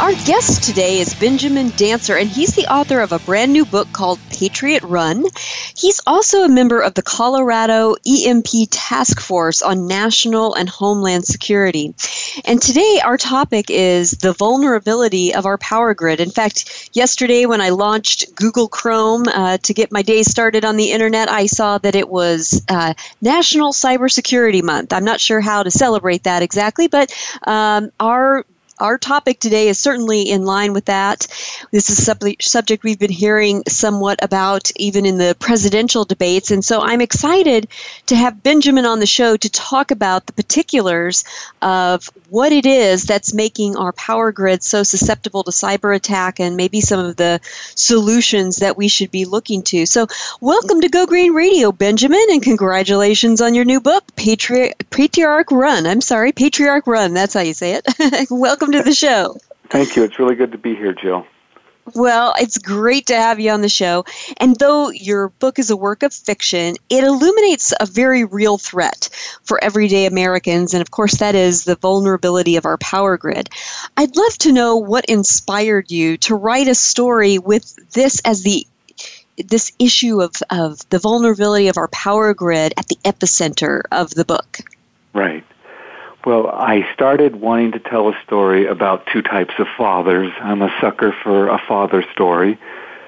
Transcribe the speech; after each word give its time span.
Our 0.00 0.12
guest 0.12 0.62
today 0.62 1.00
is 1.00 1.12
Benjamin 1.12 1.70
Dancer, 1.70 2.16
and 2.16 2.28
he's 2.28 2.54
the 2.54 2.72
author 2.72 3.00
of 3.00 3.10
a 3.10 3.18
brand 3.18 3.52
new 3.52 3.64
book 3.64 3.88
called 3.92 4.20
Patriot 4.30 4.84
Run. 4.84 5.24
He's 5.76 6.00
also 6.06 6.44
a 6.44 6.48
member 6.48 6.80
of 6.80 6.94
the 6.94 7.02
Colorado 7.02 7.96
EMP 8.06 8.46
Task 8.70 9.18
Force 9.18 9.60
on 9.60 9.88
National 9.88 10.54
and 10.54 10.68
Homeland 10.68 11.24
Security. 11.24 11.96
And 12.44 12.62
today, 12.62 13.00
our 13.04 13.16
topic 13.16 13.70
is 13.70 14.12
the 14.12 14.32
vulnerability 14.32 15.34
of 15.34 15.46
our 15.46 15.58
power 15.58 15.94
grid. 15.94 16.20
In 16.20 16.30
fact, 16.30 16.90
yesterday, 16.92 17.46
when 17.46 17.60
I 17.60 17.70
launched 17.70 18.36
Google 18.36 18.68
Chrome 18.68 19.26
uh, 19.26 19.58
to 19.58 19.74
get 19.74 19.90
my 19.90 20.02
day 20.02 20.22
started 20.22 20.64
on 20.64 20.76
the 20.76 20.92
internet, 20.92 21.28
I 21.28 21.46
saw 21.46 21.76
that 21.78 21.96
it 21.96 22.08
was 22.08 22.64
uh, 22.68 22.94
National 23.20 23.72
Cybersecurity 23.72 24.62
Month. 24.62 24.92
I'm 24.92 25.04
not 25.04 25.20
sure 25.20 25.40
how 25.40 25.64
to 25.64 25.72
celebrate 25.72 26.22
that 26.22 26.44
exactly, 26.44 26.86
but 26.86 27.12
um, 27.42 27.90
our 27.98 28.44
our 28.80 28.98
topic 28.98 29.40
today 29.40 29.68
is 29.68 29.78
certainly 29.78 30.22
in 30.22 30.44
line 30.44 30.72
with 30.72 30.86
that. 30.86 31.26
This 31.70 31.90
is 31.90 32.08
a 32.08 32.36
subject 32.40 32.84
we've 32.84 32.98
been 32.98 33.10
hearing 33.10 33.62
somewhat 33.68 34.22
about 34.22 34.70
even 34.76 35.06
in 35.06 35.18
the 35.18 35.36
presidential 35.38 36.04
debates. 36.04 36.50
And 36.50 36.64
so 36.64 36.80
I'm 36.80 37.00
excited 37.00 37.68
to 38.06 38.16
have 38.16 38.42
Benjamin 38.42 38.86
on 38.86 39.00
the 39.00 39.06
show 39.06 39.36
to 39.36 39.50
talk 39.50 39.90
about 39.90 40.26
the 40.26 40.32
particulars 40.32 41.24
of 41.62 42.10
what 42.30 42.52
it 42.52 42.66
is 42.66 43.04
that's 43.04 43.34
making 43.34 43.76
our 43.76 43.92
power 43.92 44.32
grid 44.32 44.62
so 44.62 44.82
susceptible 44.82 45.42
to 45.44 45.50
cyber 45.50 45.94
attack 45.94 46.40
and 46.40 46.56
maybe 46.56 46.80
some 46.80 47.00
of 47.00 47.16
the 47.16 47.40
solutions 47.74 48.56
that 48.56 48.76
we 48.76 48.88
should 48.88 49.10
be 49.10 49.24
looking 49.24 49.62
to. 49.62 49.86
So, 49.86 50.06
welcome 50.40 50.80
to 50.82 50.88
Go 50.88 51.06
Green 51.06 51.32
Radio, 51.32 51.72
Benjamin, 51.72 52.24
and 52.30 52.42
congratulations 52.42 53.40
on 53.40 53.54
your 53.54 53.64
new 53.64 53.80
book, 53.80 54.04
Patri- 54.16 54.74
Patriarch 54.90 55.50
Run. 55.50 55.86
I'm 55.86 56.00
sorry, 56.00 56.32
Patriarch 56.32 56.86
Run. 56.86 57.14
That's 57.14 57.34
how 57.34 57.40
you 57.40 57.54
say 57.54 57.80
it. 57.80 58.30
welcome 58.30 58.67
welcome 58.68 58.84
to 58.84 58.88
the 58.88 58.94
show. 58.94 59.36
Thank 59.70 59.96
you. 59.96 60.04
It's 60.04 60.18
really 60.18 60.34
good 60.34 60.52
to 60.52 60.58
be 60.58 60.74
here, 60.74 60.92
Jill. 60.92 61.26
Well, 61.94 62.34
it's 62.38 62.58
great 62.58 63.06
to 63.06 63.16
have 63.16 63.40
you 63.40 63.50
on 63.50 63.62
the 63.62 63.68
show. 63.70 64.04
And 64.36 64.56
though 64.56 64.90
your 64.90 65.30
book 65.30 65.58
is 65.58 65.70
a 65.70 65.76
work 65.76 66.02
of 66.02 66.12
fiction, 66.12 66.76
it 66.90 67.02
illuminates 67.02 67.72
a 67.80 67.86
very 67.86 68.24
real 68.24 68.58
threat 68.58 69.08
for 69.42 69.62
everyday 69.64 70.04
Americans. 70.04 70.74
And 70.74 70.82
of 70.82 70.90
course, 70.90 71.14
that 71.16 71.34
is 71.34 71.64
the 71.64 71.76
vulnerability 71.76 72.56
of 72.56 72.66
our 72.66 72.76
power 72.76 73.16
grid. 73.16 73.48
I'd 73.96 74.16
love 74.16 74.36
to 74.40 74.52
know 74.52 74.76
what 74.76 75.06
inspired 75.06 75.90
you 75.90 76.18
to 76.18 76.34
write 76.34 76.68
a 76.68 76.74
story 76.74 77.38
with 77.38 77.74
this 77.92 78.20
as 78.26 78.42
the 78.42 78.66
this 79.46 79.70
issue 79.78 80.20
of, 80.20 80.32
of 80.50 80.80
the 80.90 80.98
vulnerability 80.98 81.68
of 81.68 81.76
our 81.78 81.86
power 81.88 82.34
grid 82.34 82.74
at 82.76 82.88
the 82.88 82.98
epicenter 83.04 83.82
of 83.92 84.10
the 84.10 84.24
book. 84.24 84.58
Right. 85.14 85.44
Well, 86.24 86.48
I 86.48 86.86
started 86.92 87.36
wanting 87.36 87.72
to 87.72 87.78
tell 87.78 88.08
a 88.08 88.18
story 88.26 88.66
about 88.66 89.06
two 89.06 89.22
types 89.22 89.54
of 89.58 89.66
fathers. 89.76 90.32
I'm 90.40 90.62
a 90.62 90.74
sucker 90.80 91.14
for 91.22 91.48
a 91.48 91.58
father 91.58 92.04
story. 92.12 92.58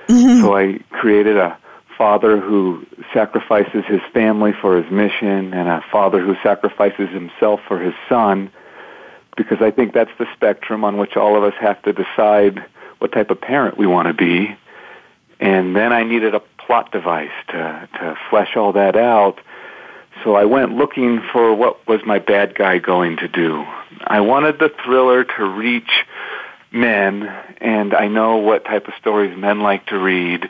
Mm-hmm. 0.06 0.41
So 0.42 0.56
I 0.56 0.78
created 0.91 1.36
a 1.36 1.58
father 1.98 2.41
who 2.41 2.86
sacrifices 3.12 3.84
his 3.86 4.00
family 4.14 4.53
for 4.53 4.81
his 4.81 4.91
mission 4.91 5.53
and 5.53 5.69
a 5.69 5.84
father 5.92 6.25
who 6.25 6.34
sacrifices 6.42 7.11
himself 7.11 7.61
for 7.69 7.78
his 7.78 7.94
son 8.08 8.50
because 9.36 9.61
I 9.61 9.70
think 9.70 9.92
that's 9.92 10.10
the 10.19 10.27
spectrum 10.34 10.84
on 10.84 10.97
which 10.97 11.16
all 11.16 11.37
of 11.37 11.42
us 11.42 11.54
have 11.60 11.81
to 11.82 11.92
decide 11.92 12.65
what 12.98 13.12
type 13.12 13.31
of 13.31 13.41
parent 13.41 13.78
we 13.78 13.87
want 13.87 14.09
to 14.09 14.15
be. 14.15 14.56
And 15.38 15.75
then 15.75 15.92
I 15.92 16.03
needed 16.03 16.34
a 16.34 16.41
plot 16.41 16.92
device 16.92 17.31
to, 17.48 17.88
to 17.94 18.19
flesh 18.28 18.56
all 18.56 18.72
that 18.75 18.97
out 18.97 19.38
so 20.25 20.34
I 20.34 20.44
went 20.44 20.72
looking 20.72 21.22
for 21.32 21.54
what 21.54 21.86
was 21.86 22.00
my 22.04 22.19
bad 22.19 22.54
guy 22.54 22.78
going 22.78 23.16
to 23.19 23.28
do. 23.28 23.64
I 24.04 24.20
wanted 24.20 24.58
the 24.58 24.72
thriller 24.84 25.25
to 25.25 25.44
reach 25.44 25.91
men, 26.72 27.25
and 27.60 27.94
I 27.94 28.08
know 28.08 28.36
what 28.36 28.64
type 28.64 28.86
of 28.88 28.94
stories 29.00 29.36
men 29.36 29.60
like 29.60 29.86
to 29.86 29.98
read. 29.98 30.48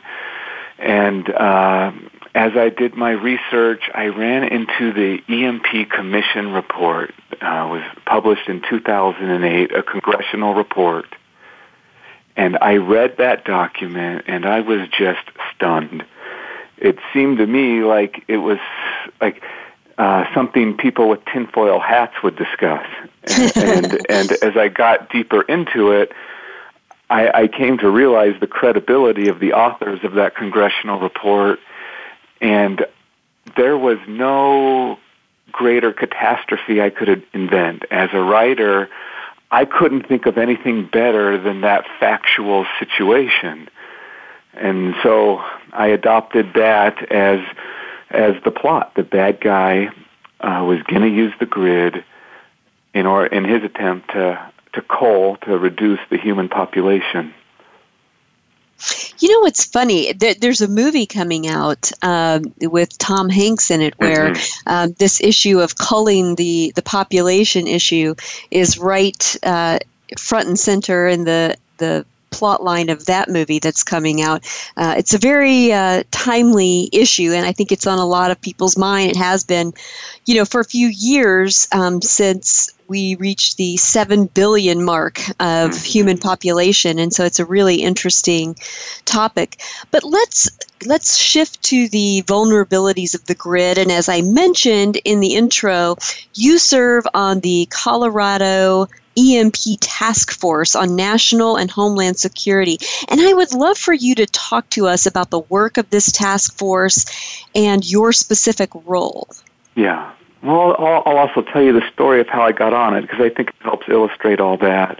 And 0.77 1.29
uh, 1.29 1.91
as 2.33 2.53
I 2.55 2.69
did 2.69 2.95
my 2.95 3.11
research, 3.11 3.83
I 3.93 4.05
ran 4.07 4.43
into 4.43 4.93
the 4.93 5.19
EMP 5.27 5.89
Commission 5.89 6.53
report. 6.53 7.13
Uh, 7.41 7.67
was 7.71 7.83
published 8.05 8.47
in 8.47 8.61
2008, 8.69 9.75
a 9.75 9.83
congressional 9.83 10.53
report. 10.53 11.07
And 12.35 12.57
I 12.61 12.77
read 12.77 13.17
that 13.17 13.45
document, 13.45 14.25
and 14.27 14.45
I 14.45 14.61
was 14.61 14.87
just 14.97 15.27
stunned. 15.55 16.05
It 16.77 16.97
seemed 17.13 17.39
to 17.39 17.47
me 17.47 17.83
like 17.83 18.23
it 18.27 18.37
was 18.37 18.59
like 19.19 19.43
uh, 20.01 20.25
something 20.33 20.75
people 20.75 21.07
with 21.09 21.23
tinfoil 21.25 21.79
hats 21.79 22.15
would 22.23 22.35
discuss. 22.35 22.87
And, 23.37 23.55
and, 23.55 24.05
and 24.09 24.31
as 24.41 24.57
I 24.57 24.67
got 24.67 25.11
deeper 25.11 25.43
into 25.43 25.91
it, 25.91 26.11
I, 27.11 27.43
I 27.43 27.47
came 27.47 27.77
to 27.77 27.89
realize 27.91 28.33
the 28.39 28.47
credibility 28.47 29.27
of 29.27 29.39
the 29.39 29.53
authors 29.53 29.99
of 30.03 30.13
that 30.13 30.35
congressional 30.35 30.99
report, 30.99 31.59
and 32.41 32.83
there 33.55 33.77
was 33.77 33.99
no 34.07 34.97
greater 35.51 35.93
catastrophe 35.93 36.81
I 36.81 36.89
could 36.89 37.23
invent. 37.31 37.85
As 37.91 38.09
a 38.11 38.21
writer, 38.23 38.89
I 39.51 39.65
couldn't 39.65 40.07
think 40.07 40.25
of 40.25 40.39
anything 40.39 40.87
better 40.87 41.37
than 41.37 41.61
that 41.61 41.85
factual 41.99 42.65
situation. 42.79 43.69
And 44.55 44.95
so 45.03 45.43
I 45.73 45.89
adopted 45.89 46.55
that 46.55 47.11
as 47.11 47.39
as 48.13 48.35
the 48.43 48.51
plot. 48.51 48.93
The 48.95 49.03
bad 49.03 49.39
guy 49.39 49.89
uh, 50.39 50.63
was 50.67 50.81
going 50.83 51.01
to 51.01 51.09
use 51.09 51.33
the 51.39 51.45
grid 51.45 52.03
in 52.93 53.05
or 53.05 53.25
in 53.25 53.45
his 53.45 53.63
attempt 53.63 54.11
to 54.11 54.51
to 54.73 54.81
coal 54.81 55.35
to 55.37 55.57
reduce 55.57 55.99
the 56.09 56.17
human 56.17 56.47
population. 56.47 57.33
You 59.19 59.29
know 59.29 59.41
what's 59.41 59.65
funny? 59.65 60.11
there's 60.13 60.61
a 60.61 60.67
movie 60.67 61.05
coming 61.05 61.47
out 61.47 61.91
um, 62.01 62.53
with 62.61 62.97
Tom 62.97 63.29
Hanks 63.29 63.69
in 63.69 63.81
it, 63.81 63.93
where 63.99 64.31
mm-hmm. 64.31 64.69
um, 64.69 64.93
this 64.93 65.21
issue 65.21 65.59
of 65.59 65.77
culling 65.77 66.35
the 66.35 66.71
the 66.75 66.81
population 66.81 67.67
issue 67.67 68.15
is 68.49 68.79
right 68.79 69.35
uh, 69.43 69.77
front 70.17 70.47
and 70.47 70.59
center 70.59 71.07
in 71.07 71.25
the 71.25 71.55
the 71.77 72.05
plot 72.31 72.63
line 72.63 72.89
of 72.89 73.05
that 73.05 73.29
movie 73.29 73.59
that's 73.59 73.83
coming 73.83 74.21
out. 74.21 74.43
Uh, 74.77 74.95
it's 74.97 75.13
a 75.13 75.17
very 75.17 75.71
uh, 75.71 76.03
timely 76.11 76.89
issue, 76.91 77.31
and 77.31 77.45
I 77.45 77.51
think 77.51 77.71
it's 77.71 77.87
on 77.87 77.99
a 77.99 78.05
lot 78.05 78.31
of 78.31 78.41
people's 78.41 78.77
mind. 78.77 79.11
It 79.11 79.17
has 79.17 79.43
been, 79.43 79.73
you 80.25 80.35
know, 80.35 80.45
for 80.45 80.61
a 80.61 80.65
few 80.65 80.87
years 80.87 81.67
um, 81.71 82.01
since 82.01 82.73
we 82.91 83.15
reached 83.15 83.55
the 83.55 83.77
7 83.77 84.25
billion 84.25 84.83
mark 84.83 85.19
of 85.39 85.71
mm-hmm. 85.71 85.85
human 85.85 86.17
population 86.17 86.99
and 86.99 87.13
so 87.13 87.23
it's 87.23 87.39
a 87.39 87.45
really 87.45 87.75
interesting 87.75 88.53
topic 89.05 89.61
but 89.91 90.03
let's 90.03 90.49
let's 90.85 91.17
shift 91.17 91.63
to 91.63 91.87
the 91.87 92.21
vulnerabilities 92.27 93.15
of 93.15 93.23
the 93.27 93.35
grid 93.35 93.77
and 93.77 93.93
as 93.93 94.09
i 94.09 94.21
mentioned 94.21 94.97
in 95.05 95.21
the 95.21 95.35
intro 95.35 95.95
you 96.33 96.59
serve 96.59 97.07
on 97.13 97.39
the 97.39 97.65
colorado 97.71 98.87
EMP 99.21 99.79
task 99.79 100.31
force 100.31 100.75
on 100.75 100.95
national 100.95 101.57
and 101.57 101.69
homeland 101.69 102.17
security. 102.17 102.77
And 103.09 103.21
I 103.21 103.33
would 103.33 103.53
love 103.53 103.77
for 103.77 103.93
you 103.93 104.15
to 104.15 104.25
talk 104.25 104.69
to 104.71 104.87
us 104.87 105.05
about 105.05 105.29
the 105.29 105.39
work 105.39 105.77
of 105.77 105.89
this 105.89 106.11
task 106.11 106.57
force 106.57 107.05
and 107.53 107.89
your 107.89 108.11
specific 108.11 108.69
role. 108.85 109.27
Yeah. 109.75 110.11
Well, 110.43 110.75
I'll, 110.79 111.03
I'll 111.05 111.17
also 111.17 111.41
tell 111.41 111.61
you 111.61 111.73
the 111.73 111.87
story 111.93 112.19
of 112.19 112.27
how 112.27 112.41
I 112.41 112.51
got 112.51 112.73
on 112.73 112.95
it 112.95 113.01
because 113.01 113.21
I 113.21 113.29
think 113.29 113.49
it 113.49 113.55
helps 113.61 113.87
illustrate 113.87 114.39
all 114.39 114.57
that. 114.57 114.99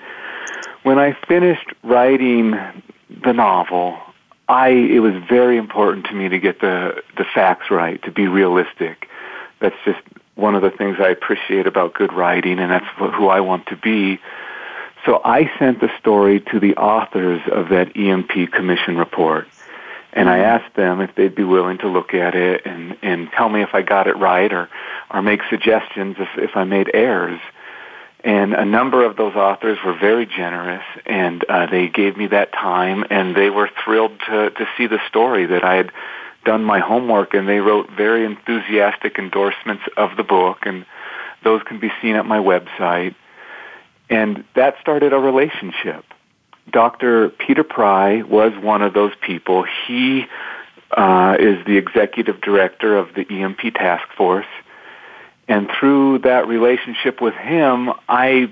When 0.83 0.99
I 0.99 1.13
finished 1.27 1.67
writing 1.83 2.51
the 3.09 3.33
novel, 3.33 3.97
I 4.47 4.69
it 4.69 4.99
was 4.99 5.13
very 5.29 5.57
important 5.57 6.05
to 6.07 6.13
me 6.13 6.29
to 6.29 6.39
get 6.39 6.59
the 6.59 7.01
the 7.17 7.23
facts 7.23 7.71
right, 7.71 8.01
to 8.03 8.11
be 8.11 8.27
realistic. 8.27 9.07
That's 9.59 9.75
just 9.85 10.01
one 10.41 10.55
of 10.55 10.61
the 10.61 10.71
things 10.71 10.97
I 10.99 11.09
appreciate 11.09 11.67
about 11.67 11.93
good 11.93 12.11
writing, 12.11 12.59
and 12.59 12.71
that's 12.71 12.85
who 12.97 13.27
I 13.27 13.39
want 13.39 13.67
to 13.67 13.77
be. 13.77 14.19
So 15.05 15.21
I 15.23 15.49
sent 15.57 15.79
the 15.79 15.89
story 15.99 16.41
to 16.51 16.59
the 16.59 16.75
authors 16.75 17.41
of 17.51 17.69
that 17.69 17.95
EMP 17.95 18.51
Commission 18.51 18.97
report, 18.97 19.47
and 20.13 20.29
I 20.29 20.39
asked 20.39 20.75
them 20.75 20.99
if 20.99 21.15
they'd 21.15 21.33
be 21.33 21.43
willing 21.43 21.77
to 21.79 21.87
look 21.87 22.13
at 22.13 22.35
it 22.35 22.65
and, 22.65 22.97
and 23.01 23.31
tell 23.31 23.49
me 23.49 23.61
if 23.61 23.73
I 23.73 23.81
got 23.81 24.07
it 24.07 24.17
right 24.17 24.51
or, 24.51 24.69
or 25.09 25.21
make 25.21 25.41
suggestions 25.49 26.17
if, 26.19 26.29
if 26.37 26.57
I 26.57 26.65
made 26.65 26.91
errors. 26.93 27.39
And 28.23 28.53
a 28.53 28.65
number 28.65 29.03
of 29.03 29.15
those 29.15 29.35
authors 29.35 29.79
were 29.83 29.97
very 29.97 30.27
generous, 30.27 30.83
and 31.07 31.43
uh, 31.45 31.65
they 31.65 31.87
gave 31.87 32.17
me 32.17 32.27
that 32.27 32.53
time, 32.53 33.03
and 33.09 33.35
they 33.35 33.49
were 33.49 33.69
thrilled 33.83 34.19
to, 34.27 34.51
to 34.51 34.67
see 34.77 34.85
the 34.85 34.99
story 35.07 35.47
that 35.47 35.63
I 35.63 35.75
had 35.75 35.91
done 36.45 36.63
my 36.63 36.79
homework 36.79 37.33
and 37.33 37.47
they 37.47 37.59
wrote 37.59 37.89
very 37.91 38.25
enthusiastic 38.25 39.17
endorsements 39.17 39.83
of 39.97 40.17
the 40.17 40.23
book 40.23 40.59
and 40.63 40.85
Those 41.43 41.61
can 41.63 41.79
be 41.79 41.91
seen 42.01 42.15
at 42.15 42.25
my 42.25 42.37
website. 42.37 43.15
And 44.09 44.43
that 44.55 44.75
started 44.81 45.13
a 45.13 45.17
relationship. 45.17 46.05
Dr. 46.69 47.29
Peter 47.29 47.63
Pry 47.63 48.21
was 48.21 48.53
one 48.61 48.81
of 48.81 48.93
those 48.93 49.13
people. 49.21 49.65
He 49.87 50.25
uh, 50.91 51.37
is 51.39 51.65
the 51.65 51.77
executive 51.77 52.41
director 52.41 52.97
of 52.97 53.13
the 53.15 53.25
EMP 53.29 53.73
task 53.73 54.07
force. 54.15 54.45
And 55.47 55.69
through 55.79 56.19
that 56.19 56.47
relationship 56.47 57.21
with 57.21 57.33
him, 57.33 57.91
I 58.07 58.51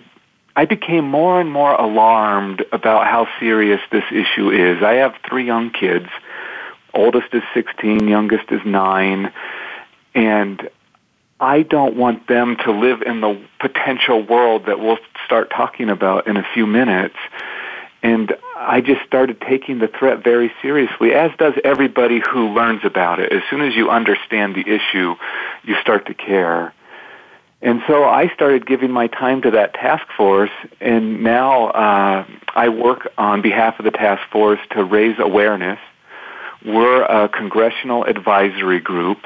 I 0.55 0.65
became 0.65 1.05
more 1.05 1.39
and 1.39 1.49
more 1.49 1.73
alarmed 1.73 2.65
about 2.73 3.05
how 3.05 3.27
serious 3.39 3.79
this 3.91 4.03
issue 4.11 4.49
is. 4.49 4.83
I 4.83 4.95
have 4.95 5.13
three 5.29 5.45
young 5.45 5.69
kids. 5.69 6.07
Oldest 6.93 7.33
is 7.33 7.43
16, 7.53 8.07
youngest 8.07 8.51
is 8.51 8.61
9, 8.65 9.31
and 10.15 10.69
I 11.39 11.61
don't 11.61 11.95
want 11.95 12.27
them 12.27 12.57
to 12.65 12.71
live 12.71 13.01
in 13.01 13.21
the 13.21 13.41
potential 13.59 14.21
world 14.21 14.65
that 14.65 14.79
we'll 14.79 14.97
start 15.25 15.49
talking 15.49 15.89
about 15.89 16.27
in 16.27 16.37
a 16.37 16.45
few 16.53 16.67
minutes. 16.67 17.15
And 18.01 18.35
I 18.55 18.81
just 18.81 19.05
started 19.05 19.41
taking 19.41 19.79
the 19.79 19.87
threat 19.87 20.23
very 20.23 20.51
seriously, 20.61 21.13
as 21.13 21.31
does 21.37 21.53
everybody 21.63 22.19
who 22.19 22.49
learns 22.53 22.81
about 22.83 23.19
it. 23.19 23.31
As 23.31 23.41
soon 23.49 23.61
as 23.61 23.75
you 23.75 23.89
understand 23.89 24.55
the 24.55 24.67
issue, 24.67 25.15
you 25.63 25.75
start 25.81 26.07
to 26.07 26.13
care. 26.13 26.73
And 27.61 27.81
so 27.87 28.05
I 28.05 28.29
started 28.33 28.65
giving 28.65 28.91
my 28.91 29.07
time 29.07 29.41
to 29.41 29.51
that 29.51 29.73
task 29.73 30.07
force, 30.15 30.51
and 30.79 31.23
now 31.23 31.67
uh, 31.67 32.25
I 32.55 32.69
work 32.69 33.11
on 33.17 33.41
behalf 33.41 33.79
of 33.79 33.85
the 33.85 33.91
task 33.91 34.21
force 34.31 34.59
to 34.71 34.83
raise 34.83 35.19
awareness. 35.19 35.79
We're 36.65 37.03
a 37.03 37.29
congressional 37.29 38.03
advisory 38.03 38.79
group. 38.79 39.19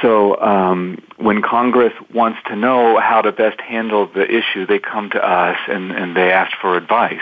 So 0.00 0.40
um, 0.40 1.02
when 1.16 1.42
Congress 1.42 1.92
wants 2.14 2.38
to 2.46 2.56
know 2.56 3.00
how 3.00 3.20
to 3.20 3.32
best 3.32 3.60
handle 3.60 4.06
the 4.06 4.24
issue, 4.24 4.66
they 4.66 4.78
come 4.78 5.10
to 5.10 5.22
us 5.22 5.58
and, 5.68 5.90
and 5.90 6.16
they 6.16 6.30
ask 6.30 6.56
for 6.60 6.76
advice 6.76 7.20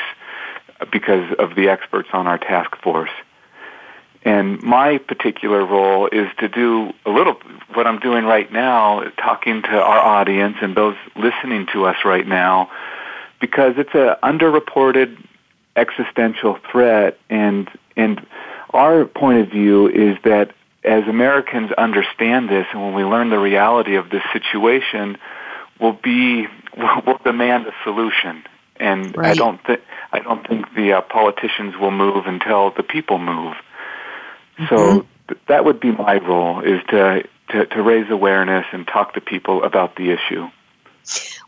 because 0.93 1.35
of 1.39 1.55
the 1.55 1.69
experts 1.69 2.09
on 2.13 2.27
our 2.27 2.39
task 2.39 2.77
force. 2.83 3.11
And 4.23 4.61
my 4.63 4.99
particular 4.99 5.65
role 5.65 6.09
is 6.09 6.29
to 6.39 6.49
do 6.49 6.93
a 7.07 7.11
little 7.11 7.35
what 7.75 7.87
I'm 7.87 8.01
doing 8.01 8.25
right 8.25 8.53
now, 8.53 9.05
talking 9.17 9.63
to 9.63 9.81
our 9.81 9.99
audience 9.99 10.57
and 10.61 10.77
those 10.77 10.97
listening 11.15 11.67
to 11.73 11.87
us 11.87 11.97
right 12.05 12.27
now, 12.27 12.69
because 13.41 13.75
it's 13.77 13.95
an 13.95 14.17
underreported 14.23 15.17
existential 15.77 16.59
threat. 16.71 17.19
And 17.31 17.71
and 17.97 18.27
our 18.71 19.05
point 19.05 19.39
of 19.41 19.49
view 19.49 19.89
is 19.89 20.17
that 20.25 20.53
as 20.85 21.07
Americans 21.09 21.73
understand 21.73 22.49
this, 22.49 22.67
and 22.73 22.83
when 22.83 22.95
we 22.95 23.05
learn 23.05 23.31
the 23.31 23.39
reality 23.39 23.97
of 23.97 24.09
this 24.11 24.23
situation, 24.33 25.19
we'll 25.81 25.93
be 25.93 26.47
we'll 26.77 27.19
demand 27.25 27.67
a 27.67 27.73
solution. 27.85 28.45
And 28.79 29.17
right. 29.17 29.31
I 29.31 29.35
don't 29.35 29.65
think 29.65 29.81
I 30.13 30.21
don't 30.21 30.47
think 30.47 30.73
the 30.75 30.95
uh, 30.95 31.01
politicians 31.01 31.77
will 31.77 31.91
move 31.91 32.27
until 32.27 32.71
the 32.71 32.83
people 32.83 33.19
move. 33.19 33.57
Mm-hmm. 34.59 34.67
So 34.69 35.07
th- 35.29 35.41
that 35.49 35.65
would 35.65 35.81
be 35.81 35.93
my 35.93 36.19
role 36.19 36.61
is 36.61 36.83
to, 36.89 37.25
to, 37.51 37.67
to 37.67 37.83
raise 37.83 38.11
awareness 38.11 38.67
and 38.73 38.87
talk 38.87 39.15
to 39.15 39.21
people 39.21 39.65
about 39.65 39.97
the 39.97 40.11
issue. 40.11 40.49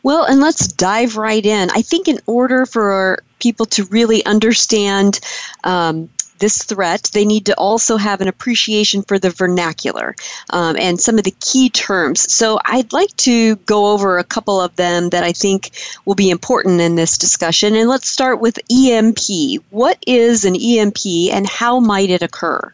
Well, 0.02 0.24
and 0.24 0.40
let's 0.40 0.68
dive 0.68 1.16
right 1.16 1.44
in. 1.44 1.70
I 1.70 1.82
think 1.82 2.08
in 2.08 2.18
order 2.26 2.64
for 2.66 3.22
people 3.40 3.66
to 3.66 3.84
really 3.86 4.24
understand 4.24 5.20
um, 5.64 6.08
this 6.38 6.62
threat, 6.64 7.10
they 7.12 7.24
need 7.24 7.46
to 7.46 7.54
also 7.54 7.96
have 7.96 8.20
an 8.20 8.28
appreciation 8.28 9.02
for 9.02 9.18
the 9.18 9.30
vernacular 9.30 10.14
um, 10.50 10.76
and 10.76 11.00
some 11.00 11.18
of 11.18 11.24
the 11.24 11.34
key 11.40 11.70
terms. 11.70 12.32
So 12.32 12.58
I'd 12.64 12.92
like 12.92 13.14
to 13.18 13.56
go 13.56 13.92
over 13.92 14.18
a 14.18 14.24
couple 14.24 14.60
of 14.60 14.74
them 14.76 15.10
that 15.10 15.24
I 15.24 15.32
think 15.32 15.70
will 16.04 16.14
be 16.14 16.30
important 16.30 16.80
in 16.80 16.96
this 16.96 17.18
discussion. 17.18 17.74
And 17.74 17.88
let's 17.88 18.08
start 18.08 18.40
with 18.40 18.58
EMP. 18.70 19.62
What 19.70 20.02
is 20.06 20.44
an 20.44 20.56
EMP 20.56 21.32
and 21.32 21.48
how 21.48 21.80
might 21.80 22.10
it 22.10 22.22
occur? 22.22 22.72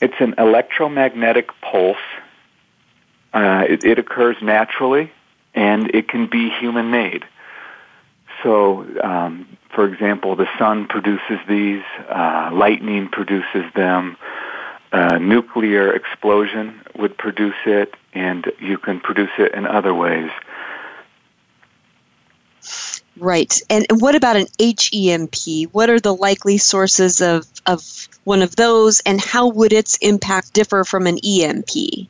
It's 0.00 0.20
an 0.20 0.34
electromagnetic 0.38 1.48
pulse. 1.60 1.96
Uh, 3.32 3.64
it, 3.68 3.84
it, 3.84 3.98
occurs 3.98 4.36
naturally, 4.40 5.10
and 5.54 5.92
it 5.92 6.08
can 6.08 6.28
be 6.28 6.50
human 6.50 6.90
made. 6.92 7.24
So, 8.44 8.86
um, 9.02 9.48
for 9.74 9.86
example, 9.86 10.36
the 10.36 10.48
sun 10.58 10.86
produces 10.86 11.38
these, 11.48 11.82
uh, 12.08 12.50
lightning 12.52 13.08
produces 13.08 13.64
them, 13.74 14.16
uh, 14.92 15.18
nuclear 15.18 15.92
explosion 15.92 16.80
would 16.96 17.18
produce 17.18 17.56
it, 17.66 17.94
and 18.12 18.50
you 18.60 18.78
can 18.78 19.00
produce 19.00 19.30
it 19.38 19.52
in 19.54 19.66
other 19.66 19.92
ways. 19.92 20.30
Right. 23.16 23.60
And 23.70 23.86
what 23.90 24.14
about 24.14 24.36
an 24.36 24.46
HEMP? 24.58 25.68
What 25.72 25.88
are 25.88 26.00
the 26.00 26.14
likely 26.14 26.58
sources 26.58 27.20
of, 27.20 27.46
of 27.66 28.08
one 28.24 28.42
of 28.42 28.56
those, 28.56 29.00
and 29.00 29.20
how 29.20 29.48
would 29.48 29.72
its 29.72 29.96
impact 29.98 30.52
differ 30.52 30.84
from 30.84 31.06
an 31.06 31.18
EMP? 31.24 32.08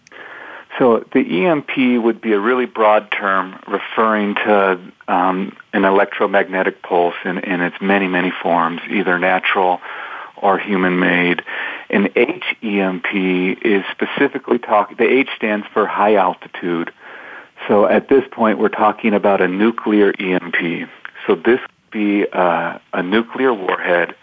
So 0.79 1.05
the 1.13 1.47
EMP 1.47 2.03
would 2.03 2.21
be 2.21 2.33
a 2.33 2.41
really 2.41 2.67
broad 2.67 3.11
term 3.13 3.61
referring 3.69 4.35
to 4.37 4.81
um, 5.07 5.57
an 5.73 5.85
electromagnetic 5.85 6.83
pulse 6.83 7.15
in, 7.25 7.39
in 7.39 7.61
its 7.61 7.77
many, 7.81 8.09
many 8.09 8.33
forms, 8.43 8.81
either 8.91 9.19
natural 9.19 9.81
or 10.37 10.59
human-made. 10.59 11.43
An 11.91 12.09
HEMP 12.17 13.59
is 13.63 13.85
specifically 13.93 14.59
talking, 14.59 14.97
the 14.97 15.09
H 15.09 15.29
stands 15.37 15.67
for 15.73 15.87
high 15.87 16.17
altitude. 16.17 16.93
So 17.69 17.87
at 17.87 18.09
this 18.09 18.25
point, 18.33 18.59
we're 18.59 18.69
talking 18.69 19.15
about 19.15 19.41
a 19.41 19.49
nuclear 19.49 20.13
EMP. 20.19 20.89
So 21.27 21.37
this 21.37 21.61
would 21.61 21.91
be 21.93 22.27
uh, 22.33 22.79
a 22.93 23.03
nuclear 23.03 23.55
warhead 23.55 24.17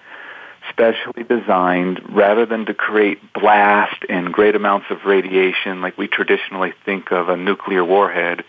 specially 0.72 1.24
designed 1.24 2.02
rather 2.10 2.46
than 2.46 2.66
to 2.66 2.74
create 2.74 3.20
blast 3.34 4.04
and 4.10 4.34
great 4.34 4.56
amounts 4.56 4.88
of 4.90 5.06
radiation 5.06 5.82
like 5.82 5.98
we 5.98 6.08
traditionally 6.08 6.74
think 6.86 7.12
of 7.12 7.30
a 7.30 7.38
nuclear 7.38 7.86
warhead. 7.86 8.44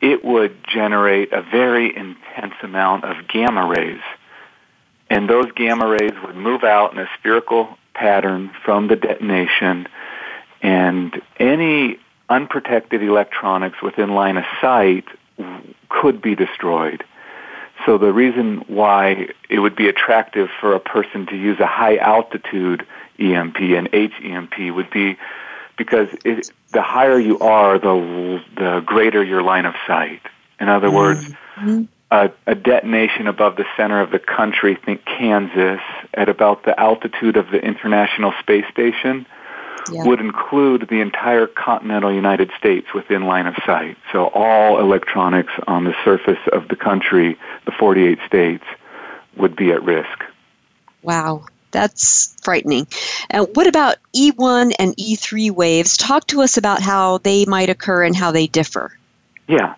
It 0.00 0.24
would 0.24 0.56
generate 0.66 1.32
a 1.32 1.42
very 1.42 1.94
intense 1.94 2.54
amount 2.62 3.04
of 3.04 3.28
gamma 3.28 3.66
rays. 3.66 4.00
And 5.10 5.28
those 5.28 5.50
gamma 5.52 5.88
rays 5.88 6.12
would 6.24 6.36
move 6.36 6.64
out 6.64 6.92
in 6.92 6.98
a 6.98 7.08
spherical 7.18 7.78
pattern 7.94 8.50
from 8.64 8.88
the 8.88 8.96
detonation 8.96 9.88
and 10.62 11.20
any 11.38 11.98
unprotected 12.28 13.02
electronics 13.02 13.80
within 13.82 14.14
line 14.14 14.36
of 14.36 14.44
sight 14.60 15.04
could 15.88 16.20
be 16.20 16.34
destroyed. 16.34 17.04
So 17.88 17.96
the 17.96 18.12
reason 18.12 18.58
why 18.66 19.28
it 19.48 19.60
would 19.60 19.74
be 19.74 19.88
attractive 19.88 20.50
for 20.60 20.74
a 20.74 20.78
person 20.78 21.24
to 21.28 21.34
use 21.34 21.58
a 21.58 21.66
high 21.66 21.96
altitude 21.96 22.86
EMP, 23.18 23.58
and 23.60 23.88
HEMP, 23.90 24.74
would 24.74 24.90
be 24.90 25.16
because 25.78 26.08
it, 26.22 26.50
the 26.72 26.82
higher 26.82 27.18
you 27.18 27.38
are, 27.38 27.78
the 27.78 28.42
the 28.56 28.82
greater 28.84 29.24
your 29.24 29.40
line 29.40 29.64
of 29.64 29.74
sight. 29.86 30.20
In 30.60 30.68
other 30.68 30.88
mm-hmm. 30.88 30.96
words, 31.64 31.88
a, 32.10 32.30
a 32.46 32.54
detonation 32.54 33.26
above 33.26 33.56
the 33.56 33.64
center 33.74 34.02
of 34.02 34.10
the 34.10 34.18
country, 34.18 34.74
think 34.74 35.06
Kansas, 35.06 35.80
at 36.12 36.28
about 36.28 36.64
the 36.64 36.78
altitude 36.78 37.38
of 37.38 37.50
the 37.50 37.58
International 37.58 38.34
Space 38.38 38.66
Station, 38.70 39.24
yeah. 39.92 40.04
would 40.04 40.20
include 40.20 40.88
the 40.88 41.00
entire 41.00 41.46
continental 41.46 42.12
United 42.12 42.50
States 42.58 42.86
within 42.94 43.22
line 43.22 43.46
of 43.46 43.54
sight. 43.66 43.96
So 44.12 44.26
all 44.26 44.80
electronics 44.80 45.52
on 45.66 45.84
the 45.84 45.94
surface 46.04 46.38
of 46.52 46.68
the 46.68 46.76
country, 46.76 47.38
the 47.64 47.72
48 47.72 48.18
states, 48.26 48.64
would 49.36 49.56
be 49.56 49.72
at 49.72 49.82
risk. 49.82 50.24
Wow. 51.02 51.44
That's 51.70 52.34
frightening. 52.42 52.86
Uh, 53.32 53.44
what 53.54 53.66
about 53.66 53.96
E1 54.16 54.72
and 54.78 54.96
E3 54.96 55.50
waves? 55.50 55.96
Talk 55.96 56.26
to 56.28 56.40
us 56.40 56.56
about 56.56 56.80
how 56.80 57.18
they 57.18 57.44
might 57.44 57.68
occur 57.68 58.04
and 58.04 58.16
how 58.16 58.30
they 58.30 58.46
differ. 58.46 58.96
Yeah. 59.46 59.74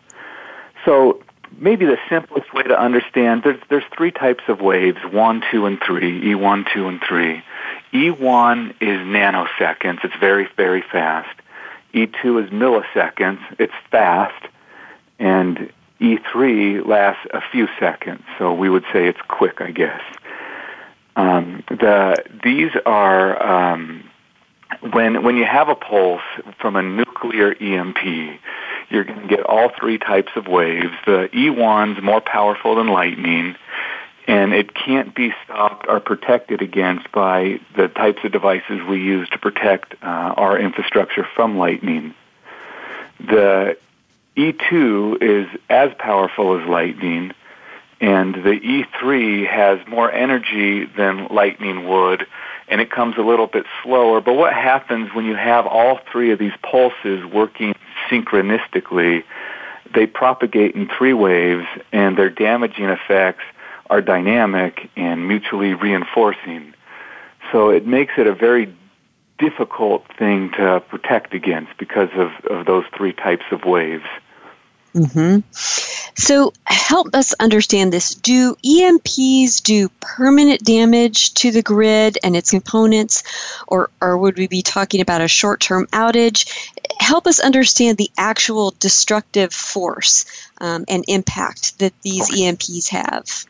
So 0.84 1.22
maybe 1.58 1.86
the 1.86 1.98
simplest 2.08 2.52
way 2.54 2.62
to 2.62 2.78
understand 2.78 3.42
there's 3.42 3.60
there's 3.68 3.84
three 3.96 4.10
types 4.10 4.44
of 4.48 4.60
waves: 4.60 4.98
one, 5.10 5.42
two, 5.50 5.66
and 5.66 5.80
three. 5.84 6.20
E1, 6.32 6.72
two, 6.72 6.88
and 6.88 7.00
three. 7.06 7.42
E1 7.92 8.70
is 8.80 8.98
nanoseconds. 9.00 10.04
It's 10.04 10.14
very, 10.20 10.48
very 10.56 10.82
fast. 10.82 11.36
E2 11.94 12.44
is 12.44 12.50
milliseconds. 12.50 13.40
It's 13.58 13.72
fast. 13.90 14.46
And 15.18 15.72
E3 16.00 16.86
lasts 16.86 17.26
a 17.32 17.40
few 17.52 17.68
seconds. 17.78 18.22
So 18.38 18.54
we 18.54 18.70
would 18.70 18.84
say 18.92 19.08
it's 19.08 19.20
quick, 19.28 19.60
I 19.60 19.70
guess. 19.72 20.00
Um, 21.16 21.64
the, 21.68 22.24
these 22.44 22.70
are, 22.86 23.42
um, 23.42 24.08
when, 24.92 25.24
when 25.24 25.36
you 25.36 25.44
have 25.44 25.68
a 25.68 25.74
pulse 25.74 26.22
from 26.60 26.76
a 26.76 26.82
nuclear 26.82 27.54
EMP, 27.60 28.38
you're 28.88 29.04
going 29.04 29.20
to 29.20 29.28
get 29.28 29.44
all 29.44 29.70
three 29.78 29.98
types 29.98 30.32
of 30.36 30.46
waves. 30.46 30.92
The 31.06 31.28
E1's 31.32 32.02
more 32.02 32.20
powerful 32.20 32.76
than 32.76 32.86
lightning 32.86 33.56
and 34.30 34.52
it 34.52 34.72
can't 34.72 35.12
be 35.12 35.34
stopped 35.44 35.86
or 35.88 35.98
protected 35.98 36.62
against 36.62 37.10
by 37.10 37.58
the 37.74 37.88
types 37.88 38.20
of 38.22 38.30
devices 38.30 38.80
we 38.88 39.02
use 39.02 39.28
to 39.30 39.38
protect 39.38 39.94
uh, 40.04 40.06
our 40.06 40.56
infrastructure 40.56 41.26
from 41.34 41.58
lightning. 41.58 42.14
The 43.18 43.76
E2 44.36 45.20
is 45.20 45.60
as 45.68 45.90
powerful 45.98 46.60
as 46.60 46.68
lightning, 46.68 47.32
and 48.00 48.36
the 48.36 48.60
E3 48.60 49.48
has 49.48 49.84
more 49.88 50.10
energy 50.12 50.84
than 50.84 51.26
lightning 51.26 51.88
would, 51.88 52.24
and 52.68 52.80
it 52.80 52.88
comes 52.88 53.16
a 53.18 53.22
little 53.22 53.48
bit 53.48 53.66
slower. 53.82 54.20
But 54.20 54.34
what 54.34 54.52
happens 54.52 55.12
when 55.12 55.24
you 55.24 55.34
have 55.34 55.66
all 55.66 55.98
three 56.12 56.30
of 56.30 56.38
these 56.38 56.54
pulses 56.62 57.24
working 57.24 57.74
synchronistically? 58.08 59.24
They 59.92 60.06
propagate 60.06 60.76
in 60.76 60.88
three 60.88 61.14
waves, 61.14 61.66
and 61.90 62.16
their 62.16 62.30
damaging 62.30 62.84
effects 62.84 63.42
are 63.90 64.00
dynamic 64.00 64.88
and 64.96 65.26
mutually 65.28 65.74
reinforcing. 65.74 66.72
So 67.52 67.70
it 67.70 67.86
makes 67.86 68.14
it 68.16 68.26
a 68.26 68.34
very 68.34 68.72
difficult 69.38 70.06
thing 70.16 70.52
to 70.52 70.82
protect 70.88 71.34
against 71.34 71.76
because 71.76 72.08
of, 72.14 72.30
of 72.46 72.66
those 72.66 72.84
three 72.96 73.12
types 73.12 73.44
of 73.50 73.64
waves. 73.64 74.04
Mm-hmm. 74.94 75.40
So 76.16 76.52
help 76.64 77.14
us 77.14 77.32
understand 77.34 77.92
this. 77.92 78.14
Do 78.14 78.56
EMPs 78.64 79.62
do 79.62 79.88
permanent 80.00 80.64
damage 80.64 81.32
to 81.34 81.50
the 81.50 81.62
grid 81.62 82.18
and 82.22 82.36
its 82.36 82.50
components, 82.50 83.22
or, 83.68 83.90
or 84.00 84.18
would 84.18 84.36
we 84.36 84.48
be 84.48 84.62
talking 84.62 85.00
about 85.00 85.20
a 85.20 85.28
short 85.28 85.60
term 85.60 85.86
outage? 85.88 86.70
Help 86.98 87.26
us 87.26 87.40
understand 87.40 87.98
the 87.98 88.10
actual 88.18 88.74
destructive 88.80 89.52
force 89.52 90.24
um, 90.60 90.84
and 90.88 91.04
impact 91.08 91.78
that 91.78 91.94
these 92.02 92.30
okay. 92.30 92.42
EMPs 92.42 92.88
have. 92.88 93.46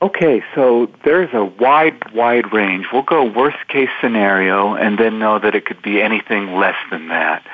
Okay, 0.00 0.44
so 0.54 0.88
there's 1.04 1.32
a 1.32 1.44
wide, 1.44 2.14
wide 2.14 2.52
range. 2.52 2.86
We'll 2.92 3.02
go 3.02 3.24
worst 3.24 3.66
case 3.66 3.88
scenario 4.00 4.74
and 4.74 4.96
then 4.96 5.18
know 5.18 5.40
that 5.40 5.56
it 5.56 5.66
could 5.66 5.82
be 5.82 6.00
anything 6.00 6.54
less 6.54 6.76
than 6.90 7.08
that. 7.08 7.44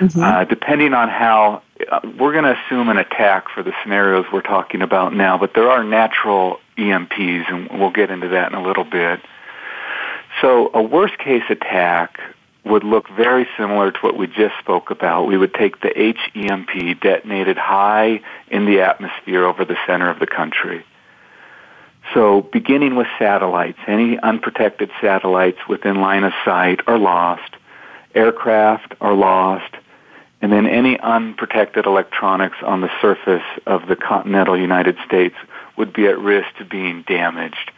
Mm-hmm. 0.00 0.20
Uh, 0.20 0.44
depending 0.44 0.92
on 0.92 1.08
how, 1.08 1.62
uh, 1.92 2.00
we're 2.18 2.32
going 2.32 2.44
to 2.44 2.58
assume 2.66 2.88
an 2.88 2.96
attack 2.96 3.48
for 3.48 3.62
the 3.62 3.72
scenarios 3.82 4.26
we're 4.32 4.42
talking 4.42 4.82
about 4.82 5.14
now, 5.14 5.38
but 5.38 5.54
there 5.54 5.70
are 5.70 5.84
natural 5.84 6.58
EMPs, 6.76 7.48
and 7.48 7.78
we'll 7.78 7.92
get 7.92 8.10
into 8.10 8.26
that 8.26 8.50
in 8.50 8.58
a 8.58 8.62
little 8.62 8.84
bit. 8.84 9.20
So 10.40 10.72
a 10.74 10.82
worst 10.82 11.18
case 11.18 11.44
attack 11.48 12.18
would 12.64 12.82
look 12.82 13.08
very 13.10 13.46
similar 13.56 13.92
to 13.92 13.98
what 14.00 14.16
we 14.16 14.26
just 14.26 14.58
spoke 14.58 14.90
about. 14.90 15.26
We 15.26 15.36
would 15.36 15.54
take 15.54 15.80
the 15.80 15.90
HEMP 15.90 17.00
detonated 17.00 17.56
high 17.56 18.20
in 18.48 18.64
the 18.64 18.80
atmosphere 18.80 19.44
over 19.44 19.64
the 19.64 19.76
center 19.86 20.10
of 20.10 20.18
the 20.18 20.26
country. 20.26 20.84
So 22.12 22.42
beginning 22.42 22.96
with 22.96 23.06
satellites, 23.18 23.78
any 23.86 24.18
unprotected 24.18 24.90
satellites 25.00 25.58
within 25.68 26.00
line 26.00 26.24
of 26.24 26.32
sight 26.44 26.80
are 26.86 26.98
lost, 26.98 27.56
aircraft 28.14 28.94
are 29.00 29.14
lost, 29.14 29.74
and 30.42 30.52
then 30.52 30.66
any 30.66 30.98
unprotected 31.00 31.86
electronics 31.86 32.58
on 32.62 32.82
the 32.82 32.90
surface 33.00 33.42
of 33.66 33.86
the 33.86 33.96
continental 33.96 34.58
United 34.58 34.96
States 35.06 35.34
would 35.76 35.92
be 35.92 36.06
at 36.06 36.18
risk 36.18 36.54
to 36.58 36.64
being 36.64 37.02
damaged. 37.06 37.70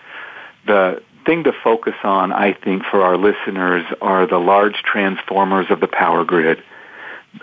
The 0.66 1.02
thing 1.24 1.44
to 1.44 1.52
focus 1.52 1.94
on, 2.02 2.32
I 2.32 2.52
think, 2.52 2.84
for 2.84 3.02
our 3.02 3.16
listeners 3.16 3.84
are 4.02 4.26
the 4.26 4.38
large 4.38 4.82
transformers 4.82 5.66
of 5.70 5.80
the 5.80 5.86
power 5.86 6.24
grid 6.24 6.62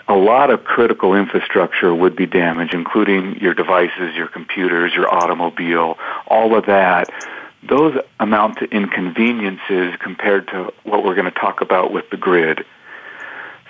a 0.08 0.14
lot 0.14 0.50
of 0.50 0.64
critical 0.64 1.14
infrastructure 1.14 1.94
would 1.94 2.16
be 2.16 2.26
damaged, 2.26 2.74
including 2.74 3.38
your 3.40 3.54
devices, 3.54 4.14
your 4.14 4.28
computers, 4.28 4.92
your 4.94 5.12
automobile, 5.12 5.98
all 6.26 6.56
of 6.56 6.66
that. 6.66 7.08
Those 7.66 7.96
amount 8.20 8.58
to 8.58 8.66
inconveniences 8.66 9.94
compared 10.00 10.48
to 10.48 10.72
what 10.84 11.04
we're 11.04 11.14
going 11.14 11.32
to 11.32 11.38
talk 11.38 11.60
about 11.60 11.92
with 11.92 12.10
the 12.10 12.16
grid. 12.16 12.64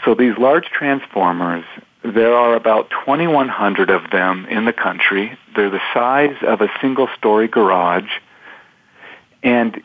So 0.04 0.14
these 0.14 0.36
large 0.36 0.66
transformers, 0.66 1.64
there 2.02 2.34
are 2.34 2.54
about 2.54 2.90
2,100 2.90 3.90
of 3.90 4.10
them 4.10 4.46
in 4.46 4.64
the 4.64 4.72
country. 4.72 5.38
They're 5.54 5.70
the 5.70 5.80
size 5.94 6.36
of 6.42 6.60
a 6.60 6.68
single 6.80 7.08
story 7.16 7.48
garage, 7.48 8.10
and 9.42 9.82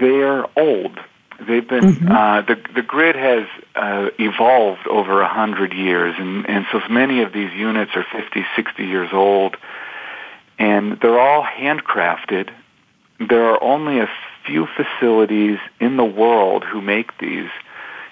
they're 0.00 0.46
old. 0.58 0.98
They've 1.40 1.66
been 1.66 1.84
mm-hmm. 1.84 2.10
uh, 2.10 2.42
the 2.42 2.60
the 2.74 2.82
grid 2.82 3.14
has 3.14 3.46
uh, 3.76 4.10
evolved 4.18 4.86
over 4.88 5.20
a 5.22 5.28
hundred 5.28 5.72
years, 5.72 6.16
and 6.18 6.48
and 6.48 6.66
so 6.72 6.80
many 6.90 7.22
of 7.22 7.32
these 7.32 7.52
units 7.52 7.92
are 7.94 8.04
50, 8.12 8.44
60 8.56 8.84
years 8.84 9.10
old, 9.12 9.56
and 10.58 10.98
they're 11.00 11.20
all 11.20 11.44
handcrafted. 11.44 12.50
There 13.20 13.44
are 13.44 13.62
only 13.62 14.00
a 14.00 14.08
few 14.44 14.66
facilities 14.66 15.58
in 15.78 15.96
the 15.96 16.04
world 16.04 16.64
who 16.64 16.80
make 16.80 17.16
these. 17.18 17.50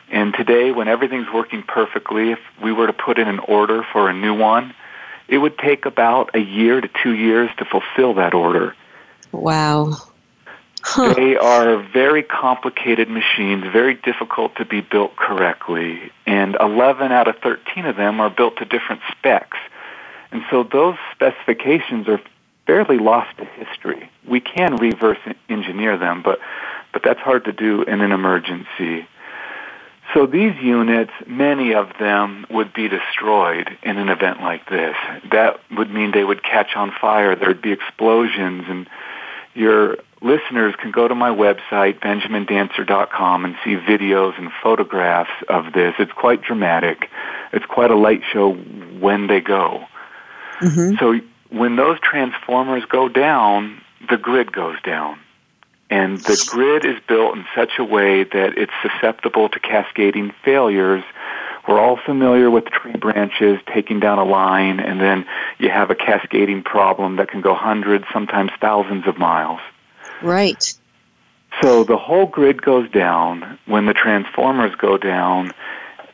And 0.08 0.32
today, 0.32 0.70
when 0.70 0.86
everything's 0.86 1.32
working 1.32 1.64
perfectly, 1.64 2.30
if 2.30 2.38
we 2.62 2.72
were 2.72 2.86
to 2.86 2.92
put 2.92 3.18
in 3.18 3.26
an 3.26 3.40
order 3.40 3.84
for 3.92 4.08
a 4.08 4.12
new 4.12 4.34
one, 4.34 4.72
it 5.26 5.38
would 5.38 5.58
take 5.58 5.84
about 5.84 6.34
a 6.34 6.38
year 6.38 6.80
to 6.80 6.88
two 7.02 7.14
years 7.14 7.50
to 7.58 7.64
fulfill 7.64 8.14
that 8.14 8.34
order. 8.34 8.76
Wow. 9.32 9.94
Huh. 10.88 11.14
They 11.14 11.36
are 11.36 11.82
very 11.82 12.22
complicated 12.22 13.10
machines, 13.10 13.64
very 13.72 13.94
difficult 13.94 14.54
to 14.54 14.64
be 14.64 14.82
built 14.82 15.16
correctly, 15.16 16.12
and 16.26 16.56
11 16.60 17.10
out 17.10 17.26
of 17.26 17.36
13 17.42 17.86
of 17.86 17.96
them 17.96 18.20
are 18.20 18.30
built 18.30 18.58
to 18.58 18.64
different 18.64 19.02
specs. 19.10 19.58
And 20.30 20.44
so 20.48 20.62
those 20.62 20.94
specifications 21.12 22.06
are 22.06 22.20
fairly 22.68 22.98
lost 22.98 23.36
to 23.38 23.44
history. 23.44 24.08
We 24.28 24.38
can 24.38 24.76
reverse 24.76 25.18
engineer 25.48 25.98
them, 25.98 26.22
but, 26.22 26.38
but 26.92 27.02
that's 27.02 27.20
hard 27.20 27.46
to 27.46 27.52
do 27.52 27.82
in 27.82 28.00
an 28.00 28.12
emergency. 28.12 29.08
So 30.14 30.24
these 30.26 30.54
units, 30.62 31.12
many 31.26 31.74
of 31.74 31.90
them 31.98 32.46
would 32.48 32.72
be 32.72 32.86
destroyed 32.86 33.76
in 33.82 33.98
an 33.98 34.08
event 34.08 34.40
like 34.40 34.70
this. 34.70 34.94
That 35.32 35.58
would 35.72 35.90
mean 35.90 36.12
they 36.12 36.22
would 36.22 36.44
catch 36.44 36.76
on 36.76 36.92
fire, 36.92 37.34
there'd 37.34 37.60
be 37.60 37.72
explosions, 37.72 38.66
and 38.68 38.88
your 39.52 39.96
listeners 40.20 40.74
can 40.76 40.90
go 40.90 41.06
to 41.06 41.14
my 41.14 41.30
website, 41.30 42.00
benjamindancer.com, 42.00 43.44
and 43.44 43.56
see 43.64 43.76
videos 43.76 44.38
and 44.38 44.50
photographs 44.62 45.30
of 45.48 45.72
this. 45.72 45.94
It's 45.98 46.12
quite 46.12 46.42
dramatic. 46.42 47.10
It's 47.52 47.66
quite 47.66 47.90
a 47.90 47.96
light 47.96 48.22
show 48.32 48.52
when 48.54 49.26
they 49.26 49.40
go. 49.40 49.84
Mm-hmm. 50.60 50.96
So 50.98 51.20
when 51.50 51.76
those 51.76 51.98
transformers 52.00 52.84
go 52.86 53.08
down, 53.08 53.80
the 54.08 54.16
grid 54.16 54.52
goes 54.52 54.80
down. 54.82 55.18
And 55.88 56.18
the 56.18 56.44
grid 56.50 56.84
is 56.84 56.96
built 57.06 57.36
in 57.36 57.44
such 57.54 57.78
a 57.78 57.84
way 57.84 58.24
that 58.24 58.58
it's 58.58 58.72
susceptible 58.82 59.48
to 59.50 59.60
cascading 59.60 60.32
failures. 60.44 61.04
We're 61.68 61.78
all 61.78 61.96
familiar 62.04 62.50
with 62.50 62.64
tree 62.66 62.96
branches 62.96 63.60
taking 63.72 64.00
down 64.00 64.18
a 64.18 64.24
line, 64.24 64.80
and 64.80 65.00
then 65.00 65.26
you 65.58 65.70
have 65.70 65.90
a 65.90 65.94
cascading 65.94 66.64
problem 66.64 67.16
that 67.16 67.28
can 67.28 67.40
go 67.40 67.54
hundreds, 67.54 68.04
sometimes 68.12 68.50
thousands 68.60 69.06
of 69.06 69.16
miles. 69.16 69.60
Right. 70.22 70.74
So 71.62 71.84
the 71.84 71.96
whole 71.96 72.26
grid 72.26 72.60
goes 72.60 72.90
down 72.90 73.58
when 73.66 73.86
the 73.86 73.94
transformers 73.94 74.74
go 74.76 74.98
down, 74.98 75.52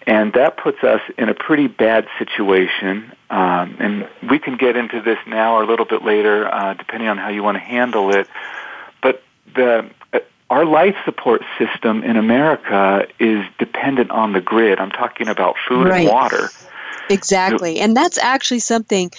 and 0.06 0.32
that 0.34 0.56
puts 0.56 0.82
us 0.84 1.00
in 1.18 1.28
a 1.28 1.34
pretty 1.34 1.66
bad 1.66 2.06
situation. 2.18 3.12
Um, 3.28 3.76
and 3.80 4.08
we 4.28 4.38
can 4.38 4.56
get 4.56 4.76
into 4.76 5.00
this 5.00 5.18
now 5.26 5.54
or 5.54 5.62
a 5.62 5.66
little 5.66 5.86
bit 5.86 6.04
later, 6.04 6.46
uh, 6.46 6.74
depending 6.74 7.08
on 7.08 7.18
how 7.18 7.28
you 7.28 7.42
want 7.42 7.56
to 7.56 7.60
handle 7.60 8.14
it. 8.14 8.28
But 9.00 9.22
the 9.54 9.90
uh, 10.12 10.18
our 10.50 10.66
life 10.66 10.96
support 11.06 11.40
system 11.58 12.04
in 12.04 12.16
America 12.16 13.06
is 13.18 13.42
dependent 13.58 14.10
on 14.10 14.34
the 14.34 14.40
grid. 14.40 14.78
I'm 14.78 14.90
talking 14.90 15.28
about 15.28 15.56
food 15.66 15.88
right. 15.88 16.02
and 16.02 16.10
water. 16.10 16.50
Exactly. 17.10 17.78
And 17.80 17.96
that's 17.96 18.18
actually 18.18 18.60
something 18.60 19.10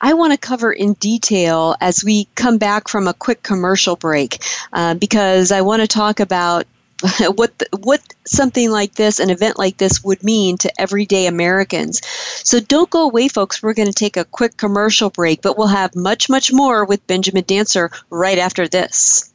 I 0.00 0.14
want 0.14 0.32
to 0.32 0.38
cover 0.38 0.72
in 0.72 0.94
detail 0.94 1.76
as 1.80 2.04
we 2.04 2.26
come 2.34 2.58
back 2.58 2.88
from 2.88 3.08
a 3.08 3.14
quick 3.14 3.42
commercial 3.42 3.96
break 3.96 4.42
uh, 4.72 4.94
because 4.94 5.52
I 5.52 5.60
want 5.60 5.82
to 5.82 5.88
talk 5.88 6.20
about 6.20 6.66
what 7.34 7.58
the, 7.58 7.66
what 7.82 8.00
something 8.24 8.70
like 8.70 8.94
this, 8.94 9.18
an 9.18 9.30
event 9.30 9.58
like 9.58 9.76
this, 9.76 10.04
would 10.04 10.22
mean 10.22 10.56
to 10.58 10.80
everyday 10.80 11.26
Americans. 11.26 12.00
So 12.04 12.60
don't 12.60 12.90
go 12.90 13.04
away, 13.04 13.28
folks. 13.28 13.62
We're 13.62 13.74
going 13.74 13.88
to 13.88 13.94
take 13.94 14.16
a 14.16 14.24
quick 14.24 14.56
commercial 14.56 15.10
break, 15.10 15.42
but 15.42 15.58
we'll 15.58 15.66
have 15.66 15.96
much, 15.96 16.28
much 16.28 16.52
more 16.52 16.84
with 16.84 17.06
Benjamin 17.06 17.44
Dancer 17.46 17.90
right 18.10 18.38
after 18.38 18.68
this. 18.68 19.32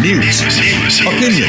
News, 0.00 0.42
opinion, 1.00 1.48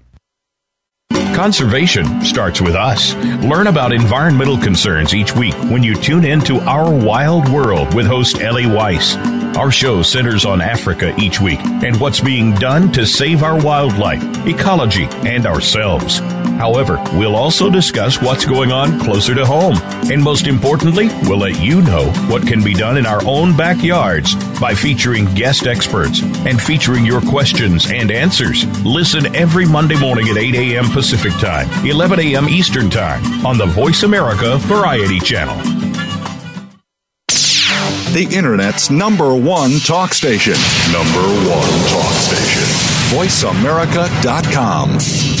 Conservation 1.35 2.23
starts 2.23 2.61
with 2.61 2.75
us. 2.75 3.15
Learn 3.43 3.67
about 3.67 3.93
environmental 3.93 4.57
concerns 4.57 5.15
each 5.15 5.33
week 5.35 5.55
when 5.71 5.81
you 5.81 5.95
tune 5.95 6.25
in 6.25 6.41
to 6.41 6.59
Our 6.59 6.93
Wild 6.93 7.49
World 7.49 7.93
with 7.95 8.05
host 8.05 8.41
Ellie 8.41 8.67
Weiss. 8.67 9.15
Our 9.57 9.71
show 9.71 10.01
centers 10.03 10.45
on 10.45 10.61
Africa 10.61 11.15
each 11.17 11.41
week 11.41 11.59
and 11.61 11.99
what's 11.99 12.19
being 12.19 12.53
done 12.55 12.91
to 12.93 13.05
save 13.05 13.43
our 13.43 13.61
wildlife, 13.61 14.23
ecology, 14.45 15.05
and 15.25 15.45
ourselves. 15.45 16.19
However, 16.59 17.01
we'll 17.13 17.35
also 17.35 17.69
discuss 17.69 18.21
what's 18.21 18.45
going 18.45 18.71
on 18.71 18.99
closer 18.99 19.33
to 19.33 19.45
home. 19.45 19.77
And 20.11 20.21
most 20.21 20.47
importantly, 20.47 21.07
we'll 21.23 21.39
let 21.39 21.59
you 21.59 21.81
know 21.81 22.11
what 22.29 22.45
can 22.45 22.63
be 22.63 22.73
done 22.73 22.97
in 22.97 23.05
our 23.05 23.25
own 23.25 23.57
backyards 23.57 24.35
by 24.61 24.73
featuring 24.75 25.25
guest 25.33 25.65
experts 25.65 26.21
and 26.21 26.61
featuring 26.61 27.03
your 27.05 27.19
questions 27.19 27.89
and 27.91 28.11
answers. 28.11 28.65
Listen 28.85 29.35
every 29.35 29.65
Monday 29.65 29.99
morning 29.99 30.29
at 30.29 30.37
8 30.37 30.53
a.m. 30.53 30.85
Pacific 30.91 31.33
Time, 31.33 31.67
11 31.85 32.19
a.m. 32.19 32.47
Eastern 32.47 32.89
Time 32.89 33.45
on 33.45 33.57
the 33.57 33.65
Voice 33.65 34.03
America 34.03 34.57
Variety 34.59 35.19
Channel. 35.19 35.57
The 38.13 38.29
Internet's 38.31 38.89
number 38.91 39.33
one 39.33 39.79
talk 39.79 40.13
station. 40.13 40.53
Number 40.91 41.23
one 41.49 41.89
talk 41.89 42.13
station. 42.13 42.61
VoiceAmerica.com. 43.17 45.40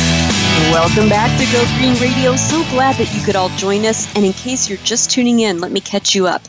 Welcome 0.71 1.09
back 1.09 1.31
to 1.39 1.51
Go 1.51 1.65
Green 1.77 1.95
Radio. 2.01 2.35
So 2.35 2.63
glad 2.71 2.95
that 2.95 3.13
you 3.15 3.23
could 3.23 3.35
all 3.35 3.49
join 3.57 3.85
us. 3.85 4.13
And 4.15 4.25
in 4.25 4.33
case 4.33 4.69
you're 4.69 4.79
just 4.79 5.09
tuning 5.09 5.39
in, 5.39 5.59
let 5.59 5.71
me 5.71 5.79
catch 5.79 6.13
you 6.13 6.27
up. 6.27 6.41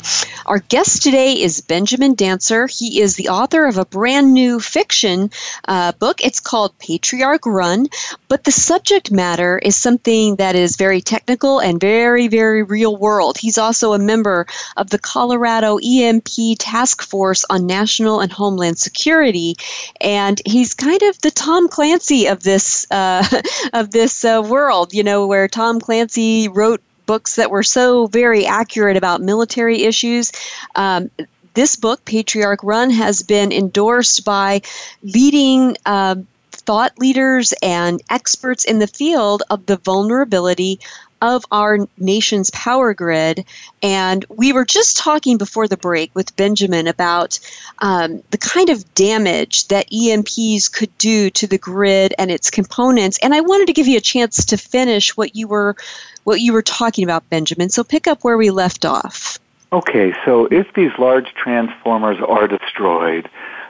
Our 0.46 0.58
guest 0.58 1.02
today 1.02 1.40
is 1.40 1.60
Benjamin 1.60 2.14
Dancer. 2.14 2.66
He 2.66 3.00
is 3.00 3.14
the 3.14 3.28
author 3.28 3.66
of 3.66 3.78
a 3.78 3.84
brand 3.84 4.34
new 4.34 4.58
fiction 4.58 5.30
uh, 5.68 5.92
book. 5.92 6.20
It's 6.24 6.40
called 6.40 6.76
Patriarch 6.78 7.46
Run, 7.46 7.86
but 8.28 8.44
the 8.44 8.50
subject 8.50 9.12
matter 9.12 9.58
is 9.58 9.76
something 9.76 10.36
that 10.36 10.56
is 10.56 10.76
very 10.76 11.00
technical 11.00 11.60
and 11.60 11.80
very, 11.80 12.26
very 12.26 12.62
real 12.62 12.96
world. 12.96 13.38
He's 13.38 13.56
also 13.56 13.92
a 13.92 13.98
member 13.98 14.46
of 14.76 14.90
the 14.90 14.98
Colorado 14.98 15.78
EMP 15.78 16.58
Task 16.58 17.02
Force 17.02 17.44
on 17.48 17.66
National 17.66 18.20
and 18.20 18.32
Homeland 18.32 18.78
Security, 18.78 19.54
and 20.00 20.42
he's 20.44 20.74
kind 20.74 21.02
of 21.02 21.20
the 21.20 21.30
Tom 21.30 21.68
Clancy 21.68 22.26
of 22.26 22.42
this 22.42 22.86
uh, 22.90 23.24
of 23.72 23.91
this 23.92 24.24
uh, 24.24 24.42
world. 24.44 24.92
You 24.92 25.04
know, 25.04 25.26
where 25.26 25.48
Tom 25.48 25.80
Clancy 25.80 26.48
wrote 26.48 26.82
books 27.06 27.36
that 27.36 27.50
were 27.50 27.62
so 27.62 28.06
very 28.06 28.46
accurate 28.46 28.96
about 28.96 29.20
military 29.20 29.82
issues. 29.84 30.32
Um, 30.74 31.10
this 31.54 31.76
book, 31.76 32.04
Patriarch 32.04 32.60
Run, 32.62 32.90
has 32.90 33.22
been 33.22 33.52
endorsed 33.52 34.24
by 34.24 34.62
leading 35.02 35.76
uh, 35.84 36.16
thought 36.50 36.98
leaders 36.98 37.52
and 37.62 38.00
experts 38.08 38.64
in 38.64 38.78
the 38.78 38.86
field 38.86 39.42
of 39.50 39.66
the 39.66 39.76
vulnerability 39.76 40.80
of 41.22 41.44
our 41.52 41.78
nation's 41.96 42.50
power 42.50 42.92
grid. 42.92 43.46
And 43.80 44.24
we 44.28 44.52
were 44.52 44.64
just 44.64 44.98
talking 44.98 45.38
before 45.38 45.68
the 45.68 45.76
break 45.76 46.10
with 46.14 46.36
Benjamin 46.36 46.88
about 46.88 47.38
um, 47.78 48.22
the 48.30 48.38
kind 48.38 48.68
of 48.68 48.94
damage 48.94 49.68
that 49.68 49.88
EMPs 49.90 50.70
could 50.70 50.96
do 50.98 51.30
to 51.30 51.46
the 51.46 51.58
grid 51.58 52.12
and 52.18 52.30
its 52.30 52.50
components. 52.50 53.18
And 53.22 53.32
I 53.32 53.40
wanted 53.40 53.68
to 53.68 53.72
give 53.72 53.86
you 53.86 53.96
a 53.96 54.02
chance 54.02 54.44
to 54.46 54.58
finish 54.58 55.16
what 55.16 55.34
you 55.34 55.48
were 55.48 55.76
what 56.24 56.40
you 56.40 56.52
were 56.52 56.62
talking 56.62 57.04
about, 57.04 57.28
Benjamin. 57.30 57.68
So 57.68 57.82
pick 57.82 58.06
up 58.06 58.22
where 58.22 58.36
we 58.36 58.50
left 58.50 58.84
off. 58.84 59.38
Okay, 59.72 60.14
so 60.24 60.46
if 60.46 60.72
these 60.74 60.92
large 60.98 61.34
transformers 61.34 62.18
are 62.20 62.46
destroyed, 62.46 63.28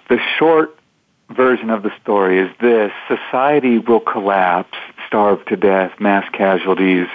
the 0.09 0.19
short 0.39 0.79
version 1.31 1.71
of 1.71 1.83
the 1.83 1.93
story 2.03 2.41
is 2.41 2.51
this 2.61 2.93
society 3.09 3.79
will 3.79 4.01
collapse, 4.01 4.77
starve 5.07 5.45
to 5.47 5.57
death, 5.57 5.99
mass 6.01 6.29
casualties 6.33 7.09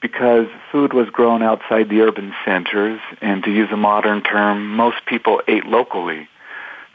because 0.02 0.48
food 0.72 0.93
was 0.93 1.10
grown 1.10 1.41
outside 1.41 1.89
the 1.89 2.02
urban 2.02 2.34
centers 2.45 3.02
and 3.22 3.43
to 3.43 3.52
use 3.52 3.69
a 3.72 3.78
modern 3.78 4.22
term, 4.22 4.76
most 4.76 5.06
people 5.06 5.41
ate 5.48 5.65
locally. 5.65 6.30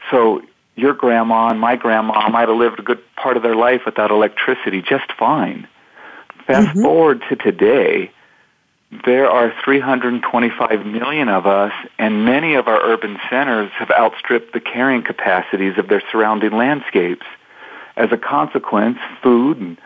So 0.09 0.41
your 0.75 0.93
grandma 0.93 1.49
and 1.49 1.59
my 1.59 1.75
grandma 1.75 2.29
might 2.29 2.47
have 2.47 2.57
lived 2.57 2.79
a 2.79 2.83
good 2.83 3.01
part 3.15 3.37
of 3.37 3.43
their 3.43 3.55
life 3.55 3.81
without 3.85 4.11
electricity 4.11 4.81
just 4.81 5.11
fine. 5.13 5.67
Fast 6.47 6.69
mm-hmm. 6.69 6.81
forward 6.83 7.23
to 7.29 7.35
today, 7.35 8.11
there 9.05 9.29
are 9.29 9.53
325 9.63 10.85
million 10.85 11.27
of 11.27 11.45
us, 11.45 11.73
and 11.97 12.25
many 12.25 12.53
of 12.53 12.67
our 12.67 12.79
urban 12.81 13.17
centers 13.29 13.71
have 13.71 13.89
outstripped 13.91 14.53
the 14.53 14.59
carrying 14.59 15.03
capacities 15.03 15.77
of 15.77 15.87
their 15.87 16.03
surrounding 16.11 16.51
landscapes. 16.51 17.25
As 17.97 18.11
a 18.11 18.17
consequence, 18.17 18.99
food 19.23 19.57
and 19.57 19.77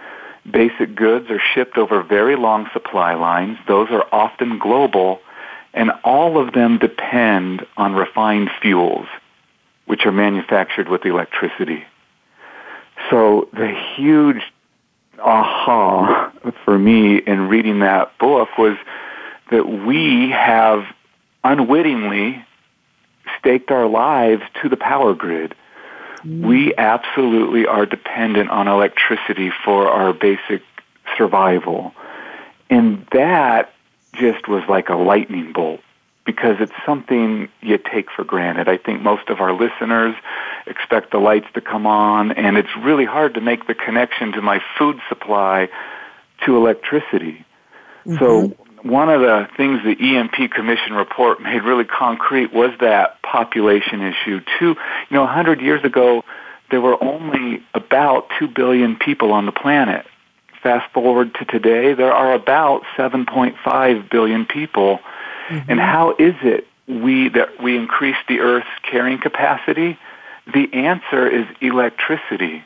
basic 0.50 0.96
goods 0.96 1.30
are 1.30 1.40
shipped 1.40 1.78
over 1.78 2.04
very 2.04 2.36
long 2.36 2.70
supply 2.74 3.14
lines. 3.14 3.58
Those 3.68 3.90
are 3.92 4.06
often 4.12 4.60
global, 4.60 5.22
and 5.74 5.92
all 6.04 6.38
of 6.38 6.54
them 6.54 6.78
depend 6.78 7.66
on 7.78 7.94
refined 7.94 8.50
fuels, 8.62 9.08
which 9.90 10.06
are 10.06 10.12
manufactured 10.12 10.88
with 10.88 11.04
electricity. 11.04 11.84
So 13.10 13.50
the 13.54 13.76
huge 13.96 14.44
aha 15.18 16.32
for 16.64 16.78
me 16.78 17.18
in 17.18 17.48
reading 17.48 17.80
that 17.80 18.16
book 18.20 18.56
was 18.56 18.78
that 19.50 19.68
we 19.68 20.30
have 20.30 20.86
unwittingly 21.44 22.46
staked 23.40 23.72
our 23.72 23.88
lives 23.88 24.44
to 24.62 24.70
the 24.70 24.78
power 24.78 25.16
grid. 25.16 25.56
Mm. 26.18 26.46
We 26.46 26.76
absolutely 26.76 27.66
are 27.66 27.88
dependent 27.88 28.52
on 28.52 28.68
electricity 28.68 29.52
for 29.66 29.88
our 29.88 30.14
basic 30.14 30.62
survival. 31.18 31.96
And 32.70 33.08
that 33.12 33.74
just 34.14 34.48
was 34.48 34.62
like 34.70 34.90
a 34.90 34.96
lightning 34.96 35.52
bolt 35.52 35.82
because 36.30 36.58
it's 36.60 36.74
something 36.86 37.50
you 37.60 37.80
take 37.80 38.12
for 38.16 38.24
granted. 38.24 38.70
I 38.70 38.78
think 38.78 39.02
most 39.02 39.30
of 39.30 39.40
our 39.40 39.52
listeners 39.52 40.14
expect 40.68 41.12
the 41.12 41.18
lights 41.18 41.48
to 41.56 41.62
come 41.62 41.88
on, 41.88 42.34
and 42.34 42.56
it's 42.56 42.70
really 42.84 43.06
hard 43.06 43.34
to 43.34 43.42
make 43.42 43.66
the 43.66 43.74
connection 43.74 44.34
to 44.34 44.42
my 44.44 44.62
food 44.78 45.00
supply 45.10 45.70
to 46.46 46.56
electricity. 46.56 47.44
Mm-hmm. 48.06 48.18
So 48.20 48.56
one 48.84 49.10
of 49.10 49.22
the 49.22 49.48
things 49.58 49.82
the 49.84 49.98
EMP 50.00 50.52
Commission 50.52 50.94
report 50.94 51.42
made 51.42 51.64
really 51.64 51.84
concrete 51.84 52.54
was 52.54 52.70
that 52.80 53.20
population 53.24 54.02
issue. 54.04 54.42
Two, 54.60 54.68
you 54.68 54.76
know, 55.10 55.24
100 55.24 55.62
years 55.62 55.84
ago, 55.84 56.24
there 56.70 56.80
were 56.80 57.04
only 57.04 57.64
about 57.74 58.28
2 58.38 58.50
billion 58.50 58.98
people 58.98 59.32
on 59.32 59.48
the 59.48 59.52
planet. 59.52 60.06
Fast 60.62 60.94
forward 60.94 61.34
to 61.40 61.46
today, 61.46 61.96
there 61.96 62.14
are 62.14 62.34
about 62.34 62.84
7.5 62.96 64.12
billion 64.12 64.46
people. 64.46 65.00
Mm-hmm. 65.50 65.72
And 65.72 65.80
how 65.80 66.12
is 66.12 66.36
it 66.44 66.68
we 66.88 67.30
that 67.30 67.62
we 67.62 67.76
increase 67.78 68.18
the 68.28 68.40
Earth's 68.40 68.68
carrying 68.84 69.20
capacity? 69.20 69.98
The 70.52 70.74
answer 70.74 71.28
is 71.28 71.46
electricity. 71.62 72.64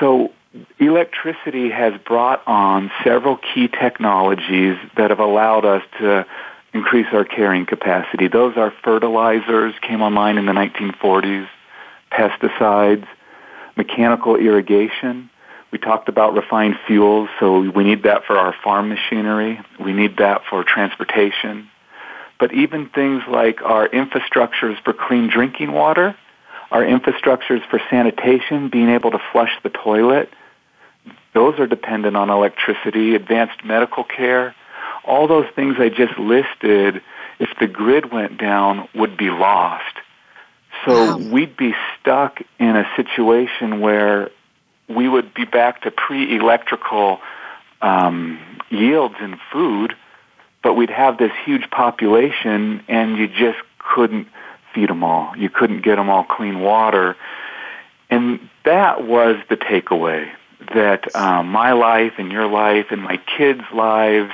So 0.00 0.32
electricity 0.78 1.70
has 1.70 1.94
brought 2.04 2.42
on 2.46 2.90
several 3.02 3.36
key 3.36 3.68
technologies 3.68 4.76
that 4.96 5.10
have 5.10 5.20
allowed 5.20 5.64
us 5.64 5.82
to 5.98 6.26
increase 6.72 7.06
our 7.12 7.24
carrying 7.24 7.66
capacity. 7.66 8.28
Those 8.28 8.56
are 8.56 8.72
fertilizers, 8.82 9.74
came 9.80 10.02
online 10.02 10.38
in 10.38 10.46
the 10.46 10.52
1940s, 10.52 11.48
pesticides, 12.12 13.06
mechanical 13.76 14.36
irrigation. 14.36 15.30
We 15.70 15.78
talked 15.78 16.08
about 16.08 16.34
refined 16.34 16.76
fuels, 16.86 17.28
so 17.40 17.70
we 17.70 17.84
need 17.84 18.04
that 18.04 18.24
for 18.24 18.36
our 18.36 18.54
farm 18.62 18.88
machinery. 18.88 19.60
We 19.80 19.92
need 19.92 20.18
that 20.18 20.42
for 20.48 20.62
transportation. 20.62 21.68
But 22.38 22.52
even 22.52 22.88
things 22.88 23.22
like 23.28 23.62
our 23.62 23.88
infrastructures 23.88 24.82
for 24.82 24.92
clean 24.92 25.28
drinking 25.28 25.72
water, 25.72 26.16
our 26.70 26.82
infrastructures 26.82 27.64
for 27.68 27.80
sanitation, 27.90 28.68
being 28.68 28.88
able 28.88 29.12
to 29.12 29.20
flush 29.32 29.52
the 29.62 29.70
toilet, 29.70 30.30
those 31.34 31.58
are 31.58 31.66
dependent 31.66 32.16
on 32.16 32.30
electricity, 32.30 33.14
advanced 33.14 33.64
medical 33.64 34.04
care. 34.04 34.54
All 35.04 35.26
those 35.28 35.46
things 35.54 35.76
I 35.78 35.88
just 35.88 36.18
listed, 36.18 37.02
if 37.38 37.50
the 37.60 37.66
grid 37.66 38.12
went 38.12 38.38
down, 38.38 38.88
would 38.94 39.16
be 39.16 39.30
lost. 39.30 39.96
So 40.84 40.92
wow. 40.92 41.16
we'd 41.16 41.56
be 41.56 41.74
stuck 42.00 42.40
in 42.58 42.76
a 42.76 42.88
situation 42.96 43.80
where 43.80 44.30
we 44.88 45.08
would 45.08 45.34
be 45.34 45.44
back 45.44 45.82
to 45.82 45.90
pre-electrical 45.90 47.20
um, 47.80 48.38
yields 48.70 49.14
in 49.20 49.38
food, 49.52 49.94
but 50.64 50.74
we'd 50.74 50.90
have 50.90 51.18
this 51.18 51.30
huge 51.44 51.70
population, 51.70 52.82
and 52.88 53.16
you 53.16 53.28
just 53.28 53.58
couldn't 53.78 54.26
feed 54.74 54.88
them 54.88 55.04
all. 55.04 55.36
You 55.36 55.50
couldn't 55.50 55.82
get 55.82 55.96
them 55.96 56.10
all 56.10 56.24
clean 56.24 56.58
water, 56.58 57.14
and 58.10 58.40
that 58.64 59.06
was 59.06 59.36
the 59.48 59.56
takeaway 59.56 60.28
that 60.74 61.14
um, 61.14 61.48
my 61.48 61.72
life 61.72 62.14
and 62.18 62.32
your 62.32 62.46
life 62.46 62.86
and 62.90 63.02
my 63.02 63.18
kids' 63.36 63.62
lives 63.72 64.32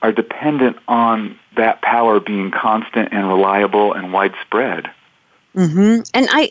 are 0.00 0.12
dependent 0.12 0.76
on 0.86 1.38
that 1.56 1.82
power 1.82 2.20
being 2.20 2.50
constant 2.50 3.12
and 3.12 3.26
reliable 3.28 3.92
and 3.92 4.12
widespread. 4.12 4.88
Mm-hmm. 5.54 6.02
And 6.14 6.28
I, 6.30 6.50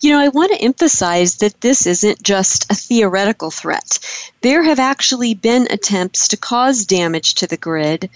you 0.00 0.10
know, 0.10 0.20
I 0.20 0.28
want 0.28 0.52
to 0.52 0.62
emphasize 0.62 1.36
that 1.36 1.60
this 1.60 1.86
isn't 1.86 2.22
just 2.22 2.70
a 2.70 2.74
theoretical 2.74 3.50
threat. 3.50 3.98
There 4.40 4.62
have 4.62 4.78
actually 4.78 5.34
been 5.34 5.68
attempts 5.70 6.28
to 6.28 6.36
cause 6.36 6.86
damage 6.86 7.34
to 7.36 7.46
the 7.46 7.58
grid 7.58 8.08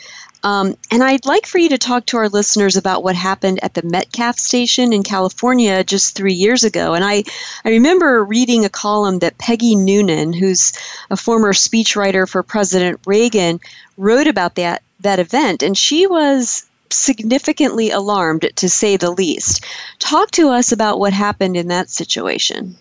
um, 0.45 0.77
and 0.91 1.03
I'd 1.03 1.25
like 1.25 1.47
for 1.47 1.59
you 1.59 1.69
to 1.69 1.79
talk 1.79 2.07
to 2.07 2.17
our 2.17 2.29
listeners 2.29 2.77
about 2.77 3.05
what 3.05 3.15
happened 3.15 3.61
at 3.63 3.75
the 3.75 3.83
Metcalf 3.83 4.39
station 4.39 4.93
in 4.93 5.03
California 5.03 5.85
just 5.85 6.17
three 6.17 6.33
years 6.33 6.65
ago. 6.65 6.95
And 6.95 7.05
I, 7.05 7.23
I 7.65 7.71
remember 7.71 8.25
reading 8.25 8.65
a 8.65 8.69
column 8.69 9.21
that 9.21 9.39
Peggy 9.39 9.77
Noonan, 9.77 10.33
who's 10.33 10.73
a 11.11 11.17
former 11.17 11.53
speechwriter 11.53 12.29
for 12.29 12.43
President 12.43 13.01
Reagan, 13.07 13.61
wrote 13.97 14.27
about 14.27 14.57
that, 14.57 14.83
that 15.01 15.21
event. 15.21 15.63
And 15.63 15.79
she 15.79 16.09
was 16.09 16.65
significantly 16.93 17.91
alarmed, 17.91 18.51
to 18.57 18.69
say 18.69 18.97
the 18.97 19.11
least. 19.11 19.65
Talk 19.99 20.31
to 20.33 20.49
us 20.49 20.73
about 20.73 20.99
what 20.99 21.13
happened 21.13 21.57
in 21.57 21.69
that 21.69 21.91
situation. 21.91 22.77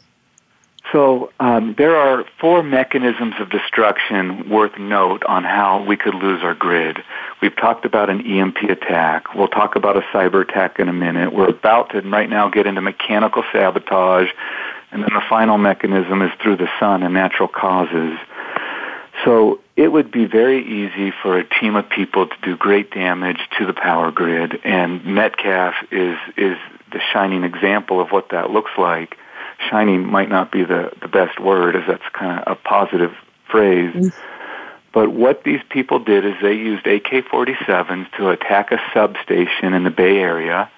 So 0.92 1.32
um, 1.40 1.76
there 1.78 1.96
are 1.96 2.26
four 2.40 2.64
mechanisms 2.64 3.36
of 3.40 3.50
destruction 3.50 4.50
worth 4.50 4.78
note 4.78 5.24
on 5.24 5.44
how 5.44 5.84
we 5.84 5.96
could 5.96 6.16
lose 6.16 6.44
our 6.44 6.54
grid. 6.54 6.98
We've 7.42 7.56
talked 7.56 7.86
about 7.86 8.10
an 8.10 8.22
EMP 8.22 8.58
attack. 8.64 9.34
We'll 9.34 9.48
talk 9.48 9.76
about 9.76 9.96
a 9.96 10.02
cyber 10.14 10.42
attack 10.42 10.80
in 10.80 10.90
a 10.90 10.94
minute. 10.94 11.34
We're 11.34 11.50
about 11.50 11.92
to 11.92 12.02
right 12.02 12.30
now 12.30 12.50
get 12.50 12.68
into 12.68 12.82
mechanical 12.82 13.44
sabotage, 13.54 14.30
and 14.92 15.04
then 15.04 15.14
the 15.14 15.24
final 15.30 15.58
mechanism 15.58 16.22
is 16.22 16.32
through 16.42 16.58
the 16.58 16.70
sun 16.78 17.04
and 17.04 17.14
natural 17.14 17.48
causes. 17.48 18.18
So 19.24 19.62
it 19.82 19.92
would 19.92 20.12
be 20.12 20.26
very 20.26 20.64
easy 20.64 21.12
for 21.22 21.38
a 21.38 21.44
team 21.44 21.76
of 21.76 21.90
people 21.90 22.28
to 22.28 22.36
do 22.44 22.56
great 22.56 22.92
damage 22.92 23.40
to 23.58 23.66
the 23.66 23.74
power 23.74 24.12
grid, 24.12 24.60
and 24.64 25.04
Metcalf 25.06 25.76
is 25.92 26.18
is 26.38 26.58
the 26.92 27.02
shining 27.14 27.44
example 27.44 28.02
of 28.02 28.12
what 28.12 28.30
that 28.30 28.50
looks 28.50 28.72
like 28.78 29.18
Shining 29.70 30.06
might 30.06 30.30
not 30.30 30.52
be 30.52 30.64
the, 30.64 30.92
the 31.02 31.08
best 31.08 31.40
word, 31.40 31.76
as 31.76 31.84
that's 31.88 32.04
kind 32.14 32.40
of 32.40 32.52
a 32.52 32.56
positive 32.56 33.14
phrase. 33.50 33.94
Mm. 33.94 34.14
But 34.94 35.12
what 35.12 35.44
these 35.44 35.62
people 35.70 36.00
did 36.00 36.26
is 36.26 36.34
they 36.42 36.54
used 36.54 36.86
AK-47s 36.86 38.12
to 38.18 38.30
attack 38.30 38.72
a 38.72 38.82
substation 38.94 39.74
in 39.74 39.84
the 39.84 39.90
Bay 39.90 40.18
Area, 40.18 40.70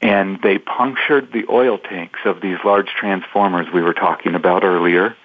and 0.00 0.40
they 0.42 0.58
punctured 0.58 1.32
the 1.32 1.44
oil 1.50 1.78
tanks 1.78 2.20
of 2.24 2.40
these 2.40 2.58
large 2.64 2.88
transformers 2.88 3.66
we 3.72 3.82
were 3.82 3.94
talking 3.94 4.34
about 4.34 4.64
earlier, 4.64 5.16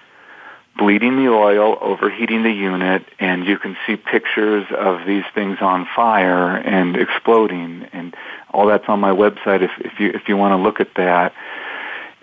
bleeding 0.76 1.16
the 1.16 1.30
oil, 1.30 1.78
overheating 1.80 2.42
the 2.42 2.50
unit, 2.50 3.04
and 3.18 3.46
you 3.46 3.58
can 3.58 3.76
see 3.86 3.96
pictures 3.96 4.66
of 4.76 5.06
these 5.06 5.24
things 5.34 5.58
on 5.60 5.86
fire 5.94 6.56
and 6.56 6.96
exploding, 6.96 7.86
and 7.92 8.14
all 8.52 8.66
that's 8.66 8.88
on 8.88 9.00
my 9.00 9.10
website 9.10 9.62
if, 9.62 9.70
if 9.78 10.00
you 10.00 10.10
if 10.10 10.28
you 10.28 10.36
want 10.36 10.52
to 10.52 10.62
look 10.62 10.80
at 10.80 10.94
that 10.94 11.34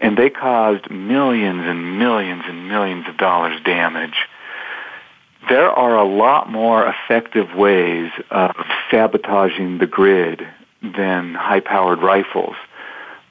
and 0.01 0.17
they 0.17 0.29
caused 0.29 0.89
millions 0.89 1.61
and 1.63 1.99
millions 1.99 2.43
and 2.47 2.67
millions 2.67 3.07
of 3.07 3.17
dollars 3.17 3.61
damage. 3.63 4.27
There 5.47 5.69
are 5.69 5.95
a 5.95 6.03
lot 6.03 6.49
more 6.49 6.87
effective 6.87 7.53
ways 7.55 8.11
of 8.31 8.55
sabotaging 8.89 9.77
the 9.77 9.87
grid 9.87 10.47
than 10.81 11.35
high-powered 11.35 11.99
rifles. 12.01 12.55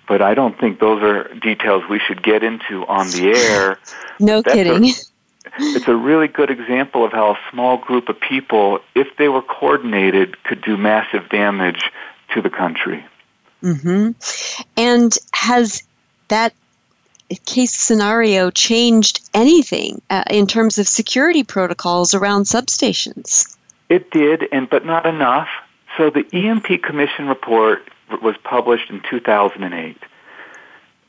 But 0.09 0.23
I 0.23 0.35
don't 0.35 0.59
think 0.59 0.81
those 0.81 1.03
are 1.03 1.33
details 1.35 1.85
we 1.89 1.99
should 1.99 2.23
get 2.23 2.43
into 2.43 2.85
on 2.87 3.09
the 3.11 3.33
air. 3.37 3.79
No 4.19 4.43
That's 4.43 4.55
kidding. 4.55 4.85
A, 4.85 4.93
it's 5.59 5.89
a 5.89 5.97
really 5.97 6.29
good 6.29 6.51
example 6.51 7.05
of 7.05 7.13
how 7.13 7.33
a 7.33 7.39
small 7.51 7.79
group 7.79 8.09
of 8.09 8.21
people, 8.21 8.81
if 8.95 9.09
they 9.17 9.29
were 9.29 9.43
coordinated, 9.43 10.43
could 10.45 10.63
do 10.63 10.77
massive 10.77 11.29
damage 11.29 11.91
to 12.35 12.43
the 12.43 12.51
country. 12.51 13.05
Mm-hmm. 13.63 14.11
And 14.77 15.19
has 15.33 15.83
that 16.29 16.55
case 17.47 17.73
scenario 17.73 18.51
changed 18.51 19.29
anything 19.35 20.03
uh, 20.11 20.25
in 20.31 20.47
terms 20.47 20.79
of 20.79 20.89
security 20.89 21.45
protocols 21.45 22.15
around 22.15 22.45
substations? 22.45 23.57
It 23.89 24.11
did, 24.11 24.45
and 24.53 24.69
but 24.69 24.85
not 24.85 25.07
enough. 25.07 25.49
So 25.97 26.11
the 26.11 26.25
EMP 26.33 26.83
Commission 26.83 27.27
report 27.27 27.89
was 28.23 28.37
published 28.45 28.91
in 28.91 29.03
2008, 29.09 29.97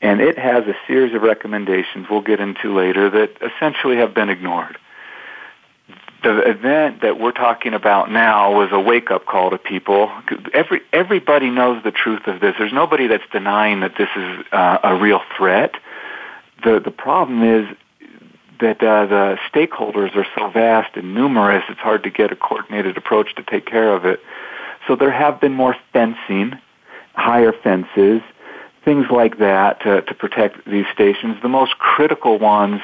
and 0.02 0.20
it 0.20 0.36
has 0.36 0.66
a 0.66 0.74
series 0.86 1.14
of 1.14 1.22
recommendations 1.22 2.08
we'll 2.10 2.20
get 2.20 2.40
into 2.40 2.74
later 2.74 3.08
that 3.08 3.30
essentially 3.40 3.96
have 3.96 4.12
been 4.12 4.28
ignored. 4.28 4.76
the 6.24 6.38
event 6.48 7.02
that 7.02 7.18
we're 7.18 7.32
talking 7.32 7.72
about 7.72 8.10
now 8.10 8.52
was 8.52 8.70
a 8.72 8.80
wake 8.80 9.10
up 9.10 9.24
call 9.26 9.50
to 9.50 9.58
people. 9.58 10.10
Every 10.52 10.82
everybody 10.92 11.50
knows 11.50 11.82
the 11.82 11.92
truth 11.92 12.26
of 12.26 12.40
this. 12.40 12.54
There's 12.58 12.72
nobody 12.72 13.06
that's 13.06 13.24
denying 13.32 13.80
that 13.80 13.96
this 13.96 14.08
is 14.16 14.44
uh, 14.52 14.78
a 14.82 14.96
real 14.96 15.22
threat. 15.36 15.74
The 16.64 16.80
the 16.80 16.90
problem 16.90 17.42
is 17.42 17.76
that 18.60 18.82
uh, 18.82 19.06
the 19.06 19.38
stakeholders 19.52 20.14
are 20.14 20.26
so 20.36 20.48
vast 20.50 20.96
and 20.96 21.14
numerous. 21.14 21.64
It's 21.68 21.80
hard 21.80 22.04
to 22.04 22.10
get 22.10 22.30
a 22.30 22.36
coordinated 22.36 22.96
approach 22.96 23.34
to 23.36 23.42
take 23.42 23.66
care 23.66 23.92
of 23.92 24.04
it. 24.04 24.20
So 24.86 24.94
there 24.96 25.10
have 25.10 25.40
been 25.40 25.52
more 25.52 25.76
fencing, 25.92 26.58
higher 27.14 27.52
fences, 27.52 28.22
things 28.84 29.06
like 29.10 29.38
that 29.38 29.80
to, 29.82 30.02
to 30.02 30.14
protect 30.14 30.64
these 30.68 30.86
stations. 30.92 31.36
The 31.42 31.48
most 31.48 31.78
critical 31.78 32.38
ones 32.38 32.80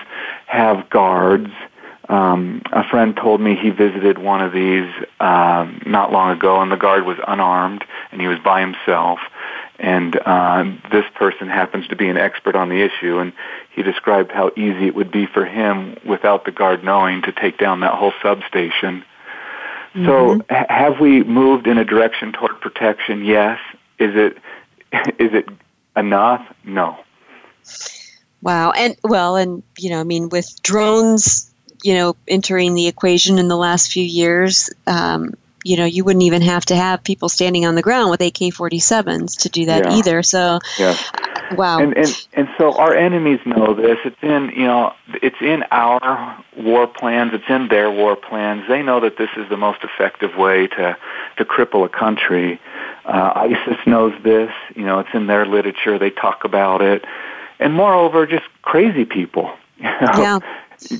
have 0.46 0.88
guards 0.90 1.50
um, 2.08 2.62
a 2.72 2.84
friend 2.88 3.14
told 3.14 3.40
me 3.40 3.54
he 3.54 3.70
visited 3.70 4.18
one 4.18 4.40
of 4.40 4.52
these 4.52 4.90
um, 5.20 5.82
not 5.84 6.10
long 6.10 6.30
ago, 6.30 6.60
and 6.62 6.72
the 6.72 6.76
guard 6.76 7.04
was 7.04 7.18
unarmed, 7.26 7.84
and 8.10 8.20
he 8.20 8.26
was 8.26 8.38
by 8.38 8.60
himself. 8.60 9.18
And 9.78 10.18
uh, 10.24 10.64
this 10.90 11.04
person 11.14 11.48
happens 11.48 11.86
to 11.88 11.96
be 11.96 12.08
an 12.08 12.16
expert 12.16 12.56
on 12.56 12.70
the 12.70 12.80
issue, 12.80 13.18
and 13.18 13.32
he 13.74 13.82
described 13.82 14.32
how 14.32 14.50
easy 14.56 14.86
it 14.86 14.94
would 14.94 15.12
be 15.12 15.26
for 15.26 15.44
him, 15.44 15.96
without 16.04 16.46
the 16.46 16.50
guard 16.50 16.82
knowing, 16.82 17.22
to 17.22 17.32
take 17.32 17.58
down 17.58 17.80
that 17.80 17.94
whole 17.94 18.14
substation. 18.22 19.04
Mm-hmm. 19.94 20.06
So, 20.06 20.40
ha- 20.48 20.66
have 20.70 21.00
we 21.00 21.22
moved 21.24 21.66
in 21.66 21.76
a 21.76 21.84
direction 21.84 22.32
toward 22.32 22.60
protection? 22.60 23.24
Yes. 23.24 23.58
Is 23.98 24.14
it 24.14 24.38
is 25.18 25.34
it 25.34 25.48
enough? 25.98 26.46
No. 26.64 26.98
Wow. 28.40 28.70
And 28.70 28.96
well, 29.02 29.36
and 29.36 29.62
you 29.76 29.90
know, 29.90 30.00
I 30.00 30.04
mean, 30.04 30.28
with 30.28 30.62
drones 30.62 31.48
you 31.82 31.94
know, 31.94 32.16
entering 32.26 32.74
the 32.74 32.86
equation 32.86 33.38
in 33.38 33.48
the 33.48 33.56
last 33.56 33.92
few 33.92 34.04
years, 34.04 34.70
um, 34.86 35.34
you 35.64 35.76
know, 35.76 35.84
you 35.84 36.04
wouldn't 36.04 36.22
even 36.22 36.42
have 36.42 36.64
to 36.66 36.76
have 36.76 37.02
people 37.02 37.28
standing 37.28 37.66
on 37.66 37.74
the 37.74 37.82
ground 37.82 38.10
with 38.10 38.20
AK-47s 38.20 39.40
to 39.42 39.48
do 39.48 39.66
that 39.66 39.84
yeah. 39.84 39.96
either. 39.96 40.22
So, 40.22 40.60
yeah. 40.78 40.96
wow. 41.52 41.80
And, 41.80 41.96
and 41.96 42.26
and 42.32 42.48
so 42.56 42.72
our 42.74 42.94
enemies 42.94 43.40
know 43.44 43.74
this. 43.74 43.98
It's 44.04 44.22
in 44.22 44.52
you 44.56 44.64
know, 44.64 44.94
it's 45.20 45.40
in 45.40 45.64
our 45.70 46.42
war 46.56 46.86
plans. 46.86 47.32
It's 47.34 47.48
in 47.48 47.68
their 47.68 47.90
war 47.90 48.16
plans. 48.16 48.64
They 48.68 48.82
know 48.82 49.00
that 49.00 49.18
this 49.18 49.30
is 49.36 49.48
the 49.48 49.56
most 49.56 49.82
effective 49.82 50.36
way 50.36 50.68
to 50.68 50.96
to 51.36 51.44
cripple 51.44 51.84
a 51.84 51.88
country. 51.88 52.60
Uh, 53.08 53.32
ISIS 53.34 53.78
knows 53.86 54.12
this. 54.22 54.52
You 54.76 54.84
know, 54.84 55.00
it's 55.00 55.08
in 55.14 55.26
their 55.26 55.46
literature. 55.46 55.98
They 55.98 56.10
talk 56.10 56.44
about 56.44 56.82
it. 56.82 57.04
And 57.58 57.74
moreover, 57.74 58.26
just 58.26 58.46
crazy 58.62 59.04
people. 59.04 59.50
You 59.78 59.84
know? 60.00 60.10
Yeah 60.16 60.38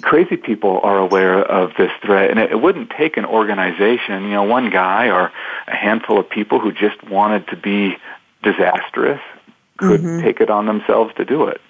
crazy 0.03 0.37
people 0.37 0.81
are 0.83 0.99
aware 0.99 1.40
of 1.40 1.73
this 1.79 1.92
threat, 2.03 2.31
and 2.31 2.38
it, 2.38 2.51
it 2.51 2.61
wouldn't 2.61 2.90
take 2.90 3.16
an 3.16 3.25
organization, 3.25 4.25
you 4.25 4.31
know, 4.31 4.42
one 4.42 4.71
guy 4.71 5.09
or 5.09 5.33
a 5.66 5.77
handful 5.77 6.18
of 6.18 6.29
people 6.29 6.59
who 6.59 6.73
just 6.73 7.03
wanted 7.05 7.47
to 7.49 7.57
be 7.57 7.97
disastrous 8.42 9.21
could 9.77 10.01
mm-hmm. 10.01 10.21
take 10.21 10.40
it 10.40 10.51
on 10.51 10.66
themselves 10.66 11.14
to 11.14 11.25
do 11.25 11.44
it. 11.44 11.61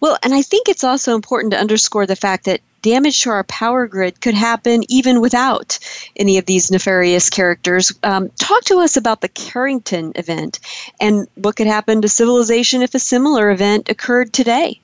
Well, 0.00 0.18
and 0.22 0.34
I 0.34 0.42
think 0.42 0.68
it's 0.68 0.84
also 0.84 1.14
important 1.14 1.52
to 1.52 1.58
underscore 1.58 2.06
the 2.06 2.16
fact 2.16 2.44
that 2.44 2.60
damage 2.90 3.22
to 3.22 3.30
our 3.30 3.44
power 3.44 3.86
grid 3.86 4.20
could 4.20 4.34
happen 4.34 4.82
even 4.88 5.20
without 5.20 5.78
any 6.16 6.38
of 6.38 6.46
these 6.46 6.70
nefarious 6.70 7.30
characters. 7.30 7.92
Um, 8.02 8.30
talk 8.38 8.64
to 8.64 8.78
us 8.78 8.96
about 8.96 9.20
the 9.20 9.28
Carrington 9.28 10.12
event 10.16 10.60
and 11.00 11.28
what 11.34 11.56
could 11.56 11.66
happen 11.66 12.02
to 12.02 12.08
civilization 12.08 12.82
if 12.82 12.94
a 12.94 12.98
similar 12.98 13.50
event 13.50 13.88
occurred 13.88 14.32
today 14.32 14.80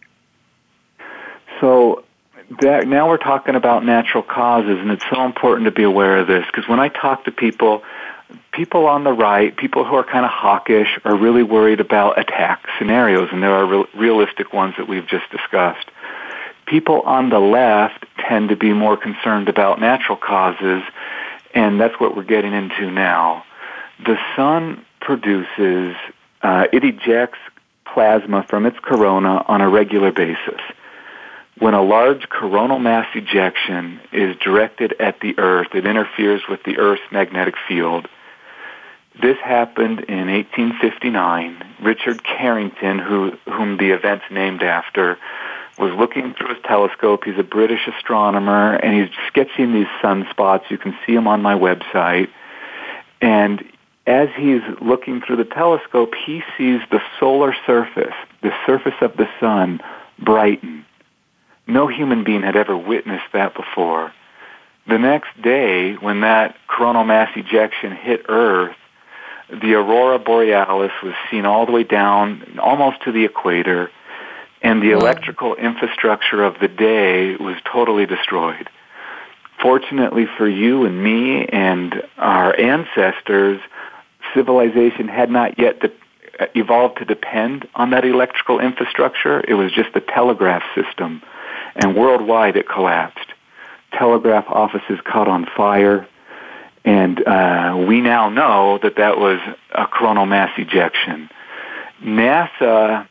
so 1.63 2.05
that, 2.61 2.87
now 2.87 3.09
we're 3.09 3.17
talking 3.17 3.55
about 3.55 3.85
natural 3.85 4.23
causes, 4.23 4.79
and 4.79 4.91
it's 4.91 5.05
so 5.09 5.25
important 5.25 5.65
to 5.65 5.71
be 5.71 5.85
aware 5.85 6.19
of 6.19 6.27
this 6.27 6.45
because 6.45 6.69
when 6.69 6.81
I 6.81 6.89
talk 6.89 7.25
to 7.25 7.31
people, 7.31 7.83
people 8.53 8.87
on 8.87 9.05
the 9.05 9.13
right, 9.13 9.57
people 9.57 9.85
who 9.85 9.95
are 9.95 10.05
kind 10.05 10.27
of 10.27 10.31
hawkish, 10.33 10.99
are 11.05 11.17
really 11.17 11.45
worried 11.45 11.81
about 11.81 12.19
attack 12.19 12.67
scenarios, 12.79 13.29
and 13.33 13.43
there 13.43 13.55
are 13.55 13.65
re- 13.65 13.87
realistic 13.95 14.53
ones 14.53 14.75
that 14.77 14.89
we've 14.89 15.07
just 15.07 15.31
discussed. 15.31 15.89
People 16.73 17.03
on 17.03 17.29
the 17.29 17.39
left 17.39 18.07
tend 18.17 18.49
to 18.49 18.57
be 18.57 18.73
more 18.73 18.97
concerned 18.97 19.51
about 19.51 19.79
natural 19.79 20.17
causes, 20.17 20.83
and 21.55 21.79
that's 21.79 22.01
what 22.01 22.17
we're 22.17 22.23
getting 22.23 22.55
into 22.55 22.91
now. 22.91 23.45
The 24.07 24.19
sun 24.35 24.83
produces, 24.99 25.95
uh, 26.41 26.69
it 26.73 26.83
ejects 26.83 27.39
plasma 27.85 28.47
from 28.49 28.65
its 28.65 28.79
corona 28.81 29.45
on 29.47 29.61
a 29.61 29.69
regular 29.69 30.13
basis 30.13 30.63
when 31.59 31.75
a 31.75 31.83
large 31.83 32.29
coronal 32.31 32.79
mass 32.79 33.07
ejection 33.15 34.01
is 34.11 34.35
directed 34.37 34.95
at 34.99 35.21
the 35.21 35.39
Earth, 35.39 35.69
it 35.75 35.87
interferes 35.87 36.41
with 36.49 36.63
the 36.65 36.79
Earth's 36.79 37.03
magnetic 37.13 37.55
field. 37.69 38.09
This 39.21 39.37
happened 39.39 40.01
in 40.09 40.29
1859. 40.29 41.77
Richard 41.83 42.25
Carrington, 42.25 42.99
who, 42.99 43.39
whom 43.45 43.77
the 43.77 43.91
event's 43.91 44.25
named 44.31 44.63
after, 44.63 45.19
was 45.83 45.93
looking 45.99 46.33
through 46.35 46.55
his 46.55 46.63
telescope. 46.65 47.25
He's 47.25 47.39
a 47.39 47.43
British 47.43 47.89
astronomer, 47.89 48.75
and 48.75 48.95
he's 48.95 49.11
sketching 49.27 49.73
these 49.73 49.89
sunspots. 50.03 50.71
You 50.71 50.79
can 50.79 50.97
see 51.05 51.15
them 51.15 51.27
on 51.27 51.43
my 51.43 51.55
website. 51.55 52.29
And 53.21 53.65
as 54.07 54.29
he's 54.37 54.63
looking 54.81 55.21
through 55.21 55.37
the 55.37 55.45
telescope, 55.45 56.15
he 56.15 56.43
sees 56.57 56.81
the 56.91 57.01
solar 57.19 57.55
surface, 57.67 58.15
the 58.43 58.53
surface 58.65 58.95
of 59.01 59.17
the 59.17 59.29
sun, 59.41 59.81
brighten. 60.19 60.85
No 61.67 61.89
human 61.89 62.23
being 62.23 62.43
had 62.43 62.57
ever 62.57 62.77
witnessed 62.77 63.33
that 63.33 63.55
before. 63.55 64.13
The 64.89 64.99
next 64.99 65.41
day, 65.43 65.95
when 65.95 66.21
that 66.21 66.57
coronal 66.69 67.05
mass 67.05 67.31
ejection 67.37 67.93
hit 67.93 68.27
Earth, 68.29 68.77
the 69.49 69.75
aurora 69.75 70.19
borealis 70.19 70.93
was 71.03 71.15
seen 71.31 71.45
all 71.45 71.67
the 71.67 71.73
way 71.73 71.85
down, 71.85 72.59
almost 72.61 73.03
to 73.03 73.13
the 73.13 73.25
equator, 73.25 73.91
and 74.63 74.81
the 74.81 74.93
electrical 74.93 75.55
infrastructure 75.57 76.43
of 76.43 76.59
the 76.61 76.69
day 76.69 77.37
was 77.37 77.57
totally 77.71 78.07
destroyed. 78.07 78.69
Fortunately 79.61 80.27
for 80.39 80.49
you 80.49 80.85
and 80.85 81.03
me 81.03 81.47
and 81.47 82.03
our 82.19 82.59
ancestors, 82.59 83.61
civilization 84.35 85.09
had 85.09 85.31
not 85.31 85.59
yet 85.59 85.81
de- 85.81 85.93
evolved 86.59 86.99
to 86.99 87.05
depend 87.05 87.69
on 87.75 87.91
that 87.91 88.05
electrical 88.05 88.61
infrastructure. 88.61 89.43
It 89.47 89.55
was 89.55 89.73
just 89.73 89.93
the 89.95 90.01
telegraph 90.01 90.63
system 90.75 91.23
and 91.75 91.97
worldwide 91.97 92.57
it 92.57 92.69
collapsed. 92.69 93.29
Telegraph 93.93 94.47
offices 94.49 94.99
caught 95.05 95.29
on 95.29 95.47
fire, 95.57 96.09
and 96.85 97.23
uh, 97.27 97.85
we 97.87 98.01
now 98.01 98.29
know 98.29 98.79
that 98.83 98.97
that 98.97 99.19
was 99.19 99.39
a 99.73 99.87
coronal 99.87 100.27
mass 100.27 100.51
ejection. 100.57 101.29
NASA 102.03 103.07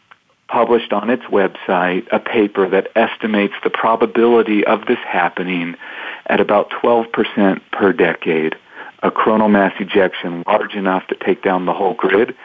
published 0.52 0.94
on 0.94 1.10
its 1.10 1.24
website 1.24 2.08
a 2.12 2.20
paper 2.20 2.68
that 2.70 2.88
estimates 2.96 3.54
the 3.64 3.70
probability 3.70 4.66
of 4.66 4.86
this 4.86 5.00
happening 5.08 5.76
at 6.28 6.40
about 6.40 6.70
12% 6.70 7.62
per 7.72 7.94
decade. 7.94 8.56
A 9.04 9.10
coronal 9.10 9.50
mass 9.50 9.74
ejection 9.80 10.44
large 10.46 10.76
enough 10.76 11.08
to 11.08 11.16
take 11.16 11.42
down 11.42 11.66
the 11.66 11.74
whole 11.74 11.96
grid 11.96 12.36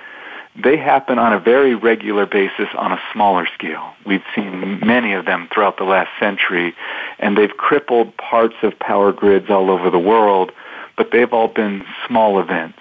they 0.62 0.76
happen 0.76 1.18
on 1.18 1.32
a 1.32 1.38
very 1.38 1.74
regular 1.74 2.26
basis 2.26 2.68
on 2.76 2.92
a 2.92 3.00
smaller 3.12 3.46
scale. 3.54 3.92
We've 4.06 4.24
seen 4.34 4.80
many 4.80 5.12
of 5.12 5.26
them 5.26 5.48
throughout 5.52 5.76
the 5.76 5.84
last 5.84 6.10
century, 6.18 6.74
and 7.18 7.36
they've 7.36 7.50
crippled 7.50 8.16
parts 8.16 8.54
of 8.62 8.78
power 8.78 9.12
grids 9.12 9.50
all 9.50 9.70
over 9.70 9.90
the 9.90 9.98
world, 9.98 10.52
but 10.96 11.10
they've 11.10 11.32
all 11.32 11.48
been 11.48 11.84
small 12.06 12.40
events. 12.40 12.78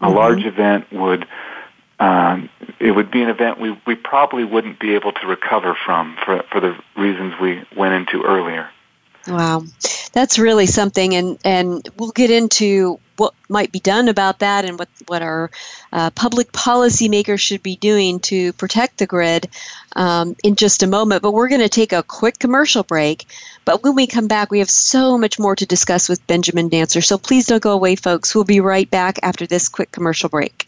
A 0.00 0.06
mm-hmm. 0.06 0.16
large 0.16 0.44
event 0.44 0.92
would 0.92 1.26
um, 2.00 2.48
it 2.78 2.92
would 2.92 3.10
be 3.10 3.22
an 3.22 3.28
event 3.28 3.60
we, 3.60 3.76
we 3.86 3.94
probably 3.94 4.44
wouldn't 4.44 4.78
be 4.78 4.94
able 4.94 5.12
to 5.12 5.26
recover 5.26 5.76
from 5.84 6.16
for, 6.24 6.42
for 6.50 6.60
the 6.60 6.76
reasons 6.96 7.34
we 7.40 7.62
went 7.76 7.94
into 7.94 8.22
earlier. 8.22 8.68
Wow, 9.26 9.64
that's 10.12 10.38
really 10.38 10.66
something, 10.66 11.14
and 11.14 11.38
and 11.44 11.86
we'll 11.98 12.12
get 12.12 12.30
into 12.30 12.98
what 13.18 13.34
might 13.48 13.72
be 13.72 13.80
done 13.80 14.08
about 14.08 14.38
that 14.38 14.64
and 14.64 14.78
what 14.78 14.88
what 15.06 15.22
our 15.22 15.50
uh, 15.92 16.10
public 16.10 16.50
policymakers 16.52 17.40
should 17.40 17.62
be 17.62 17.76
doing 17.76 18.20
to 18.20 18.52
protect 18.54 18.98
the 18.98 19.06
grid 19.06 19.48
um, 19.96 20.34
in 20.42 20.56
just 20.56 20.82
a 20.82 20.86
moment. 20.86 21.22
But 21.22 21.32
we're 21.32 21.48
going 21.48 21.60
to 21.60 21.68
take 21.68 21.92
a 21.92 22.02
quick 22.02 22.38
commercial 22.38 22.84
break. 22.84 23.26
But 23.66 23.82
when 23.82 23.94
we 23.94 24.06
come 24.06 24.28
back, 24.28 24.50
we 24.50 24.60
have 24.60 24.70
so 24.70 25.18
much 25.18 25.38
more 25.38 25.56
to 25.56 25.66
discuss 25.66 26.08
with 26.08 26.26
Benjamin 26.26 26.68
Dancer. 26.68 27.02
So 27.02 27.18
please 27.18 27.46
don't 27.46 27.62
go 27.62 27.72
away, 27.72 27.96
folks. 27.96 28.34
We'll 28.34 28.44
be 28.44 28.60
right 28.60 28.90
back 28.90 29.18
after 29.22 29.46
this 29.46 29.68
quick 29.68 29.92
commercial 29.92 30.30
break. 30.30 30.67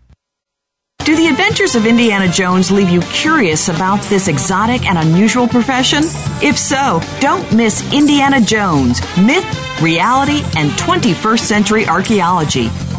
Do 1.03 1.15
the 1.15 1.27
adventures 1.27 1.73
of 1.73 1.87
Indiana 1.87 2.27
Jones 2.27 2.69
leave 2.69 2.89
you 2.89 3.01
curious 3.01 3.69
about 3.69 3.99
this 4.03 4.27
exotic 4.27 4.85
and 4.85 4.99
unusual 4.99 5.47
profession? 5.47 6.03
If 6.43 6.59
so, 6.59 7.01
don't 7.19 7.51
miss 7.51 7.91
Indiana 7.91 8.39
Jones 8.39 9.01
Myth, 9.17 9.81
Reality, 9.81 10.43
and 10.55 10.69
21st 10.71 11.39
Century 11.39 11.87
Archaeology 11.87 12.69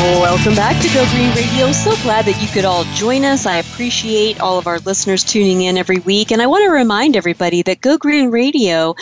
Welcome 0.00 0.54
back 0.54 0.80
to 0.80 0.88
Go 0.94 1.04
Green 1.10 1.30
Radio. 1.34 1.72
So 1.72 1.94
glad 2.02 2.24
that 2.24 2.40
you 2.40 2.48
could 2.48 2.64
all 2.64 2.84
join 2.94 3.22
us. 3.22 3.44
I 3.44 3.58
appreciate 3.58 4.40
all 4.40 4.56
of 4.56 4.66
our 4.66 4.78
listeners 4.78 5.22
tuning 5.22 5.60
in 5.60 5.76
every 5.76 5.98
week. 5.98 6.30
And 6.32 6.40
I 6.40 6.46
want 6.46 6.64
to 6.64 6.70
remind 6.70 7.16
everybody 7.16 7.60
that 7.64 7.82
Go 7.82 7.98
Green 7.98 8.30
Radio 8.30 8.94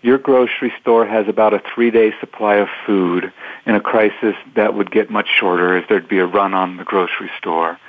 Your 0.03 0.19
grocery 0.19 0.71
store 0.79 1.05
has 1.05 1.27
about 1.27 1.55
a 1.55 1.61
three 1.73 1.89
day 1.89 2.13
supply 2.19 2.57
of 2.57 2.67
food. 2.85 3.33
In 3.65 3.73
a 3.73 3.81
crisis, 3.81 4.35
that 4.55 4.75
would 4.75 4.91
get 4.91 5.09
much 5.09 5.27
shorter 5.27 5.75
as 5.75 5.85
there'd 5.89 6.07
be 6.07 6.19
a 6.19 6.25
run 6.27 6.53
on 6.53 6.77
the 6.77 6.83
grocery 6.83 7.31
store. 7.39 7.79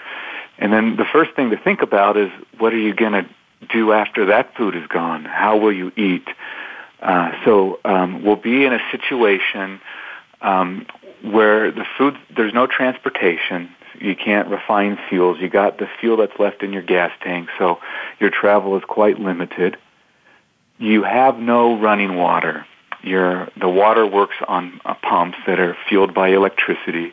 And 0.58 0.72
then 0.72 0.96
the 0.96 1.04
first 1.04 1.32
thing 1.34 1.50
to 1.50 1.58
think 1.58 1.82
about 1.82 2.16
is 2.16 2.30
what 2.56 2.72
are 2.72 2.78
you 2.78 2.94
going 2.94 3.12
to 3.12 3.26
do 3.70 3.92
after 3.92 4.26
that 4.26 4.56
food 4.56 4.74
is 4.74 4.86
gone? 4.86 5.26
How 5.26 5.58
will 5.58 5.72
you 5.72 5.92
eat? 5.96 6.26
Uh, 7.00 7.32
so 7.44 7.78
um, 7.84 8.24
we'll 8.24 8.36
be 8.36 8.64
in 8.64 8.72
a 8.72 8.80
situation 8.90 9.80
um, 10.40 10.86
where 11.22 11.70
the 11.70 11.84
food 11.96 12.16
there's 12.34 12.54
no 12.54 12.66
transportation. 12.66 13.70
You 13.98 14.14
can't 14.14 14.48
refine 14.48 14.98
fuels. 15.08 15.38
You 15.40 15.48
got 15.48 15.78
the 15.78 15.88
fuel 16.00 16.18
that's 16.18 16.38
left 16.38 16.62
in 16.62 16.72
your 16.72 16.82
gas 16.82 17.10
tank, 17.22 17.48
so 17.58 17.78
your 18.20 18.30
travel 18.30 18.76
is 18.76 18.84
quite 18.86 19.18
limited. 19.18 19.76
You 20.78 21.02
have 21.02 21.38
no 21.38 21.78
running 21.78 22.14
water. 22.14 22.64
Your 23.02 23.48
the 23.60 23.68
water 23.68 24.06
works 24.06 24.36
on 24.46 24.80
uh, 24.84 24.94
pumps 25.02 25.38
that 25.46 25.58
are 25.58 25.76
fueled 25.88 26.14
by 26.14 26.28
electricity. 26.28 27.12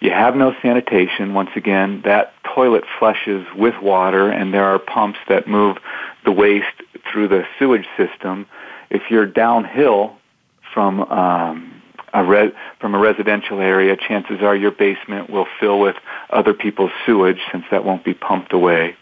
You 0.00 0.10
have 0.10 0.36
no 0.36 0.54
sanitation. 0.60 1.34
Once 1.34 1.50
again, 1.56 2.02
that 2.04 2.34
toilet 2.54 2.84
flushes 2.98 3.46
with 3.56 3.74
water, 3.80 4.28
and 4.28 4.52
there 4.52 4.64
are 4.64 4.78
pumps 4.78 5.18
that 5.28 5.48
move 5.48 5.78
the 6.24 6.32
waste 6.32 6.82
through 7.10 7.28
the 7.28 7.44
sewage 7.58 7.86
system. 7.96 8.46
If 8.90 9.10
you're 9.10 9.26
downhill 9.26 10.16
from 10.72 11.00
um, 11.00 11.82
a 12.14 12.24
re- 12.24 12.52
from 12.80 12.94
a 12.94 12.98
residential 12.98 13.60
area, 13.60 13.96
chances 13.96 14.40
are 14.40 14.56
your 14.56 14.70
basement 14.70 15.28
will 15.28 15.46
fill 15.60 15.80
with 15.80 15.96
other 16.30 16.54
people's 16.54 16.92
sewage 17.04 17.40
since 17.50 17.64
that 17.70 17.84
won't 17.84 18.04
be 18.04 18.14
pumped 18.14 18.52
away. 18.52 18.96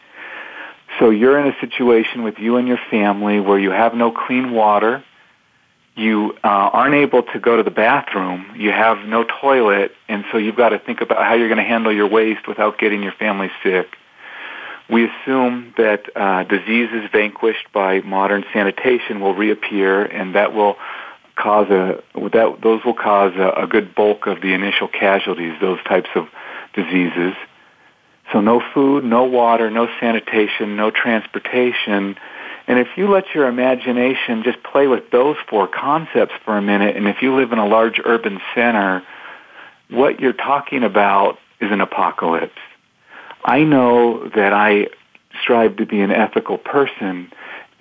So 0.99 1.11
you're 1.11 1.39
in 1.39 1.47
a 1.47 1.57
situation 1.61 2.23
with 2.23 2.39
you 2.39 2.57
and 2.57 2.67
your 2.67 2.81
family 2.91 3.39
where 3.39 3.59
you 3.59 3.71
have 3.71 3.95
no 3.95 4.11
clean 4.11 4.53
water, 4.53 5.05
you 5.95 6.33
uh, 6.43 6.49
aren't 6.49 6.95
able 6.95 7.23
to 7.23 7.39
go 7.39 7.57
to 7.57 7.63
the 7.63 7.71
bathroom, 7.71 8.47
you 8.57 8.71
have 8.71 9.07
no 9.07 9.25
toilet, 9.25 9.93
and 10.09 10.25
so 10.33 10.39
you've 10.39 10.57
got 10.57 10.71
to 10.71 10.79
think 10.79 11.03
about 11.03 11.25
how 11.25 11.35
you're 11.35 11.49
going 11.49 11.59
to 11.59 11.65
handle 11.65 11.93
your 11.93 12.09
waste 12.09 12.49
without 12.49 12.79
getting 12.79 13.03
your 13.03 13.13
family 13.13 13.51
sick. 13.63 13.89
We 14.91 15.09
assume 15.09 15.75
that 15.77 16.05
uh, 16.17 16.45
diseases 16.45 17.09
vanquished 17.13 17.73
by 17.73 18.01
modern 18.01 18.45
sanitation 18.53 19.21
will 19.21 19.35
reappear, 19.35 20.03
and 20.03 20.35
that 20.35 20.55
will 20.55 20.77
cause 21.37 21.69
a 21.71 22.03
that 22.15 22.59
those 22.63 22.85
will 22.85 22.95
cause 22.95 23.33
a, 23.37 23.63
a 23.63 23.67
good 23.67 23.95
bulk 23.95 24.27
of 24.27 24.41
the 24.41 24.53
initial 24.53 24.89
casualties. 24.89 25.55
Those 25.61 25.83
types 25.85 26.11
of 26.15 26.29
diseases. 26.75 27.35
So 28.33 28.41
no 28.41 28.63
food, 28.73 29.05
no 29.05 29.25
water, 29.25 29.71
no 29.71 29.89
sanitation, 30.01 30.77
no 30.77 30.91
transportation. 30.91 32.17
And 32.67 32.79
if 32.79 32.89
you 32.97 33.11
let 33.11 33.35
your 33.35 33.49
imagination 33.49 34.43
just 34.43 34.63
play 34.63 34.87
with 34.87 35.11
those 35.11 35.37
four 35.49 35.67
concepts 35.67 36.33
for 36.45 36.57
a 36.57 36.63
minute, 36.63 36.97
and 36.97 37.09
if 37.09 37.21
you 37.21 37.35
live 37.35 37.53
in 37.53 37.59
a 37.59 37.67
large 37.67 38.01
urban 38.05 38.41
center, 38.55 39.03
what 39.91 40.21
you're 40.21 40.33
talking 40.33 40.83
about 40.83 41.39
is 41.61 41.71
an 41.71 41.81
apocalypse. 41.81 42.59
I 43.45 43.65
know 43.65 44.29
that 44.29 44.53
I 44.53 44.89
strive 45.43 45.77
to 45.77 45.87
be 45.87 46.01
an 46.01 46.11
ethical 46.11 46.57
person, 46.57 47.33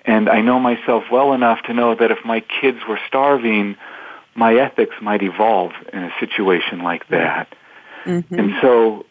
and 0.04 0.28
I 0.28 0.40
know 0.40 0.58
myself 0.58 1.04
well 1.10 1.32
enough 1.32 1.62
to 1.64 1.74
know 1.74 1.94
that 1.94 2.10
if 2.10 2.18
my 2.24 2.40
kids 2.40 2.78
were 2.88 2.98
starving, 3.06 3.76
my 4.34 4.54
ethics 4.56 4.96
might 5.00 5.22
evolve 5.22 5.72
in 5.92 6.02
a 6.02 6.12
situation 6.18 6.80
like 6.80 7.08
that. 7.08 7.54
Mm-hmm. 8.04 8.38
And 8.38 8.54
so 8.60 9.06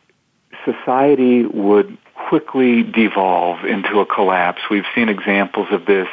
society 0.65 1.45
would 1.45 1.97
quickly 2.27 2.83
devolve 2.83 3.65
into 3.65 3.99
a 3.99 4.05
collapse. 4.05 4.61
We've 4.69 4.85
seen 4.93 5.09
examples 5.09 5.67
of 5.71 5.85
this 5.85 6.07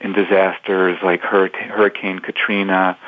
in 0.00 0.12
disasters 0.12 0.98
like 1.02 1.20
Hurricane 1.20 2.18
Katrina. 2.20 2.98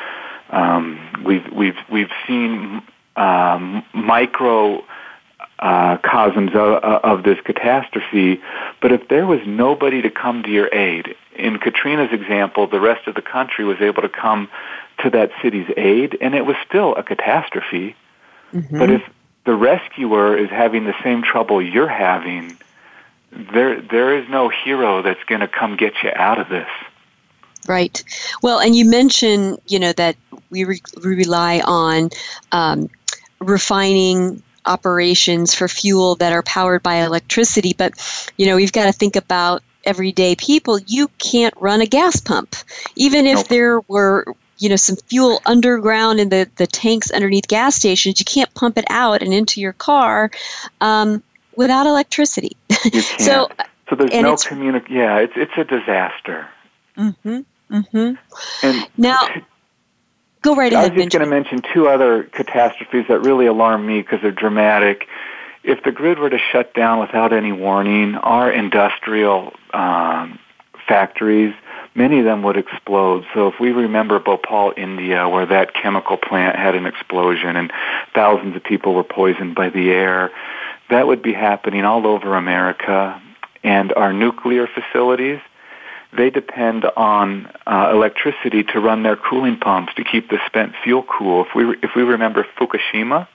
Um, 0.51 1.23
we've 1.25 1.51
we've 1.53 1.79
we've 1.91 2.11
seen 2.27 2.83
um, 3.17 3.85
micro 3.95 4.85
uh, 5.63 5.97
cosms 5.99 6.51
of, 6.55 6.83
of 6.83 7.23
this 7.23 7.41
catastrophe. 7.41 8.43
But 8.81 8.91
if 8.91 9.07
there 9.09 9.27
was 9.27 9.41
nobody 9.47 10.03
to 10.03 10.11
come 10.11 10.43
to 10.43 10.51
your 10.51 10.69
aid, 10.75 11.15
in 11.37 11.59
Katrina's 11.59 12.13
example, 12.13 12.67
the 12.67 12.81
rest 12.81 13.07
of 13.07 13.15
the 13.15 13.23
country 13.23 13.65
was 13.65 13.81
able 13.81 14.03
to 14.03 14.09
come 14.09 14.51
to 14.99 15.11
that 15.11 15.31
city's 15.41 15.71
aid, 15.77 16.19
and 16.21 16.35
it 16.35 16.45
was 16.45 16.57
still 16.69 16.97
a 16.97 17.05
catastrophe. 17.05 17.95
Mm-hmm. 18.53 18.77
But 18.77 18.91
if 18.91 19.03
the 19.45 19.55
rescuer 19.55 20.37
is 20.37 20.51
having 20.51 20.85
the 20.85 20.95
same 21.03 21.23
trouble 21.23 21.63
you're 21.63 21.89
having, 21.89 22.59
there 23.31 23.81
there 23.81 24.19
is 24.19 24.29
no 24.29 24.49
hero 24.49 25.01
that's 25.01 25.23
going 25.25 25.41
to 25.41 25.49
come 25.49 25.77
get 25.77 25.95
you 26.03 26.11
out 26.15 26.39
of 26.39 26.49
this. 26.49 26.69
Right. 27.69 28.03
Well, 28.43 28.59
and 28.59 28.75
you 28.75 28.85
mentioned, 28.85 29.59
you 29.69 29.79
know, 29.79 29.93
that 29.93 30.17
we, 30.51 30.65
re- 30.65 30.83
we 31.05 31.15
rely 31.15 31.63
on 31.65 32.11
um, 32.51 32.91
refining 33.39 34.43
operations 34.67 35.55
for 35.55 35.69
fuel 35.69 36.15
that 36.17 36.33
are 36.33 36.43
powered 36.43 36.83
by 36.83 36.97
electricity, 36.97 37.75
but, 37.77 37.95
you 38.37 38.47
know, 38.47 38.57
we've 38.57 38.73
got 38.73 38.87
to 38.87 38.93
think 38.93 39.17
about 39.17 39.63
everyday 39.85 40.37
people. 40.37 40.79
You 40.79 41.09
can't 41.19 41.55
run 41.59 41.81
a 41.81 41.87
gas 41.87 42.21
pump, 42.21 42.55
even 42.97 43.27
if 43.27 43.39
nope. 43.39 43.49
there 43.49 43.81
were 43.81 44.35
you 44.59 44.69
know 44.69 44.77
some 44.77 44.97
fuel 44.97 45.41
underground 45.45 46.21
in 46.21 46.29
the, 46.29 46.49
the 46.57 46.69
tanks 46.69 47.11
underneath 47.11 47.49
gas 47.49 47.75
stations 47.75 48.21
you 48.21 48.25
can't 48.25 48.53
pump 48.55 48.79
it 48.79 48.85
out 48.89 49.21
and 49.21 49.35
into 49.35 49.61
your 49.61 49.73
car 49.73 50.31
um, 50.81 51.23
without 51.57 51.87
electricity. 51.87 52.57
So 53.19 53.49
so 53.89 53.97
there's 53.97 54.11
no 54.13 54.35
communic 54.35 54.89
yeah 54.89 55.19
it's 55.19 55.33
it's 55.37 55.53
a 55.57 55.65
disaster. 55.65 56.49
Mm-hmm. 56.97 57.41
Mm-hmm. 57.71 58.67
And 58.67 58.89
now 58.97 59.29
go 60.43 60.55
right 60.55 60.73
ahead 60.73 60.93
i 60.93 60.95
was 60.95 61.05
just 61.05 61.17
going 61.17 61.25
to 61.25 61.31
mention 61.31 61.63
two 61.73 61.89
other 61.89 62.25
catastrophes 62.25 63.07
that 63.09 63.21
really 63.21 63.47
alarm 63.47 63.87
me 63.87 64.01
because 64.01 64.21
they're 64.21 64.31
dramatic 64.31 65.09
if 65.65 65.83
the 65.85 65.93
grid 65.93 66.19
were 66.19 66.31
to 66.31 66.39
shut 66.39 66.75
down 66.75 66.99
without 66.99 67.33
any 67.33 67.53
warning 67.53 68.15
our 68.17 68.51
industrial 68.51 69.53
um, 69.73 70.39
factories 70.87 71.55
many 71.95 72.19
of 72.19 72.25
them 72.25 72.43
would 72.43 72.57
explode. 72.57 73.25
So 73.35 73.49
if 73.49 73.61
we 73.61 73.71
remember 73.71 74.19
Bhopal, 74.19 74.75
India, 74.77 75.29
where 75.29 75.47
that 75.47 75.75
chemical 75.75 76.17
plant 76.17 76.57
had 76.57 76.75
an 76.75 76.87
explosion 76.87 77.57
and 77.57 77.73
thousands 78.15 78.57
of 78.57 78.65
people 78.65 78.95
were 78.95 79.05
poisoned 79.05 79.55
by 79.55 79.69
the 79.69 79.91
air, 79.91 80.31
that 80.91 81.07
would 81.07 81.23
be 81.23 81.33
happening 81.33 81.85
all 81.85 82.07
over 82.07 82.35
America. 82.35 83.21
And 83.65 83.93
our 83.93 84.13
nuclear 84.13 84.67
facilities, 84.67 85.41
they 86.17 86.31
depend 86.31 86.85
on 86.97 87.51
uh, 87.67 87.91
electricity 87.93 88.63
to 88.65 88.81
run 88.81 89.03
their 89.03 89.17
cooling 89.17 89.59
pumps 89.59 89.95
to 89.95 90.05
keep 90.05 90.29
the 90.29 90.39
spent 90.47 90.75
fuel 90.83 91.03
cool. 91.03 91.45
If 91.45 91.55
we 91.55 91.77
if 91.83 91.95
we 91.95 92.03
remember 92.03 92.47
Fukushima, 92.59 93.27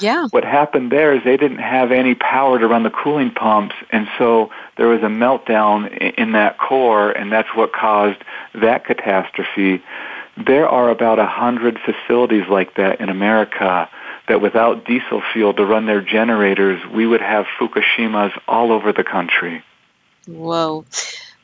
yeah. 0.00 0.28
What 0.30 0.44
happened 0.44 0.90
there 0.90 1.14
is 1.14 1.24
they 1.24 1.36
didn't 1.36 1.58
have 1.58 1.92
any 1.92 2.14
power 2.14 2.58
to 2.58 2.66
run 2.66 2.82
the 2.82 2.90
cooling 2.90 3.32
pumps, 3.32 3.74
and 3.90 4.08
so 4.18 4.50
there 4.76 4.88
was 4.88 5.00
a 5.02 5.06
meltdown 5.06 6.14
in 6.16 6.32
that 6.32 6.58
core, 6.58 7.10
and 7.10 7.30
that's 7.30 7.48
what 7.54 7.72
caused 7.72 8.18
that 8.54 8.84
catastrophe. 8.86 9.82
There 10.36 10.68
are 10.68 10.88
about 10.90 11.18
a 11.18 11.26
hundred 11.26 11.78
facilities 11.80 12.48
like 12.48 12.76
that 12.76 13.00
in 13.00 13.08
America 13.08 13.90
that 14.28 14.40
without 14.40 14.86
diesel 14.86 15.22
fuel 15.32 15.52
to 15.54 15.64
run 15.64 15.86
their 15.86 16.00
generators, 16.00 16.80
we 16.94 17.06
would 17.06 17.20
have 17.20 17.46
Fukushimas 17.58 18.32
all 18.48 18.72
over 18.72 18.92
the 18.92 19.04
country. 19.04 19.62
Whoa. 20.26 20.84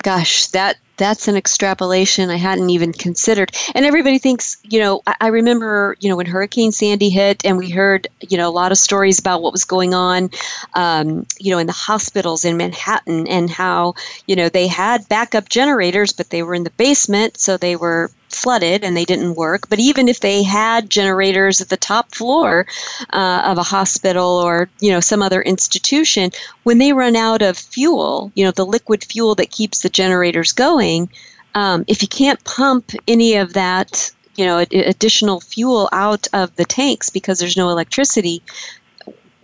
Gosh, 0.03 0.47
that 0.49 0.77
that's 0.97 1.29
an 1.29 1.37
extrapolation 1.37 2.31
I 2.31 2.37
hadn't 2.37 2.71
even 2.71 2.93
considered. 2.93 3.51
And 3.75 3.85
everybody 3.85 4.19
thinks, 4.19 4.57
you 4.63 4.81
know, 4.81 5.03
I, 5.07 5.15
I, 5.21 5.27
remember, 5.29 5.97
you 6.01 6.09
know, 6.09 6.17
when 6.17 6.27
Hurricane 6.27 6.73
Sandy 6.73 7.11
hit 7.11 7.45
and 7.45 7.59
we 7.59 7.71
heard, 7.71 8.07
you 8.21 8.39
know, 8.39 8.49
a 8.49 8.51
lot 8.51 8.73
of 8.73 8.79
stories 8.79 9.19
about 9.19 9.43
what 9.43 9.53
was 9.53 9.65
going 9.65 9.95
on, 9.95 10.31
um, 10.75 11.27
you 11.39 11.51
know, 11.51 11.59
in 11.59 11.67
the 11.67 11.73
hospitals 11.73 12.45
in 12.45 12.57
Manhattan 12.57 13.27
and 13.29 13.51
how, 13.51 13.95
you 14.27 14.37
know, 14.37 14.49
they 14.49 14.67
had 14.67 15.09
backup 15.09 15.49
generators, 15.49 16.13
but 16.13 16.31
they 16.31 16.43
were 16.43 16.55
in 16.55 16.65
the 16.65 16.71
basement, 16.71 17.39
so 17.39 17.57
they 17.57 17.77
were 17.77 18.11
flooded 18.37 18.85
and 18.85 18.97
they 18.97 19.05
didn't 19.05 19.35
work. 19.35 19.69
But 19.69 19.79
even 19.79 20.09
if 20.09 20.21
they 20.21 20.43
had 20.43 20.91
generators 20.91 21.61
at 21.61 21.69
the 21.69 21.77
top 21.77 22.15
floor 22.15 22.67
uh, 23.11 23.43
of 23.45 23.59
a 23.59 23.63
hospital 23.63 24.29
or 24.29 24.69
you 24.81 24.91
know 24.91 25.01
some 25.01 25.23
other 25.23 25.43
institution, 25.43 26.31
when 26.63 26.79
they 26.79 26.93
run 26.93 27.17
out 27.17 27.43
of 27.43 27.57
fuel, 27.57 28.31
you 28.35 28.45
know 28.45 28.51
the 28.51 28.67
liquid 28.67 29.05
fuel 29.05 29.35
that 29.37 29.51
keeps 29.51 29.83
the 29.83 29.89
generators 29.89 30.53
going, 30.53 31.09
um, 31.55 31.85
if 31.89 32.03
you 32.03 32.09
can't 32.09 32.43
pump 32.45 32.93
any 33.09 33.37
of 33.37 33.55
that 33.55 34.13
you 34.37 34.45
know 34.45 34.59
additional 34.59 35.41
fuel 35.41 35.89
out 35.93 36.29
of 36.33 36.55
the 36.57 36.65
tanks 36.65 37.11
because 37.11 37.39
there's 37.39 37.57
no 37.57 37.71
electricity, 37.71 38.43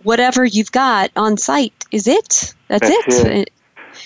whatever 0.03 0.45
you've 0.45 0.71
got 0.71 1.11
on 1.15 1.37
site 1.37 1.73
is 1.91 2.07
it. 2.07 2.53
That's, 2.67 2.89
That's 2.89 3.19
it. 3.19 3.31
it. 3.37 3.52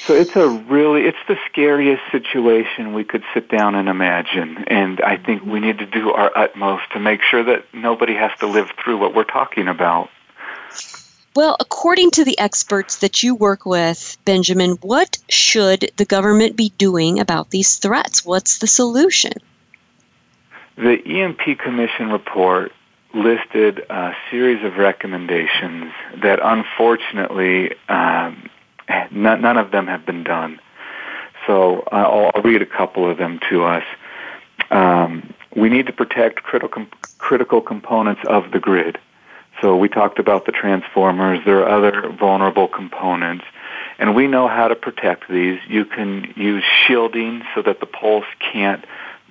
So 0.07 0.13
it's 0.13 0.37
a 0.37 0.47
really, 0.47 1.01
it's 1.01 1.17
the 1.27 1.35
scariest 1.51 2.01
situation 2.13 2.93
we 2.93 3.03
could 3.03 3.23
sit 3.33 3.49
down 3.49 3.75
and 3.75 3.89
imagine. 3.89 4.63
And 4.67 5.01
I 5.01 5.17
think 5.17 5.43
we 5.43 5.59
need 5.59 5.79
to 5.79 5.85
do 5.85 6.11
our 6.11 6.31
utmost 6.33 6.83
to 6.93 6.99
make 6.99 7.21
sure 7.21 7.43
that 7.43 7.65
nobody 7.73 8.15
has 8.15 8.31
to 8.39 8.47
live 8.47 8.69
through 8.81 8.99
what 8.99 9.13
we're 9.13 9.25
talking 9.25 9.67
about. 9.67 10.09
Well, 11.35 11.57
according 11.59 12.11
to 12.11 12.23
the 12.23 12.39
experts 12.39 12.99
that 12.99 13.21
you 13.21 13.35
work 13.35 13.65
with, 13.65 14.17
Benjamin, 14.23 14.77
what 14.81 15.17
should 15.27 15.91
the 15.97 16.05
government 16.05 16.55
be 16.55 16.69
doing 16.77 17.19
about 17.19 17.49
these 17.49 17.75
threats? 17.75 18.23
What's 18.23 18.59
the 18.59 18.67
solution? 18.67 19.33
The 20.77 21.01
EMP 21.05 21.59
Commission 21.59 22.11
report 22.11 22.71
listed 23.13 23.79
a 23.89 24.13
series 24.31 24.63
of 24.63 24.77
recommendations 24.77 25.91
that 26.21 26.39
unfortunately 26.41 27.73
um, 27.89 28.49
None, 29.11 29.41
none 29.41 29.57
of 29.57 29.71
them 29.71 29.87
have 29.87 30.05
been 30.05 30.23
done. 30.23 30.59
So 31.45 31.81
uh, 31.91 31.95
I'll, 31.95 32.31
I'll 32.35 32.41
read 32.41 32.61
a 32.61 32.65
couple 32.65 33.09
of 33.09 33.17
them 33.17 33.39
to 33.49 33.63
us. 33.63 33.83
Um, 34.69 35.33
we 35.55 35.69
need 35.69 35.87
to 35.87 35.93
protect 35.93 36.43
critical 36.43 36.85
critical 37.17 37.61
components 37.61 38.21
of 38.27 38.51
the 38.51 38.59
grid. 38.59 38.99
So 39.61 39.75
we 39.75 39.89
talked 39.89 40.19
about 40.19 40.45
the 40.45 40.51
transformers. 40.51 41.39
There 41.45 41.65
are 41.65 41.69
other 41.69 42.09
vulnerable 42.11 42.67
components, 42.67 43.45
and 43.97 44.15
we 44.15 44.27
know 44.27 44.47
how 44.47 44.67
to 44.67 44.75
protect 44.75 45.29
these. 45.29 45.59
You 45.67 45.85
can 45.85 46.33
use 46.35 46.63
shielding 46.85 47.43
so 47.55 47.63
that 47.63 47.79
the 47.79 47.87
pulse 47.87 48.25
can't 48.39 48.85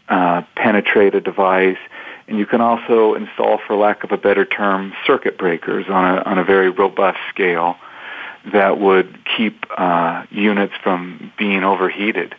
uh, 0.09 0.42
penetrate 0.57 1.14
a 1.14 1.20
device, 1.20 1.78
and 2.26 2.38
you 2.38 2.46
can 2.46 2.61
also 2.61 3.14
install, 3.14 3.59
for 3.66 3.76
lack 3.76 4.02
of 4.02 4.11
a 4.11 4.16
better 4.16 4.44
term, 4.44 4.94
circuit 5.07 5.38
breakers 5.38 5.86
on 5.88 6.18
a 6.18 6.22
on 6.22 6.38
a 6.38 6.44
very 6.44 6.70
robust 6.70 7.18
scale 7.28 7.76
that 8.53 8.78
would 8.78 9.18
keep 9.36 9.64
uh, 9.76 10.24
units 10.30 10.74
from 10.82 11.32
being 11.38 11.64
overheated. 11.64 12.34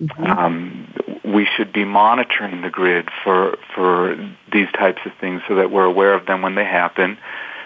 Mm-hmm. 0.00 0.24
Um, 0.24 0.94
we 1.24 1.46
should 1.56 1.72
be 1.72 1.84
monitoring 1.84 2.62
the 2.62 2.70
grid 2.70 3.08
for 3.22 3.58
for 3.74 4.16
these 4.50 4.68
types 4.72 5.00
of 5.04 5.12
things 5.20 5.42
so 5.46 5.54
that 5.56 5.70
we're 5.70 5.84
aware 5.84 6.14
of 6.14 6.26
them 6.26 6.42
when 6.42 6.54
they 6.54 6.64
happen. 6.64 7.18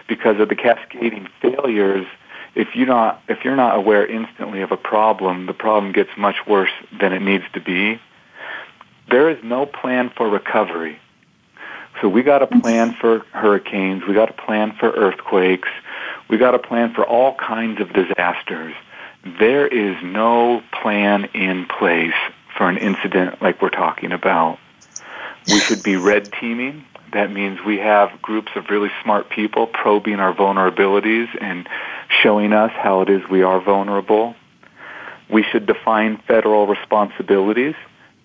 Because 0.07 0.39
of 0.39 0.49
the 0.49 0.57
cascading 0.57 1.29
failures, 1.41 2.07
if 2.55 2.75
you 2.75 2.87
not 2.87 3.23
if 3.29 3.45
you're 3.45 3.57
not 3.57 3.77
aware 3.77 4.05
instantly 4.05 4.63
of 4.63 4.73
a 4.73 4.77
problem, 4.77 5.47
the 5.47 5.55
problem 5.55 5.93
gets 5.93 6.11
much 6.17 6.37
worse 6.47 6.73
than 7.01 7.13
it 7.13 7.23
needs 7.23 7.45
to 7.53 7.61
be. 7.61 8.01
There 9.11 9.31
is 9.31 9.39
no 9.45 9.65
plan 9.65 10.11
for 10.17 10.29
recovery. 10.29 10.99
So 12.01 12.09
we 12.09 12.23
got 12.23 12.43
a 12.43 12.47
plan 12.47 12.97
for 13.01 13.21
hurricanes, 13.31 14.03
we 14.07 14.15
got 14.15 14.29
a 14.29 14.33
plan 14.33 14.75
for 14.79 14.91
earthquakes, 14.91 15.69
we 16.29 16.39
got 16.39 16.55
a 16.55 16.59
plan 16.59 16.95
for 16.95 17.05
all 17.05 17.35
kinds 17.35 17.81
of 17.81 17.93
disasters. 17.93 18.75
There 19.39 19.67
is 19.67 19.97
no 20.03 20.63
plan 20.83 21.27
in 21.35 21.67
place 21.67 22.15
for 22.57 22.69
an 22.69 22.79
incident 22.79 23.43
like 23.43 23.61
we're 23.61 23.71
talking 23.71 24.13
about. 24.13 24.59
We 25.49 25.59
should 25.59 25.83
be 25.83 25.97
red 25.97 26.33
teaming. 26.41 26.85
That 27.13 27.31
means 27.31 27.61
we 27.65 27.79
have 27.79 28.21
groups 28.23 28.53
of 28.57 28.71
really 28.71 28.91
smart 29.03 29.31
people 29.31 29.67
probing 29.67 30.21
our 30.21 30.35
vulnerabilities 30.35 31.29
and 31.41 31.69
showing 32.23 32.53
us 32.53 32.73
how 32.73 33.03
it 33.03 33.11
is 33.11 33.23
we 33.31 33.43
are 33.43 33.61
vulnerable. 33.61 34.35
We 35.31 35.43
should 35.43 35.67
define 35.67 36.19
federal 36.27 36.67
responsibilities. 36.67 37.75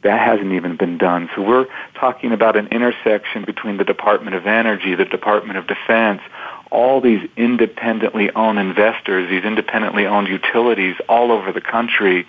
That 0.01 0.19
hasn't 0.19 0.53
even 0.53 0.77
been 0.77 0.97
done. 0.97 1.29
So 1.35 1.41
we're 1.41 1.67
talking 1.95 2.31
about 2.31 2.55
an 2.55 2.67
intersection 2.67 3.43
between 3.45 3.77
the 3.77 3.83
Department 3.83 4.35
of 4.35 4.47
Energy, 4.47 4.95
the 4.95 5.05
Department 5.05 5.57
of 5.57 5.67
Defense, 5.67 6.21
all 6.69 7.01
these 7.01 7.27
independently 7.35 8.31
owned 8.31 8.59
investors, 8.59 9.29
these 9.29 9.43
independently 9.43 10.05
owned 10.05 10.27
utilities 10.27 10.95
all 11.07 11.31
over 11.31 11.51
the 11.51 11.61
country. 11.61 12.27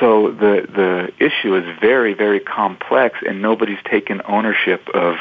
So 0.00 0.30
the 0.30 0.66
the 0.68 1.12
issue 1.24 1.56
is 1.56 1.78
very 1.80 2.14
very 2.14 2.40
complex, 2.40 3.18
and 3.26 3.42
nobody's 3.42 3.82
taken 3.84 4.22
ownership 4.24 4.88
of 4.94 5.16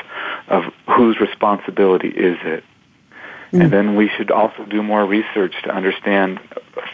of 0.47 0.73
whose 0.87 1.19
responsibility 1.19 2.09
is 2.09 2.37
it. 2.43 2.63
Mm. 3.51 3.63
And 3.63 3.71
then 3.71 3.95
we 3.95 4.09
should 4.09 4.29
also 4.29 4.65
do 4.65 4.83
more 4.83 5.05
research 5.05 5.55
to 5.63 5.73
understand 5.73 6.39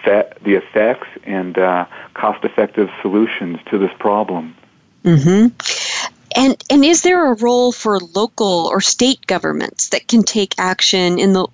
the 0.05 0.55
effects 0.55 1.07
and 1.23 1.57
uh, 1.57 1.85
cost-effective 2.13 2.89
solutions 3.01 3.59
to 3.71 3.77
this 3.79 3.91
problem. 3.97 4.55
Mm-hmm. 5.03 5.47
And 6.35 6.61
and 6.69 6.83
is 6.83 7.03
there 7.03 7.31
a 7.31 7.35
role 7.35 7.71
for 7.71 7.99
local 7.99 8.67
or 8.67 8.81
state 8.81 9.25
governments 9.27 9.89
that 9.89 10.07
can 10.07 10.23
take 10.23 10.55
action 10.57 11.19
in 11.19 11.33
the 11.33 11.47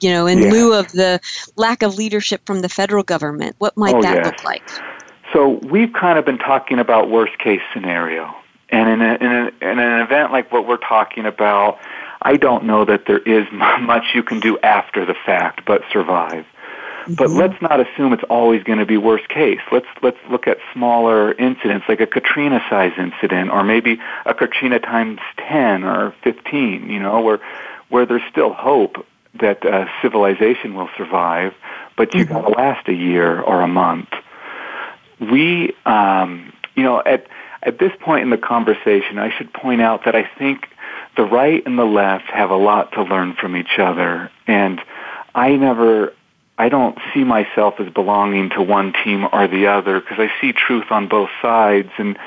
you 0.00 0.10
know 0.10 0.26
in 0.26 0.38
yeah. 0.38 0.50
lieu 0.50 0.74
of 0.74 0.92
the 0.92 1.20
lack 1.56 1.82
of 1.82 1.96
leadership 1.96 2.42
from 2.44 2.60
the 2.60 2.68
federal 2.68 3.02
government? 3.02 3.56
What 3.58 3.76
might 3.76 3.94
oh, 3.94 4.02
that 4.02 4.24
look 4.24 4.44
like? 4.44 4.62
So 5.32 5.60
we've 5.62 5.92
kind 5.92 6.18
of 6.18 6.24
been 6.24 6.38
talking 6.38 6.78
about 6.78 7.10
worst 7.10 7.38
case 7.38 7.60
scenario, 7.72 8.34
and 8.70 8.88
in, 8.88 9.02
a, 9.02 9.14
in, 9.14 9.32
a, 9.32 9.70
in 9.70 9.78
an 9.78 10.00
event 10.00 10.32
like 10.32 10.52
what 10.52 10.66
we're 10.66 10.76
talking 10.76 11.26
about, 11.26 11.78
I 12.22 12.36
don't 12.36 12.64
know 12.64 12.84
that 12.84 13.06
there 13.06 13.18
is 13.18 13.46
much 13.52 14.14
you 14.14 14.22
can 14.22 14.40
do 14.40 14.58
after 14.60 15.04
the 15.04 15.14
fact 15.14 15.64
but 15.66 15.82
survive. 15.92 16.46
But 17.08 17.28
mm-hmm. 17.28 17.38
let's 17.38 17.62
not 17.62 17.80
assume 17.80 18.12
it's 18.12 18.24
always 18.28 18.64
going 18.64 18.80
to 18.80 18.86
be 18.86 18.96
worst 18.96 19.28
case. 19.28 19.60
Let's 19.70 19.86
let's 20.02 20.18
look 20.30 20.48
at 20.48 20.58
smaller 20.72 21.32
incidents 21.32 21.86
like 21.88 22.00
a 22.00 22.06
Katrina 22.06 22.60
size 22.68 22.92
incident 22.98 23.50
or 23.50 23.62
maybe 23.62 24.00
a 24.24 24.34
Katrina 24.34 24.80
times 24.80 25.20
10 25.48 25.84
or 25.84 26.14
15, 26.24 26.90
you 26.90 26.98
know, 26.98 27.20
where 27.20 27.40
where 27.88 28.06
there's 28.06 28.22
still 28.30 28.52
hope 28.52 29.06
that 29.40 29.64
uh, 29.64 29.86
civilization 30.02 30.74
will 30.74 30.88
survive, 30.96 31.54
but 31.96 32.12
you 32.14 32.24
mm-hmm. 32.24 32.34
got 32.34 32.42
to 32.42 32.48
last 32.48 32.88
a 32.88 32.94
year 32.94 33.40
or 33.40 33.60
a 33.60 33.68
month. 33.68 34.08
We 35.20 35.76
um, 35.84 36.52
you 36.74 36.82
know, 36.82 37.02
at 37.06 37.28
at 37.62 37.78
this 37.78 37.92
point 38.00 38.22
in 38.22 38.30
the 38.30 38.38
conversation, 38.38 39.18
I 39.18 39.36
should 39.36 39.52
point 39.52 39.80
out 39.80 40.06
that 40.06 40.16
I 40.16 40.28
think 40.38 40.66
the 41.16 41.24
right 41.24 41.64
and 41.66 41.78
the 41.78 41.84
left 41.84 42.26
have 42.26 42.50
a 42.50 42.56
lot 42.56 42.92
to 42.92 43.02
learn 43.04 43.34
from 43.34 43.56
each 43.56 43.78
other 43.78 44.30
and 44.46 44.80
I 45.36 45.56
never 45.56 46.14
I 46.58 46.68
don't 46.68 46.98
see 47.12 47.24
myself 47.24 47.74
as 47.78 47.92
belonging 47.92 48.50
to 48.50 48.62
one 48.62 48.94
team 49.04 49.26
or 49.32 49.46
the 49.46 49.66
other 49.66 50.00
because 50.00 50.18
I 50.18 50.30
see 50.40 50.52
truth 50.52 50.86
on 50.90 51.06
both 51.06 51.30
sides 51.42 51.90
and 51.98 52.18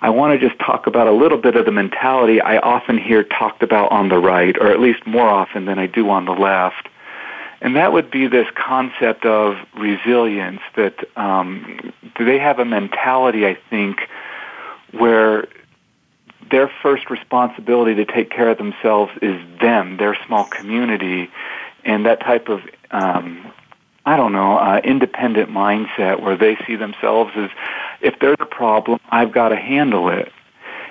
I 0.00 0.10
want 0.10 0.38
to 0.38 0.48
just 0.48 0.58
talk 0.60 0.86
about 0.86 1.06
a 1.06 1.12
little 1.12 1.38
bit 1.38 1.56
of 1.56 1.64
the 1.64 1.72
mentality 1.72 2.40
I 2.40 2.58
often 2.58 2.98
hear 2.98 3.22
talked 3.22 3.62
about 3.62 3.90
on 3.92 4.08
the 4.08 4.18
right, 4.18 4.56
or 4.58 4.70
at 4.70 4.78
least 4.78 5.06
more 5.06 5.28
often 5.28 5.64
than 5.64 5.78
I 5.78 5.86
do 5.86 6.08
on 6.10 6.26
the 6.26 6.32
left. 6.32 6.88
And 7.60 7.74
that 7.76 7.92
would 7.92 8.10
be 8.10 8.26
this 8.26 8.46
concept 8.54 9.24
of 9.24 9.56
resilience 9.76 10.60
that 10.76 11.04
um, 11.16 11.92
they 12.18 12.38
have 12.38 12.58
a 12.58 12.64
mentality, 12.64 13.46
I 13.46 13.56
think, 13.70 14.00
where 14.92 15.48
their 16.50 16.70
first 16.82 17.10
responsibility 17.10 17.94
to 17.94 18.04
take 18.04 18.30
care 18.30 18.50
of 18.50 18.58
themselves 18.58 19.12
is 19.22 19.40
them, 19.60 19.96
their 19.96 20.16
small 20.26 20.44
community, 20.44 21.30
and 21.84 22.04
that 22.04 22.20
type 22.20 22.48
of 22.48 22.60
um, 22.90 23.52
I 24.06 24.16
don't 24.16 24.32
know, 24.32 24.56
uh, 24.56 24.80
independent 24.84 25.50
mindset 25.50 26.22
where 26.22 26.36
they 26.36 26.56
see 26.64 26.76
themselves 26.76 27.32
as 27.34 27.50
if 28.00 28.18
there's 28.20 28.36
a 28.38 28.46
problem, 28.46 29.00
I've 29.10 29.32
got 29.32 29.48
to 29.48 29.56
handle 29.56 30.08
it. 30.08 30.32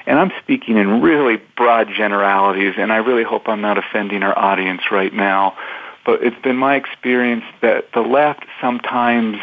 And 0.06 0.20
I'm 0.20 0.34
speaking 0.44 0.76
in 0.78 1.02
really 1.02 1.38
broad 1.56 1.88
generalities, 1.90 2.76
and 2.78 2.92
I 2.92 2.98
really 2.98 3.24
hope 3.24 3.48
I'm 3.48 3.62
not 3.62 3.78
offending 3.78 4.22
our 4.22 4.38
audience 4.38 4.92
right 4.92 5.14
now. 5.14 5.58
But 6.06 6.24
it's 6.24 6.40
been 6.44 6.58
my 6.58 6.76
experience 6.76 7.46
that 7.62 7.92
the 7.94 8.02
left 8.02 8.46
sometimes 8.62 9.38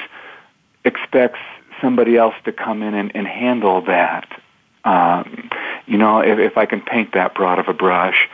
expects 0.85 1.41
somebody 1.81 2.17
else 2.17 2.35
to 2.45 2.53
come 2.53 2.83
in 2.83 2.95
and, 2.95 3.11
and 3.17 3.27
handle 3.27 3.81
that. 3.83 4.29
Um, 4.85 5.51
you 5.87 5.97
know, 5.97 6.21
if, 6.21 6.39
if 6.39 6.59
I 6.59 6.67
can 6.67 6.83
paint 6.83 7.15
that 7.15 7.35
broad 7.35 7.59
of 7.59 7.69
a 7.69 7.75
brush. 7.75 8.29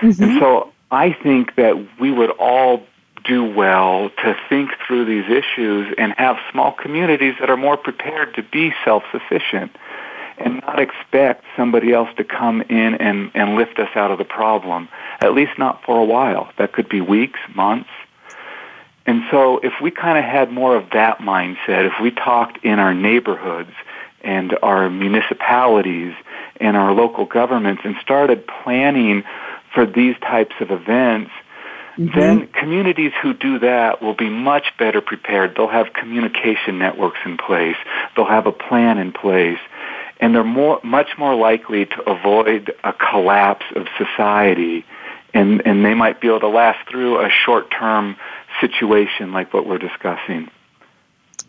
Mm-hmm. 0.00 0.22
And 0.22 0.40
so 0.40 0.72
I 0.90 1.12
think 1.12 1.56
that 1.56 2.00
we 2.00 2.10
would 2.10 2.30
all 2.30 2.86
do 3.28 3.44
well 3.44 4.10
to 4.24 4.36
think 4.48 4.70
through 4.84 5.04
these 5.04 5.30
issues 5.30 5.94
and 5.98 6.14
have 6.16 6.36
small 6.50 6.72
communities 6.72 7.34
that 7.38 7.50
are 7.50 7.56
more 7.56 7.76
prepared 7.76 8.34
to 8.34 8.42
be 8.42 8.72
self-sufficient 8.84 9.70
and 10.38 10.60
not 10.62 10.80
expect 10.80 11.44
somebody 11.56 11.92
else 11.92 12.08
to 12.16 12.24
come 12.24 12.62
in 12.62 12.94
and, 12.94 13.30
and 13.34 13.54
lift 13.54 13.78
us 13.78 13.90
out 13.94 14.10
of 14.10 14.18
the 14.18 14.24
problem, 14.24 14.88
at 15.20 15.34
least 15.34 15.58
not 15.58 15.84
for 15.84 16.00
a 16.00 16.04
while. 16.04 16.50
That 16.56 16.72
could 16.72 16.88
be 16.88 17.00
weeks, 17.00 17.40
months. 17.54 17.90
And 19.04 19.22
so 19.30 19.58
if 19.58 19.74
we 19.82 19.90
kind 19.90 20.16
of 20.18 20.24
had 20.24 20.50
more 20.50 20.76
of 20.76 20.90
that 20.90 21.18
mindset, 21.18 21.86
if 21.86 22.00
we 22.00 22.10
talked 22.10 22.64
in 22.64 22.78
our 22.78 22.94
neighborhoods 22.94 23.72
and 24.22 24.56
our 24.62 24.88
municipalities 24.88 26.14
and 26.60 26.76
our 26.76 26.92
local 26.92 27.24
governments 27.24 27.82
and 27.84 27.96
started 28.00 28.46
planning 28.46 29.24
for 29.74 29.84
these 29.84 30.16
types 30.20 30.54
of 30.60 30.70
events– 30.70 31.30
mm-hmm. 31.98 32.18
then 32.18 32.46
communities 32.48 33.12
who 33.22 33.34
do 33.34 33.58
that 33.58 34.00
will 34.00 34.14
be 34.14 34.30
much 34.30 34.72
better 34.78 35.00
prepared. 35.00 35.54
They'll 35.56 35.68
have 35.68 35.92
communication 35.92 36.78
networks 36.78 37.18
in 37.24 37.36
place. 37.36 37.76
They'll 38.14 38.26
have 38.26 38.46
a 38.46 38.52
plan 38.52 38.98
in 38.98 39.12
place. 39.12 39.58
And 40.20 40.34
they're 40.34 40.44
more, 40.44 40.80
much 40.82 41.10
more 41.18 41.34
likely 41.34 41.86
to 41.86 42.10
avoid 42.10 42.72
a 42.82 42.92
collapse 42.92 43.66
of 43.76 43.86
society. 43.96 44.84
And, 45.34 45.64
and 45.66 45.84
they 45.84 45.94
might 45.94 46.20
be 46.20 46.28
able 46.28 46.40
to 46.40 46.48
last 46.48 46.88
through 46.88 47.20
a 47.20 47.28
short-term 47.30 48.16
situation 48.60 49.32
like 49.32 49.52
what 49.52 49.66
we're 49.66 49.78
discussing. 49.78 50.50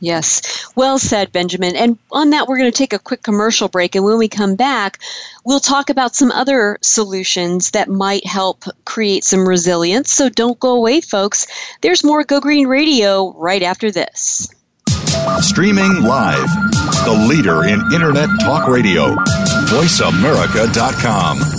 Yes. 0.02 0.72
Well 0.76 0.98
said, 0.98 1.32
Benjamin. 1.32 1.76
And 1.76 1.98
on 2.12 2.30
that, 2.30 2.48
we're 2.48 2.58
going 2.58 2.72
to 2.72 2.78
take 2.78 2.94
a 2.94 3.00
quick 3.00 3.24
commercial 3.24 3.68
break. 3.68 3.96
And 3.96 4.06
when 4.06 4.18
we 4.18 4.28
come 4.28 4.56
back, 4.56 5.00
we'll 5.46 5.60
talk 5.60 5.90
about 5.90 6.16
some 6.16 6.32
other 6.32 6.78
solutions 6.82 7.72
that 7.72 7.90
might 7.90 8.26
help 8.26 8.64
create 8.86 9.24
some 9.24 9.48
resilience. 9.48 10.12
So 10.12 10.30
don't 10.30 10.60
go 10.60 10.76
away, 10.76 11.02
folks. 11.02 11.48
There's 11.82 12.04
more 12.04 12.24
Go 12.24 12.40
Green 12.40 12.68
Radio 12.68 13.34
right 13.34 13.64
after 13.64 13.92
this. 13.92 14.48
Streaming 15.42 16.04
live, 16.04 16.50
the 17.06 17.26
leader 17.28 17.66
in 17.66 17.82
Internet 17.94 18.30
Talk 18.42 18.68
Radio, 18.68 19.16
voiceamerica.com. 19.66 21.59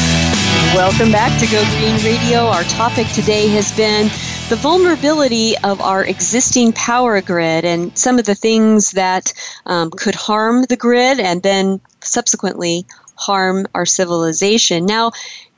Welcome 0.73 1.11
back 1.11 1.37
to 1.41 1.47
Go 1.47 1.63
Green 1.77 1.95
Radio. 2.05 2.45
Our 2.45 2.63
topic 2.63 3.07
today 3.07 3.47
has 3.49 3.75
been 3.75 4.05
the 4.49 4.55
vulnerability 4.55 5.57
of 5.63 5.81
our 5.81 6.05
existing 6.05 6.71
power 6.73 7.19
grid 7.21 7.65
and 7.65 7.97
some 7.97 8.19
of 8.19 8.25
the 8.25 8.35
things 8.35 8.91
that 8.91 9.33
um, 9.65 9.91
could 9.91 10.15
harm 10.15 10.63
the 10.63 10.77
grid 10.77 11.19
and 11.19 11.43
then 11.43 11.81
subsequently 11.99 12.85
harm 13.15 13.65
our 13.75 13.85
civilization. 13.85 14.85
Now, 14.85 15.11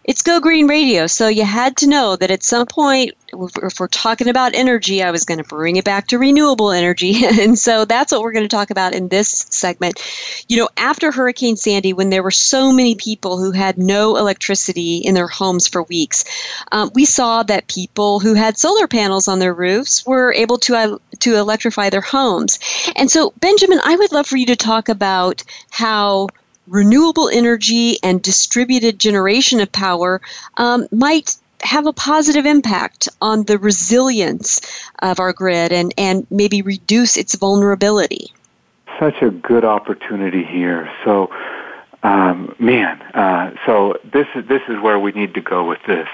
it's 0.04 0.22
Go 0.22 0.42
Green 0.42 0.68
Radio, 0.68 1.08
so 1.08 1.30
you 1.30 1.46
had 1.46 1.78
to 1.78 1.88
know 1.88 2.18
that 2.18 2.30
at 2.30 2.44
some 2.44 2.68
point, 2.68 3.14
if 3.32 3.80
we're 3.80 3.88
talking 3.88 4.28
about 4.28 4.54
energy, 4.54 5.02
I 5.02 5.12
was 5.12 5.24
going 5.24 5.38
to 5.38 5.44
bring 5.46 5.78
it 5.78 5.86
back 5.86 6.08
to 6.08 6.20
renewable 6.20 6.72
energy. 6.72 7.26
and 7.42 7.58
so 7.58 7.86
that's 7.86 8.12
what 8.12 8.22
we're 8.22 8.34
going 8.34 8.44
to 8.44 8.54
talk 8.54 8.70
about 8.70 8.94
in 8.94 9.08
this 9.08 9.46
segment. 9.50 10.02
You 10.50 10.58
know, 10.58 10.70
after 10.76 11.12
Hurricane 11.12 11.56
Sandy, 11.56 11.94
when 11.94 12.10
there 12.10 12.22
were 12.22 12.32
so 12.32 12.74
many 12.74 12.96
people 12.96 13.38
who 13.38 13.52
had 13.52 13.78
no 13.78 14.18
electricity 14.18 14.98
in 14.98 15.14
their 15.14 15.28
homes 15.28 15.68
for 15.68 15.84
weeks, 15.84 16.26
um, 16.72 16.92
we 16.94 17.06
saw 17.06 17.44
that 17.44 17.68
people 17.68 18.20
who 18.20 18.34
had 18.34 18.58
solar 18.58 18.88
panels 18.88 19.30
on 19.30 19.40
their 19.40 19.54
roofs 19.54 20.06
were 20.06 20.34
able 20.34 20.58
to, 20.60 20.76
uh, 20.76 20.98
to 21.20 21.38
electrify 21.38 21.90
their 21.90 22.02
homes. 22.02 22.60
And 22.98 23.10
so, 23.10 23.34
Benjamin, 23.40 23.80
I 23.84 23.96
would 23.96 24.12
love 24.12 24.28
for 24.28 24.38
you 24.38 24.48
to 24.48 24.56
talk 24.58 24.90
about 24.90 25.44
how 25.70 26.28
renewable 26.68 27.30
energy 27.30 27.98
and 28.04 28.22
distributed 28.22 29.00
generation 29.00 29.60
of 29.60 29.72
power 29.72 30.22
um, 30.58 30.88
might 30.92 31.36
have 31.62 31.86
a 31.86 31.94
positive 31.94 32.46
impact 32.46 33.08
on 33.22 33.44
the 33.44 33.58
resilience 33.58 34.62
of 35.00 35.20
our 35.20 35.34
grid 35.34 35.72
and, 35.72 35.94
and 35.98 36.28
maybe 36.30 36.62
reduce 36.62 37.18
its 37.18 37.36
vulnerability. 37.36 38.32
Such 39.00 39.22
a 39.22 39.30
good 39.30 39.66
opportunity 39.66 40.44
here. 40.44 40.92
So, 41.04 41.32
um, 42.04 42.56
man, 42.60 43.02
uh, 43.14 43.56
so 43.66 43.98
this 44.04 44.28
is 44.36 44.46
this 44.48 44.62
is 44.68 44.80
where 44.82 45.00
we 45.00 45.14
need 45.14 45.34
to 45.36 45.42
go 45.42 45.64
with 45.64 45.80
this. 45.88 46.08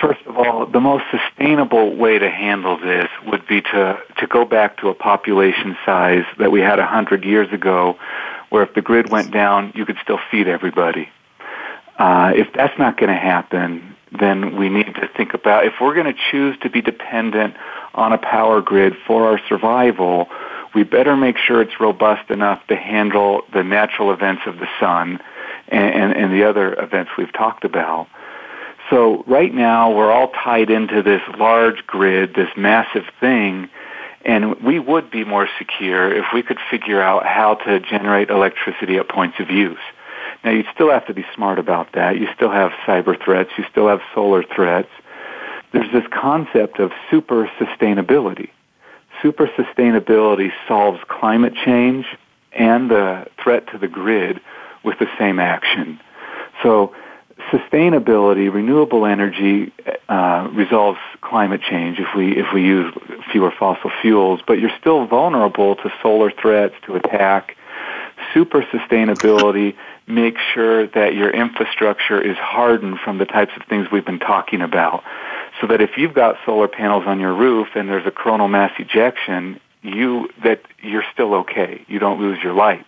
First 0.00 0.20
of 0.26 0.36
all, 0.36 0.66
the 0.66 0.80
most 0.80 1.04
sustainable 1.10 1.94
way 1.96 2.18
to 2.18 2.30
handle 2.30 2.78
this 2.78 3.08
would 3.26 3.46
be 3.46 3.60
to 3.60 3.98
to 4.18 4.26
go 4.26 4.44
back 4.44 4.78
to 4.78 4.88
a 4.88 4.94
population 4.94 5.76
size 5.84 6.24
that 6.38 6.52
we 6.52 6.60
had 6.60 6.78
a 6.78 6.86
hundred 6.86 7.24
years 7.24 7.52
ago, 7.52 7.98
where 8.50 8.62
if 8.62 8.74
the 8.74 8.82
grid 8.82 9.10
went 9.10 9.32
down, 9.32 9.72
you 9.74 9.86
could 9.86 9.96
still 10.02 10.20
feed 10.30 10.46
everybody. 10.46 11.08
Uh, 11.98 12.32
if 12.34 12.52
that's 12.52 12.78
not 12.78 12.96
going 12.96 13.08
to 13.08 13.20
happen, 13.20 13.96
then 14.18 14.56
we 14.56 14.68
need 14.68 14.94
to 14.94 15.08
think 15.16 15.34
about 15.34 15.64
if 15.66 15.74
we're 15.80 15.94
going 15.94 16.12
to 16.12 16.20
choose 16.30 16.56
to 16.60 16.70
be 16.70 16.82
dependent 16.82 17.54
on 17.94 18.12
a 18.12 18.18
power 18.18 18.60
grid 18.60 18.94
for 19.06 19.26
our 19.28 19.40
survival, 19.48 20.28
we 20.74 20.82
better 20.82 21.16
make 21.16 21.36
sure 21.36 21.62
it's 21.62 21.80
robust 21.80 22.30
enough 22.30 22.64
to 22.68 22.76
handle 22.76 23.42
the 23.52 23.62
natural 23.62 24.12
events 24.12 24.42
of 24.46 24.58
the 24.58 24.68
sun 24.78 25.20
and, 25.68 25.94
and, 25.94 26.12
and 26.16 26.32
the 26.32 26.44
other 26.44 26.74
events 26.80 27.12
we've 27.16 27.32
talked 27.32 27.64
about. 27.64 28.08
So 28.88 29.22
right 29.26 29.52
now 29.52 29.92
we're 29.92 30.10
all 30.10 30.28
tied 30.30 30.70
into 30.70 31.02
this 31.02 31.22
large 31.38 31.86
grid, 31.86 32.34
this 32.34 32.50
massive 32.56 33.04
thing, 33.20 33.68
and 34.24 34.60
we 34.62 34.78
would 34.78 35.10
be 35.10 35.24
more 35.24 35.48
secure 35.58 36.12
if 36.12 36.26
we 36.34 36.42
could 36.42 36.58
figure 36.70 37.00
out 37.00 37.24
how 37.24 37.54
to 37.54 37.80
generate 37.80 38.30
electricity 38.30 38.96
at 38.96 39.08
points 39.08 39.38
of 39.40 39.50
use. 39.50 39.78
Now, 40.44 40.50
you 40.50 40.64
still 40.74 40.90
have 40.90 41.06
to 41.06 41.14
be 41.14 41.24
smart 41.34 41.58
about 41.58 41.92
that. 41.92 42.18
You 42.18 42.28
still 42.34 42.50
have 42.50 42.72
cyber 42.86 43.22
threats. 43.22 43.50
You 43.58 43.64
still 43.70 43.88
have 43.88 44.00
solar 44.14 44.42
threats. 44.42 44.88
There's 45.72 45.90
this 45.92 46.04
concept 46.10 46.78
of 46.78 46.92
super 47.10 47.50
sustainability. 47.58 48.50
Super 49.22 49.46
sustainability 49.46 50.50
solves 50.66 51.00
climate 51.08 51.54
change 51.54 52.06
and 52.52 52.90
the 52.90 53.26
threat 53.42 53.68
to 53.68 53.78
the 53.78 53.88
grid 53.88 54.40
with 54.82 54.98
the 54.98 55.08
same 55.18 55.38
action. 55.38 56.00
So 56.62 56.94
sustainability, 57.50 58.52
renewable 58.52 59.06
energy 59.06 59.72
uh, 60.08 60.48
resolves 60.52 60.98
climate 61.20 61.60
change 61.62 61.98
if 61.98 62.08
we 62.14 62.36
if 62.36 62.52
we 62.52 62.62
use 62.62 62.92
fewer 63.30 63.52
fossil 63.56 63.90
fuels, 64.02 64.40
but 64.46 64.58
you're 64.58 64.76
still 64.80 65.06
vulnerable 65.06 65.76
to 65.76 65.92
solar 66.02 66.30
threats, 66.30 66.74
to 66.86 66.96
attack. 66.96 67.56
Super 68.34 68.62
sustainability 68.62 69.76
makes 70.06 70.40
sure 70.52 70.86
that 70.88 71.14
your 71.14 71.30
infrastructure 71.30 72.20
is 72.20 72.36
hardened 72.36 72.98
from 72.98 73.18
the 73.18 73.24
types 73.24 73.52
of 73.56 73.62
things 73.68 73.86
we've 73.90 74.04
been 74.04 74.18
talking 74.18 74.60
about. 74.60 75.02
So 75.60 75.66
that 75.68 75.80
if 75.80 75.96
you've 75.96 76.14
got 76.14 76.36
solar 76.44 76.68
panels 76.68 77.04
on 77.06 77.20
your 77.20 77.34
roof 77.34 77.68
and 77.74 77.88
there's 77.88 78.06
a 78.06 78.10
coronal 78.10 78.48
mass 78.48 78.72
ejection, 78.78 79.60
you 79.82 80.28
that 80.44 80.62
you're 80.82 81.04
still 81.12 81.34
okay. 81.34 81.84
You 81.88 81.98
don't 81.98 82.20
lose 82.20 82.38
your 82.42 82.52
lights 82.52 82.84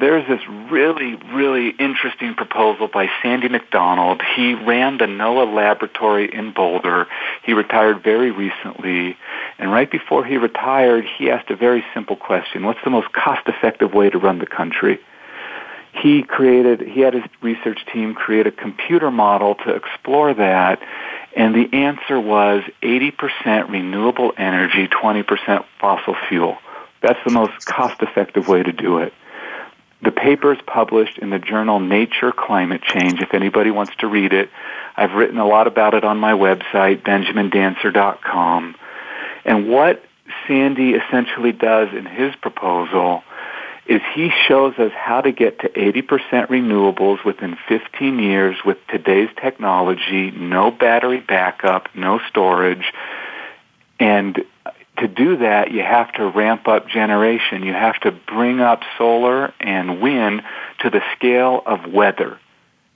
there's 0.00 0.26
this 0.28 0.40
really, 0.70 1.16
really 1.32 1.70
interesting 1.70 2.34
proposal 2.34 2.88
by 2.88 3.08
Sandy 3.22 3.48
MacDonald. 3.48 4.22
He 4.36 4.54
ran 4.54 4.98
the 4.98 5.06
NOAA 5.06 5.54
laboratory 5.54 6.32
in 6.32 6.52
Boulder. 6.52 7.06
He 7.44 7.52
retired 7.52 8.02
very 8.02 8.30
recently. 8.30 9.16
And 9.58 9.72
right 9.72 9.90
before 9.90 10.24
he 10.24 10.36
retired, 10.36 11.04
he 11.04 11.30
asked 11.30 11.50
a 11.50 11.56
very 11.56 11.84
simple 11.94 12.16
question. 12.16 12.64
What's 12.64 12.82
the 12.84 12.90
most 12.90 13.12
cost-effective 13.12 13.92
way 13.92 14.10
to 14.10 14.18
run 14.18 14.38
the 14.38 14.46
country? 14.46 15.00
He 15.92 16.22
created, 16.22 16.80
he 16.80 17.00
had 17.00 17.14
his 17.14 17.24
research 17.40 17.84
team 17.92 18.14
create 18.14 18.46
a 18.46 18.52
computer 18.52 19.10
model 19.10 19.56
to 19.56 19.74
explore 19.74 20.34
that. 20.34 20.80
And 21.34 21.54
the 21.54 21.76
answer 21.76 22.20
was 22.20 22.62
80% 22.82 23.70
renewable 23.70 24.32
energy, 24.36 24.86
20% 24.86 25.64
fossil 25.80 26.14
fuel. 26.28 26.58
That's 27.00 27.18
the 27.24 27.30
most 27.30 27.64
cost-effective 27.64 28.48
way 28.48 28.62
to 28.62 28.72
do 28.72 28.98
it. 28.98 29.12
The 30.02 30.12
paper 30.12 30.52
is 30.52 30.60
published 30.66 31.18
in 31.18 31.30
the 31.30 31.38
journal 31.38 31.80
Nature 31.80 32.32
Climate 32.32 32.82
Change 32.82 33.20
if 33.20 33.34
anybody 33.34 33.70
wants 33.70 33.92
to 33.98 34.06
read 34.06 34.32
it. 34.32 34.48
I've 34.96 35.12
written 35.12 35.38
a 35.38 35.46
lot 35.46 35.66
about 35.66 35.94
it 35.94 36.04
on 36.04 36.18
my 36.18 36.32
website, 36.32 37.02
benjamindancer.com. 37.02 38.76
And 39.44 39.68
what 39.68 40.04
Sandy 40.46 40.90
essentially 40.90 41.52
does 41.52 41.88
in 41.92 42.06
his 42.06 42.34
proposal 42.36 43.24
is 43.86 44.02
he 44.14 44.30
shows 44.46 44.78
us 44.78 44.92
how 44.94 45.22
to 45.22 45.32
get 45.32 45.60
to 45.60 45.68
80% 45.70 46.02
renewables 46.48 47.24
within 47.24 47.56
15 47.68 48.18
years 48.18 48.56
with 48.64 48.76
today's 48.88 49.30
technology, 49.40 50.30
no 50.30 50.70
battery 50.70 51.20
backup, 51.20 51.88
no 51.94 52.20
storage, 52.28 52.92
and 53.98 54.44
to 54.98 55.08
do 55.08 55.38
that, 55.38 55.70
you 55.70 55.80
have 55.82 56.12
to 56.12 56.26
ramp 56.26 56.68
up 56.68 56.88
generation. 56.88 57.62
You 57.62 57.72
have 57.72 57.98
to 58.00 58.12
bring 58.12 58.60
up 58.60 58.82
solar 58.96 59.52
and 59.60 60.00
wind 60.00 60.42
to 60.80 60.90
the 60.90 61.02
scale 61.16 61.62
of 61.66 61.92
weather. 61.92 62.38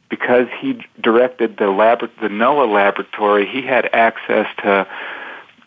Because 0.09 0.47
he 0.61 0.85
directed 1.01 1.57
the, 1.57 1.71
lab- 1.71 2.11
the 2.21 2.29
NOAA 2.29 2.73
laboratory, 2.73 3.47
he 3.47 3.63
had 3.63 3.89
access 3.95 4.47
to 4.59 4.87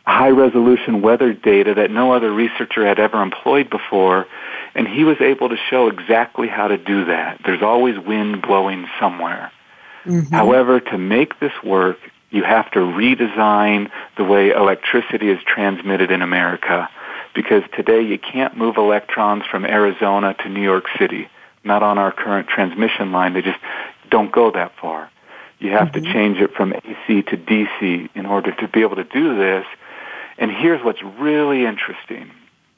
high 0.06 0.30
resolution 0.30 1.02
weather 1.02 1.34
data 1.34 1.74
that 1.74 1.90
no 1.90 2.14
other 2.14 2.32
researcher 2.32 2.86
had 2.86 3.00
ever 3.00 3.22
employed 3.22 3.70
before, 3.70 4.28
and 4.76 4.88
he 4.88 5.04
was 5.04 5.20
able 5.20 5.50
to 5.50 5.58
show 5.58 5.88
exactly 5.88 6.48
how 6.48 6.68
to 6.68 6.78
do 6.78 7.06
that. 7.06 7.42
There's 7.44 7.64
always 7.64 7.98
wind 7.98 8.42
blowing 8.44 8.88
somewhere. 9.00 9.52
Mm-hmm. 10.06 10.34
However, 10.34 10.80
to 10.80 10.98
make 11.00 11.40
this 11.40 11.54
work, 11.64 11.98
you 12.30 12.44
have 12.44 12.70
to 12.72 12.80
redesign 12.80 13.90
the 14.18 14.24
way 14.24 14.52
electricity 14.52 15.30
is 15.30 15.40
transmitted 15.46 16.12
in 16.12 16.22
America 16.22 16.90
because 17.34 17.64
today 17.76 18.02
you 18.02 18.18
can't 18.18 18.58
move 18.58 18.78
electrons 18.78 19.44
from 19.50 19.66
Arizona 19.66 20.34
to 20.42 20.50
New 20.50 20.64
York 20.64 20.86
City. 20.98 21.28
not 21.64 21.82
on 21.82 21.98
our 21.98 22.12
current 22.12 22.48
transmission 22.48 23.12
line. 23.12 23.34
They 23.34 23.42
just 23.42 23.60
don't 24.12 24.32
go 24.32 24.52
that 24.52 24.74
far. 24.80 25.10
You 25.60 25.72
have 25.72 25.90
mm-hmm. 25.90 26.06
to 26.06 26.14
change 26.14 26.38
it 26.38 26.54
from 26.54 26.74
AC 26.74 27.24
to 27.24 27.38
DC 27.38 28.10
in 28.14 28.26
order 28.28 28.52
to 28.52 28.68
be 28.68 28.82
able 28.82 28.98
to 28.98 29.04
do 29.04 29.36
this. 29.36 29.66
And 30.38 30.52
here's 30.52 30.84
what's 30.84 31.02
really 31.02 31.66
interesting. 31.66 32.30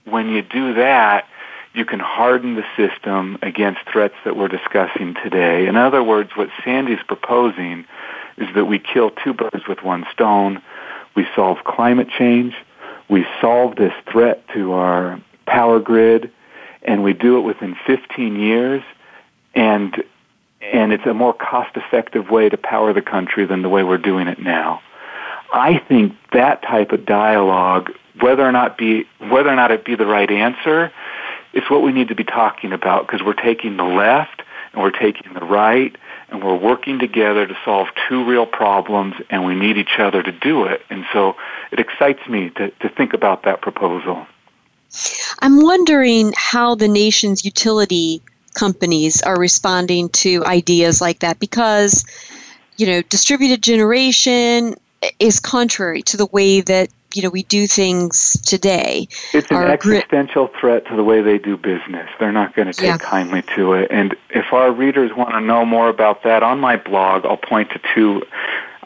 When 0.05 0.29
you 0.29 0.41
do 0.41 0.75
that, 0.75 1.27
you 1.73 1.85
can 1.85 1.99
harden 1.99 2.55
the 2.55 2.65
system 2.75 3.37
against 3.41 3.81
threats 3.91 4.15
that 4.23 4.37
we're 4.37 4.47
discussing 4.47 5.15
today. 5.15 5.67
In 5.67 5.75
other 5.75 6.01
words, 6.01 6.31
what 6.35 6.49
Sandy's 6.63 7.03
proposing 7.07 7.85
is 8.37 8.47
that 8.55 8.65
we 8.65 8.79
kill 8.79 9.11
two 9.11 9.33
birds 9.33 9.67
with 9.67 9.83
one 9.83 10.05
stone. 10.11 10.61
We 11.15 11.27
solve 11.35 11.63
climate 11.63 12.09
change. 12.09 12.55
We 13.09 13.25
solve 13.41 13.75
this 13.75 13.93
threat 14.11 14.47
to 14.53 14.73
our 14.73 15.21
power 15.45 15.79
grid, 15.79 16.31
and 16.83 17.03
we 17.03 17.13
do 17.13 17.37
it 17.37 17.41
within 17.41 17.75
15 17.85 18.35
years. 18.35 18.83
And 19.55 20.03
and 20.59 20.91
it's 20.91 21.05
a 21.05 21.13
more 21.13 21.33
cost-effective 21.33 22.29
way 22.29 22.49
to 22.49 22.57
power 22.57 22.91
the 22.91 23.01
country 23.01 23.45
than 23.45 23.61
the 23.61 23.69
way 23.69 23.83
we're 23.83 23.97
doing 23.97 24.27
it 24.27 24.39
now. 24.39 24.81
I 25.53 25.77
think 25.77 26.13
that 26.33 26.63
type 26.63 26.91
of 26.91 27.05
dialogue, 27.05 27.91
whether 28.19 28.43
or 28.43 28.51
not 28.51 28.77
be 28.77 29.05
whether 29.19 29.49
or 29.49 29.55
not 29.55 29.71
it 29.71 29.85
be 29.85 29.95
the 29.95 30.05
right 30.05 30.29
answer, 30.29 30.91
is 31.53 31.63
what 31.69 31.81
we 31.81 31.91
need 31.91 32.09
to 32.09 32.15
be 32.15 32.23
talking 32.23 32.73
about 32.73 33.07
because 33.07 33.23
we're 33.23 33.33
taking 33.33 33.77
the 33.77 33.83
left 33.83 34.41
and 34.73 34.81
we're 34.81 34.91
taking 34.91 35.33
the 35.33 35.45
right 35.45 35.95
and 36.29 36.43
we're 36.43 36.57
working 36.57 36.99
together 36.99 37.47
to 37.47 37.57
solve 37.63 37.87
two 38.07 38.25
real 38.25 38.45
problems 38.45 39.15
and 39.29 39.45
we 39.45 39.55
need 39.55 39.77
each 39.77 39.97
other 39.99 40.21
to 40.21 40.31
do 40.31 40.65
it. 40.65 40.81
And 40.89 41.05
so 41.13 41.35
it 41.71 41.79
excites 41.79 42.27
me 42.27 42.49
to, 42.51 42.69
to 42.71 42.89
think 42.89 43.13
about 43.13 43.43
that 43.43 43.61
proposal. 43.61 44.27
I'm 45.39 45.61
wondering 45.61 46.33
how 46.35 46.75
the 46.75 46.87
nation's 46.87 47.45
utility 47.45 48.21
companies 48.53 49.21
are 49.21 49.39
responding 49.39 50.09
to 50.09 50.43
ideas 50.45 50.99
like 50.99 51.19
that 51.19 51.39
because, 51.39 52.05
you 52.77 52.87
know, 52.87 53.01
distributed 53.03 53.61
generation 53.61 54.75
is 55.19 55.39
contrary 55.39 56.01
to 56.03 56.17
the 56.17 56.25
way 56.25 56.61
that 56.61 56.89
you 57.13 57.21
know 57.21 57.29
we 57.29 57.43
do 57.43 57.67
things 57.67 58.33
today. 58.41 59.07
It's 59.33 59.49
an 59.51 59.57
existential 59.57 60.47
gri- 60.47 60.59
threat 60.59 60.85
to 60.87 60.95
the 60.95 61.03
way 61.03 61.21
they 61.21 61.37
do 61.37 61.57
business. 61.57 62.09
They're 62.19 62.31
not 62.31 62.55
going 62.55 62.67
to 62.67 62.73
take 62.73 62.87
yeah. 62.87 62.97
kindly 62.97 63.43
to 63.55 63.73
it. 63.73 63.91
And 63.91 64.15
if 64.29 64.51
our 64.51 64.71
readers 64.71 65.11
want 65.15 65.31
to 65.31 65.41
know 65.41 65.65
more 65.65 65.89
about 65.89 66.23
that, 66.23 66.43
on 66.43 66.59
my 66.59 66.77
blog, 66.77 67.25
I'll 67.25 67.37
point 67.37 67.71
to 67.71 67.81
two 67.95 68.23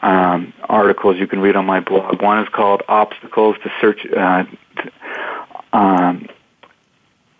um, 0.02 0.52
articles 0.68 1.16
you 1.18 1.26
can 1.26 1.40
read 1.40 1.56
on 1.56 1.66
my 1.66 1.80
blog. 1.80 2.22
One 2.22 2.38
is 2.42 2.48
called 2.48 2.82
"Obstacles 2.88 3.56
to 3.62 3.72
Search." 3.80 4.06
Uh, 4.06 4.44
um, 5.72 6.28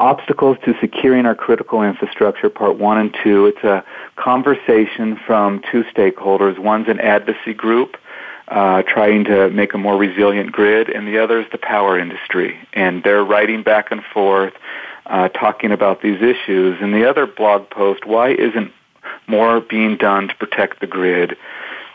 Obstacles 0.00 0.56
to 0.64 0.74
Securing 0.80 1.26
Our 1.26 1.36
Critical 1.36 1.80
Infrastructure, 1.84 2.50
Part 2.50 2.76
1 2.76 2.98
and 2.98 3.16
2. 3.22 3.46
It's 3.46 3.62
a 3.62 3.84
conversation 4.16 5.16
from 5.16 5.62
two 5.70 5.84
stakeholders. 5.84 6.58
One's 6.58 6.88
an 6.88 6.98
advocacy 6.98 7.54
group 7.54 7.96
uh, 8.53 8.82
trying 8.82 9.24
to 9.24 9.50
make 9.50 9.74
a 9.74 9.78
more 9.78 9.96
resilient 9.96 10.53
grid, 10.53 10.88
and 10.88 11.09
the 11.09 11.18
other 11.18 11.40
is 11.40 11.46
the 11.53 11.59
power 11.59 11.98
industry. 11.98 12.59
And 12.72 13.03
they're 13.03 13.24
writing 13.24 13.62
back 13.62 13.90
and 13.90 14.03
forth, 14.05 14.53
uh, 15.07 15.28
talking 15.28 15.72
about 15.72 16.03
these 16.03 16.20
issues. 16.20 16.78
And 16.80 16.94
the 16.94 17.09
other 17.09 17.26
blog 17.26 17.70
post, 17.70 18.07
Why 18.07 18.30
Isn't 18.30 18.70
More 19.26 19.61
Being 19.61 19.96
Done 19.96 20.28
to 20.28 20.34
Protect 20.36 20.80
the 20.80 20.86
Grid? 20.86 21.36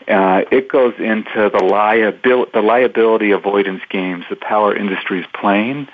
Uh, 0.06 0.42
it 0.50 0.68
goes 0.68 0.94
into 0.98 1.50
the, 1.50 1.60
liabil- 1.60 2.52
the 2.52 2.62
liability 2.62 3.30
avoidance 3.30 3.82
games 3.88 4.24
the 4.28 4.36
power 4.36 4.74
industry 4.74 5.20
is 5.20 5.26
playing 5.34 5.86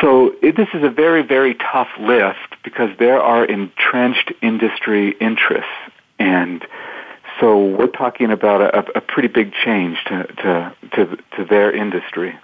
so 0.00 0.34
it, 0.42 0.56
this 0.56 0.68
is 0.74 0.82
a 0.82 0.90
very, 0.90 1.22
very 1.22 1.54
tough 1.54 1.88
lift 1.98 2.56
because 2.64 2.90
there 2.98 3.20
are 3.20 3.44
entrenched 3.44 4.32
industry 4.40 5.10
interests. 5.20 5.70
And 6.18 6.64
so 7.40 7.64
we're 7.64 7.86
talking 7.86 8.30
about 8.30 8.60
a, 8.60 8.98
a 8.98 9.00
pretty 9.00 9.28
big 9.28 9.52
change 9.52 10.04
to, 10.04 10.24
to, 10.24 10.74
to, 10.92 11.18
to 11.36 11.44
their 11.44 11.72
industry. 11.72 12.38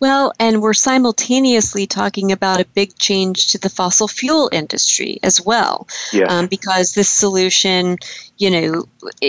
Well, 0.00 0.32
and 0.40 0.60
we're 0.60 0.74
simultaneously 0.74 1.86
talking 1.86 2.32
about 2.32 2.60
a 2.60 2.64
big 2.64 2.98
change 2.98 3.52
to 3.52 3.58
the 3.58 3.68
fossil 3.68 4.08
fuel 4.08 4.48
industry 4.50 5.20
as 5.22 5.40
well. 5.40 5.86
Um, 6.28 6.48
because 6.48 6.94
this 6.94 7.08
solution, 7.08 7.98
you 8.36 8.50
know, 8.50 8.84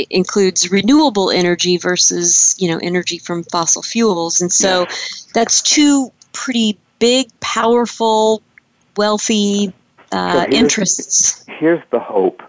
includes 0.09 0.71
renewable 0.71 1.29
energy 1.29 1.77
versus, 1.77 2.55
you 2.57 2.67
know, 2.67 2.79
energy 2.81 3.19
from 3.19 3.43
fossil 3.43 3.83
fuels. 3.83 4.41
And 4.41 4.51
so 4.51 4.87
that's 5.35 5.61
two 5.61 6.11
pretty 6.31 6.79
big, 6.97 7.27
powerful, 7.39 8.41
wealthy 8.97 9.71
uh, 10.11 10.33
so 10.33 10.39
here's, 10.39 10.55
interests. 10.55 11.45
Here's 11.47 11.83
the 11.91 11.99
hope. 11.99 12.41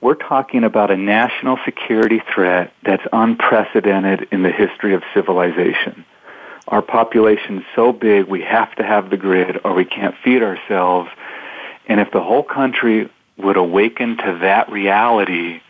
We're 0.00 0.14
talking 0.14 0.62
about 0.64 0.90
a 0.90 0.96
national 0.96 1.58
security 1.64 2.20
threat 2.32 2.72
that's 2.84 3.06
unprecedented 3.12 4.28
in 4.30 4.42
the 4.42 4.50
history 4.50 4.94
of 4.94 5.02
civilization. 5.14 6.04
Our 6.68 6.82
population's 6.82 7.62
so 7.74 7.92
big, 7.92 8.26
we 8.26 8.42
have 8.42 8.74
to 8.76 8.82
have 8.82 9.10
the 9.10 9.16
grid 9.16 9.60
or 9.64 9.72
we 9.72 9.84
can't 9.84 10.14
feed 10.22 10.42
ourselves. 10.42 11.08
And 11.86 12.00
if 12.00 12.10
the 12.10 12.22
whole 12.22 12.42
country 12.42 13.08
would 13.38 13.56
awaken 13.56 14.16
to 14.18 14.38
that 14.42 14.70
reality, 14.70 15.60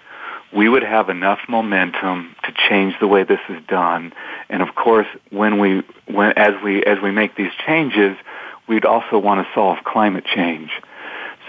we 0.52 0.68
would 0.68 0.82
have 0.82 1.10
enough 1.10 1.40
momentum 1.48 2.34
to 2.44 2.52
change 2.68 2.94
the 2.98 3.06
way 3.06 3.24
this 3.24 3.40
is 3.48 3.62
done. 3.68 4.12
And 4.48 4.62
of 4.62 4.74
course, 4.74 5.08
when 5.30 5.58
we, 5.58 5.82
when, 6.06 6.32
as 6.36 6.54
we, 6.62 6.82
as 6.82 7.00
we 7.02 7.10
make 7.10 7.36
these 7.36 7.52
changes, 7.66 8.16
we'd 8.66 8.84
also 8.84 9.18
want 9.18 9.46
to 9.46 9.52
solve 9.54 9.78
climate 9.84 10.24
change. 10.24 10.70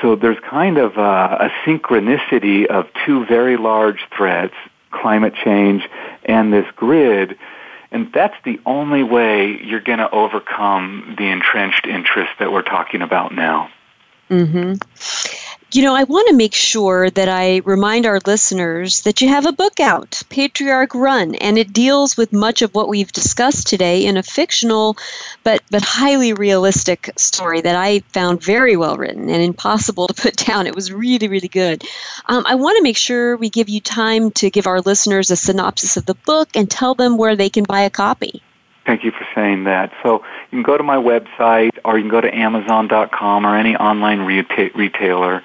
So 0.02 0.16
there's 0.16 0.40
kind 0.40 0.78
of 0.78 0.98
a, 0.98 1.02
a 1.50 1.52
synchronicity 1.66 2.66
of 2.66 2.88
two 3.06 3.26
very 3.26 3.58
large 3.58 4.06
threats, 4.16 4.54
climate 4.92 5.34
change 5.44 5.88
and 6.26 6.54
this 6.54 6.66
grid, 6.76 7.38
and 7.92 8.12
that's 8.12 8.36
the 8.44 8.60
only 8.66 9.04
way 9.04 9.60
you're 9.64 9.80
going 9.80 10.00
to 10.00 10.10
overcome 10.10 11.16
the 11.18 11.26
entrenched 11.26 11.88
interests 11.88 12.36
that 12.40 12.52
we're 12.52 12.62
talking 12.62 13.02
about 13.02 13.34
now. 13.34 13.70
Mm-hmm. 14.30 14.74
You 15.74 15.82
know, 15.82 15.96
I 15.96 16.06
want 16.06 16.30
to 16.30 16.34
make 16.34 16.56
sure 16.56 17.10
that 17.10 17.28
I 17.28 17.58
remind 17.66 18.06
our 18.06 18.22
listeners 18.26 19.02
that 19.02 19.20
you 19.20 19.28
have 19.28 19.46
a 19.46 19.52
book 19.52 19.82
out, 19.82 20.24
Patriarch 20.30 20.96
Run, 20.96 21.36
and 21.36 21.58
it 21.58 21.74
deals 21.74 22.16
with 22.16 22.32
much 22.32 22.62
of 22.62 22.74
what 22.74 22.88
we've 22.88 23.12
discussed 23.12 23.68
today 23.68 24.06
in 24.06 24.16
a 24.16 24.24
fictional 24.24 24.96
but 25.44 25.62
but 25.70 25.84
highly 25.84 26.32
realistic 26.32 27.12
story 27.18 27.60
that 27.60 27.76
I 27.76 28.00
found 28.14 28.42
very 28.42 28.78
well 28.78 28.96
written 28.96 29.30
and 29.30 29.44
impossible 29.44 30.08
to 30.08 30.14
put 30.14 30.38
down. 30.38 30.68
It 30.68 30.76
was 30.76 30.94
really 30.94 31.28
really 31.28 31.50
good. 31.50 31.84
Um, 32.28 32.46
I 32.48 32.56
want 32.56 32.78
to 32.78 32.84
make 32.84 32.98
sure 32.98 33.36
we 33.36 33.50
give 33.50 33.68
you 33.68 33.82
time 33.82 34.32
to 34.32 34.50
give 34.50 34.68
our 34.68 34.80
listeners 34.80 35.32
a 35.32 35.36
synopsis 35.36 35.98
of 35.98 36.06
the 36.06 36.16
book 36.16 36.48
and 36.56 36.72
tell 36.72 36.96
them 36.96 37.18
where 37.18 37.36
they 37.36 37.50
can 37.50 37.66
buy 37.66 37.82
a 37.82 37.90
copy. 37.90 38.42
Thank 38.88 39.04
you 39.04 39.12
for 39.12 39.28
saying 39.36 39.66
that. 39.66 39.92
So 40.02 40.24
you 40.50 40.50
can 40.50 40.64
go 40.64 40.78
to 40.78 40.84
my 40.84 40.96
website 40.96 41.78
or 41.84 41.98
you 41.98 42.04
can 42.04 42.10
go 42.10 42.22
to 42.22 42.34
Amazon.com 42.34 43.46
or 43.46 43.58
any 43.58 43.76
online 43.76 44.20
reta- 44.20 44.74
retailer 44.74 45.44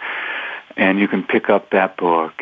and 0.77 1.01
you 1.01 1.09
can 1.09 1.25
pick 1.25 1.51
up 1.51 1.71
that 1.71 1.97
book. 1.97 2.33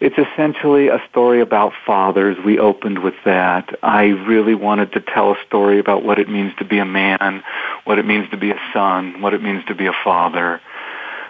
It's 0.00 0.18
essentially 0.18 0.88
a 0.88 1.00
story 1.08 1.40
about 1.40 1.74
fathers. 1.86 2.36
We 2.44 2.58
opened 2.58 3.04
with 3.04 3.14
that. 3.24 3.78
I 3.84 4.06
really 4.06 4.56
wanted 4.56 4.92
to 4.94 5.00
tell 5.00 5.30
a 5.30 5.36
story 5.46 5.78
about 5.78 6.02
what 6.02 6.18
it 6.18 6.28
means 6.28 6.52
to 6.58 6.64
be 6.64 6.80
a 6.80 6.84
man, 6.84 7.44
what 7.84 8.00
it 8.00 8.04
means 8.04 8.28
to 8.30 8.36
be 8.36 8.50
a 8.50 8.58
son, 8.72 9.20
what 9.20 9.34
it 9.34 9.44
means 9.44 9.64
to 9.66 9.76
be 9.76 9.86
a 9.86 9.94
father. 10.02 10.60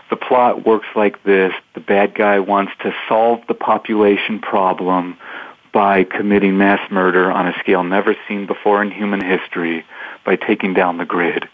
The 0.08 0.16
plot 0.16 0.64
works 0.64 0.88
like 0.96 1.22
this. 1.22 1.52
The 1.74 1.80
bad 1.80 2.14
guy 2.14 2.38
wants 2.38 2.72
to 2.80 2.94
solve 3.10 3.40
the 3.46 3.54
population 3.54 4.40
problem 4.40 5.18
by 5.72 6.04
committing 6.04 6.58
mass 6.58 6.80
murder 6.90 7.30
on 7.32 7.46
a 7.46 7.58
scale 7.58 7.82
never 7.82 8.14
seen 8.28 8.46
before 8.46 8.82
in 8.82 8.90
human 8.90 9.24
history 9.24 9.84
by 10.24 10.36
taking 10.36 10.74
down 10.74 10.98
the 10.98 11.04
grid. 11.04 11.48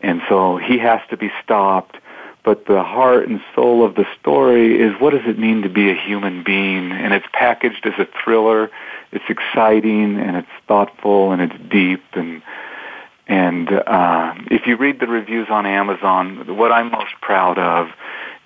And 0.00 0.22
so 0.28 0.56
he 0.56 0.78
has 0.78 1.00
to 1.10 1.16
be 1.16 1.30
stopped. 1.42 1.96
But 2.42 2.66
the 2.66 2.82
heart 2.82 3.28
and 3.28 3.42
soul 3.54 3.84
of 3.84 3.96
the 3.96 4.06
story 4.18 4.80
is 4.80 4.98
what 4.98 5.10
does 5.10 5.26
it 5.26 5.38
mean 5.38 5.62
to 5.62 5.68
be 5.68 5.90
a 5.90 5.94
human 5.94 6.42
being? 6.42 6.90
And 6.90 7.12
it's 7.12 7.26
packaged 7.32 7.84
as 7.86 7.92
a 7.98 8.08
thriller. 8.22 8.70
It's 9.12 9.24
exciting 9.28 10.18
and 10.18 10.36
it's 10.36 10.48
thoughtful 10.66 11.32
and 11.32 11.42
it's 11.42 11.70
deep 11.70 12.02
and 12.12 12.42
and 13.26 13.70
uh, 13.70 14.34
if 14.50 14.66
you 14.66 14.76
read 14.76 14.98
the 14.98 15.06
reviews 15.06 15.46
on 15.50 15.64
Amazon, 15.64 16.56
what 16.56 16.72
I'm 16.72 16.90
most 16.90 17.12
proud 17.20 17.58
of 17.58 17.88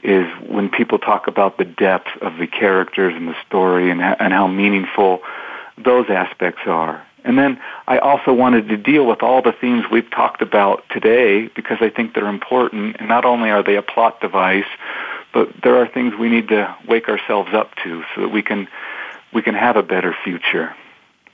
is 0.05 0.27
when 0.47 0.69
people 0.69 0.99
talk 0.99 1.27
about 1.27 1.57
the 1.59 1.65
depth 1.65 2.09
of 2.21 2.37
the 2.37 2.47
characters 2.47 3.15
and 3.17 3.27
the 3.27 3.37
story 3.47 3.91
and, 3.91 4.03
and 4.03 4.33
how 4.33 4.47
meaningful 4.47 5.23
those 5.79 6.09
aspects 6.11 6.63
are. 6.67 7.05
And 7.25 7.39
then 7.39 7.59
I 7.89 7.99
also 7.99 8.33
wanted 8.35 8.69
to 8.69 8.77
deal 8.77 9.07
with 9.07 9.23
all 9.23 9.41
the 9.41 9.53
themes 9.53 9.87
we've 9.91 10.11
talked 10.11 10.43
about 10.43 10.85
today 10.91 11.49
because 11.49 11.79
I 11.81 11.89
think 11.89 12.15
they're 12.15 12.29
important. 12.29 12.97
And 12.99 13.09
not 13.09 13.25
only 13.25 13.51
are 13.51 13.63
they 13.63 13.77
a 13.77 13.83
plot 13.83 14.21
device, 14.21 14.67
but 15.33 15.49
there 15.63 15.77
are 15.77 15.89
things 15.89 16.15
we 16.15 16.29
need 16.29 16.49
to 16.49 16.77
wake 16.87 17.09
ourselves 17.09 17.55
up 17.55 17.75
to 17.77 18.05
so 18.15 18.21
that 18.21 18.29
we 18.29 18.43
can 18.43 18.69
we 19.33 19.43
can 19.43 19.55
have 19.55 19.77
a 19.77 19.83
better 19.83 20.15
future. 20.23 20.77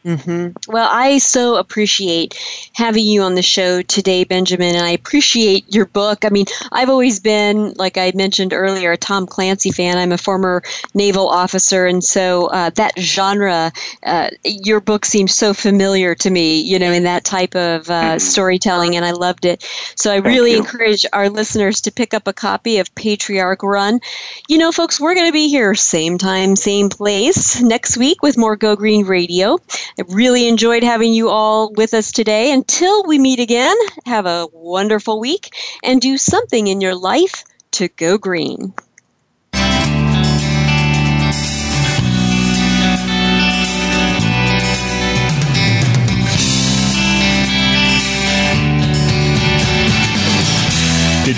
Mm-hmm. 0.05 0.73
Well, 0.73 0.89
I 0.91 1.19
so 1.19 1.57
appreciate 1.57 2.35
having 2.73 3.05
you 3.05 3.21
on 3.21 3.35
the 3.35 3.43
show 3.43 3.83
today, 3.83 4.25
Benjamin, 4.25 4.75
and 4.75 4.85
I 4.85 4.91
appreciate 4.91 5.75
your 5.75 5.85
book. 5.85 6.25
I 6.25 6.31
mean, 6.31 6.47
I've 6.73 6.89
always 6.89 7.21
been, 7.21 7.75
like 7.75 7.99
I 7.99 8.11
mentioned 8.15 8.55
earlier, 8.55 8.93
a 8.93 8.97
Tom 8.97 9.27
Clancy 9.27 9.71
fan. 9.71 9.99
I'm 9.99 10.13
a 10.13 10.19
former 10.19 10.63
naval 10.95 11.29
officer, 11.29 11.85
and 11.85 12.03
so 12.03 12.47
uh, 12.47 12.71
that 12.77 12.99
genre, 12.99 13.73
uh, 14.03 14.31
your 14.45 14.81
book 14.81 15.05
seems 15.05 15.35
so 15.35 15.53
familiar 15.53 16.15
to 16.15 16.31
me, 16.31 16.63
you 16.63 16.79
know, 16.79 16.93
in 16.93 17.03
that 17.03 17.25
type 17.25 17.55
of 17.55 17.91
uh, 17.91 18.03
mm-hmm. 18.03 18.19
storytelling, 18.19 18.97
and 18.97 19.05
I 19.05 19.11
loved 19.11 19.45
it. 19.45 19.63
So 19.97 20.11
I 20.11 20.15
Thank 20.15 20.27
really 20.27 20.53
you. 20.53 20.59
encourage 20.59 21.05
our 21.13 21.29
listeners 21.29 21.83
to 21.83 21.93
pick 21.93 22.15
up 22.15 22.27
a 22.27 22.33
copy 22.33 22.79
of 22.79 22.95
Patriarch 22.95 23.63
Run. 23.63 24.01
You 24.49 24.57
know, 24.57 24.73
folks, 24.73 24.99
we're 24.99 25.15
going 25.15 25.29
to 25.29 25.33
be 25.33 25.49
here 25.49 25.75
same 25.75 26.17
time, 26.17 26.57
same 26.57 26.89
place 26.89 27.61
next 27.61 27.99
week 27.99 28.23
with 28.23 28.39
more 28.39 28.57
Go 28.57 28.77
Green 28.77 29.05
Radio. 29.05 29.59
I 29.99 30.03
really 30.09 30.49
enjoyed 30.49 30.83
having 30.83 31.13
you 31.13 31.29
all 31.29 31.73
with 31.73 31.95
us 31.95 32.13
today. 32.13 32.53
Until 32.53 33.05
we 33.05 33.19
meet 33.19 33.41
again, 33.41 33.77
have 34.07 34.27
a 34.27 34.47
wonderful 34.53 35.21
week 35.21 35.55
and 35.83 36.01
do 36.01 36.17
something 36.19 36.67
in 36.67 36.81
your 36.81 36.95
life 36.95 37.45
to 37.73 37.89
go 37.89 38.19
green. 38.19 38.75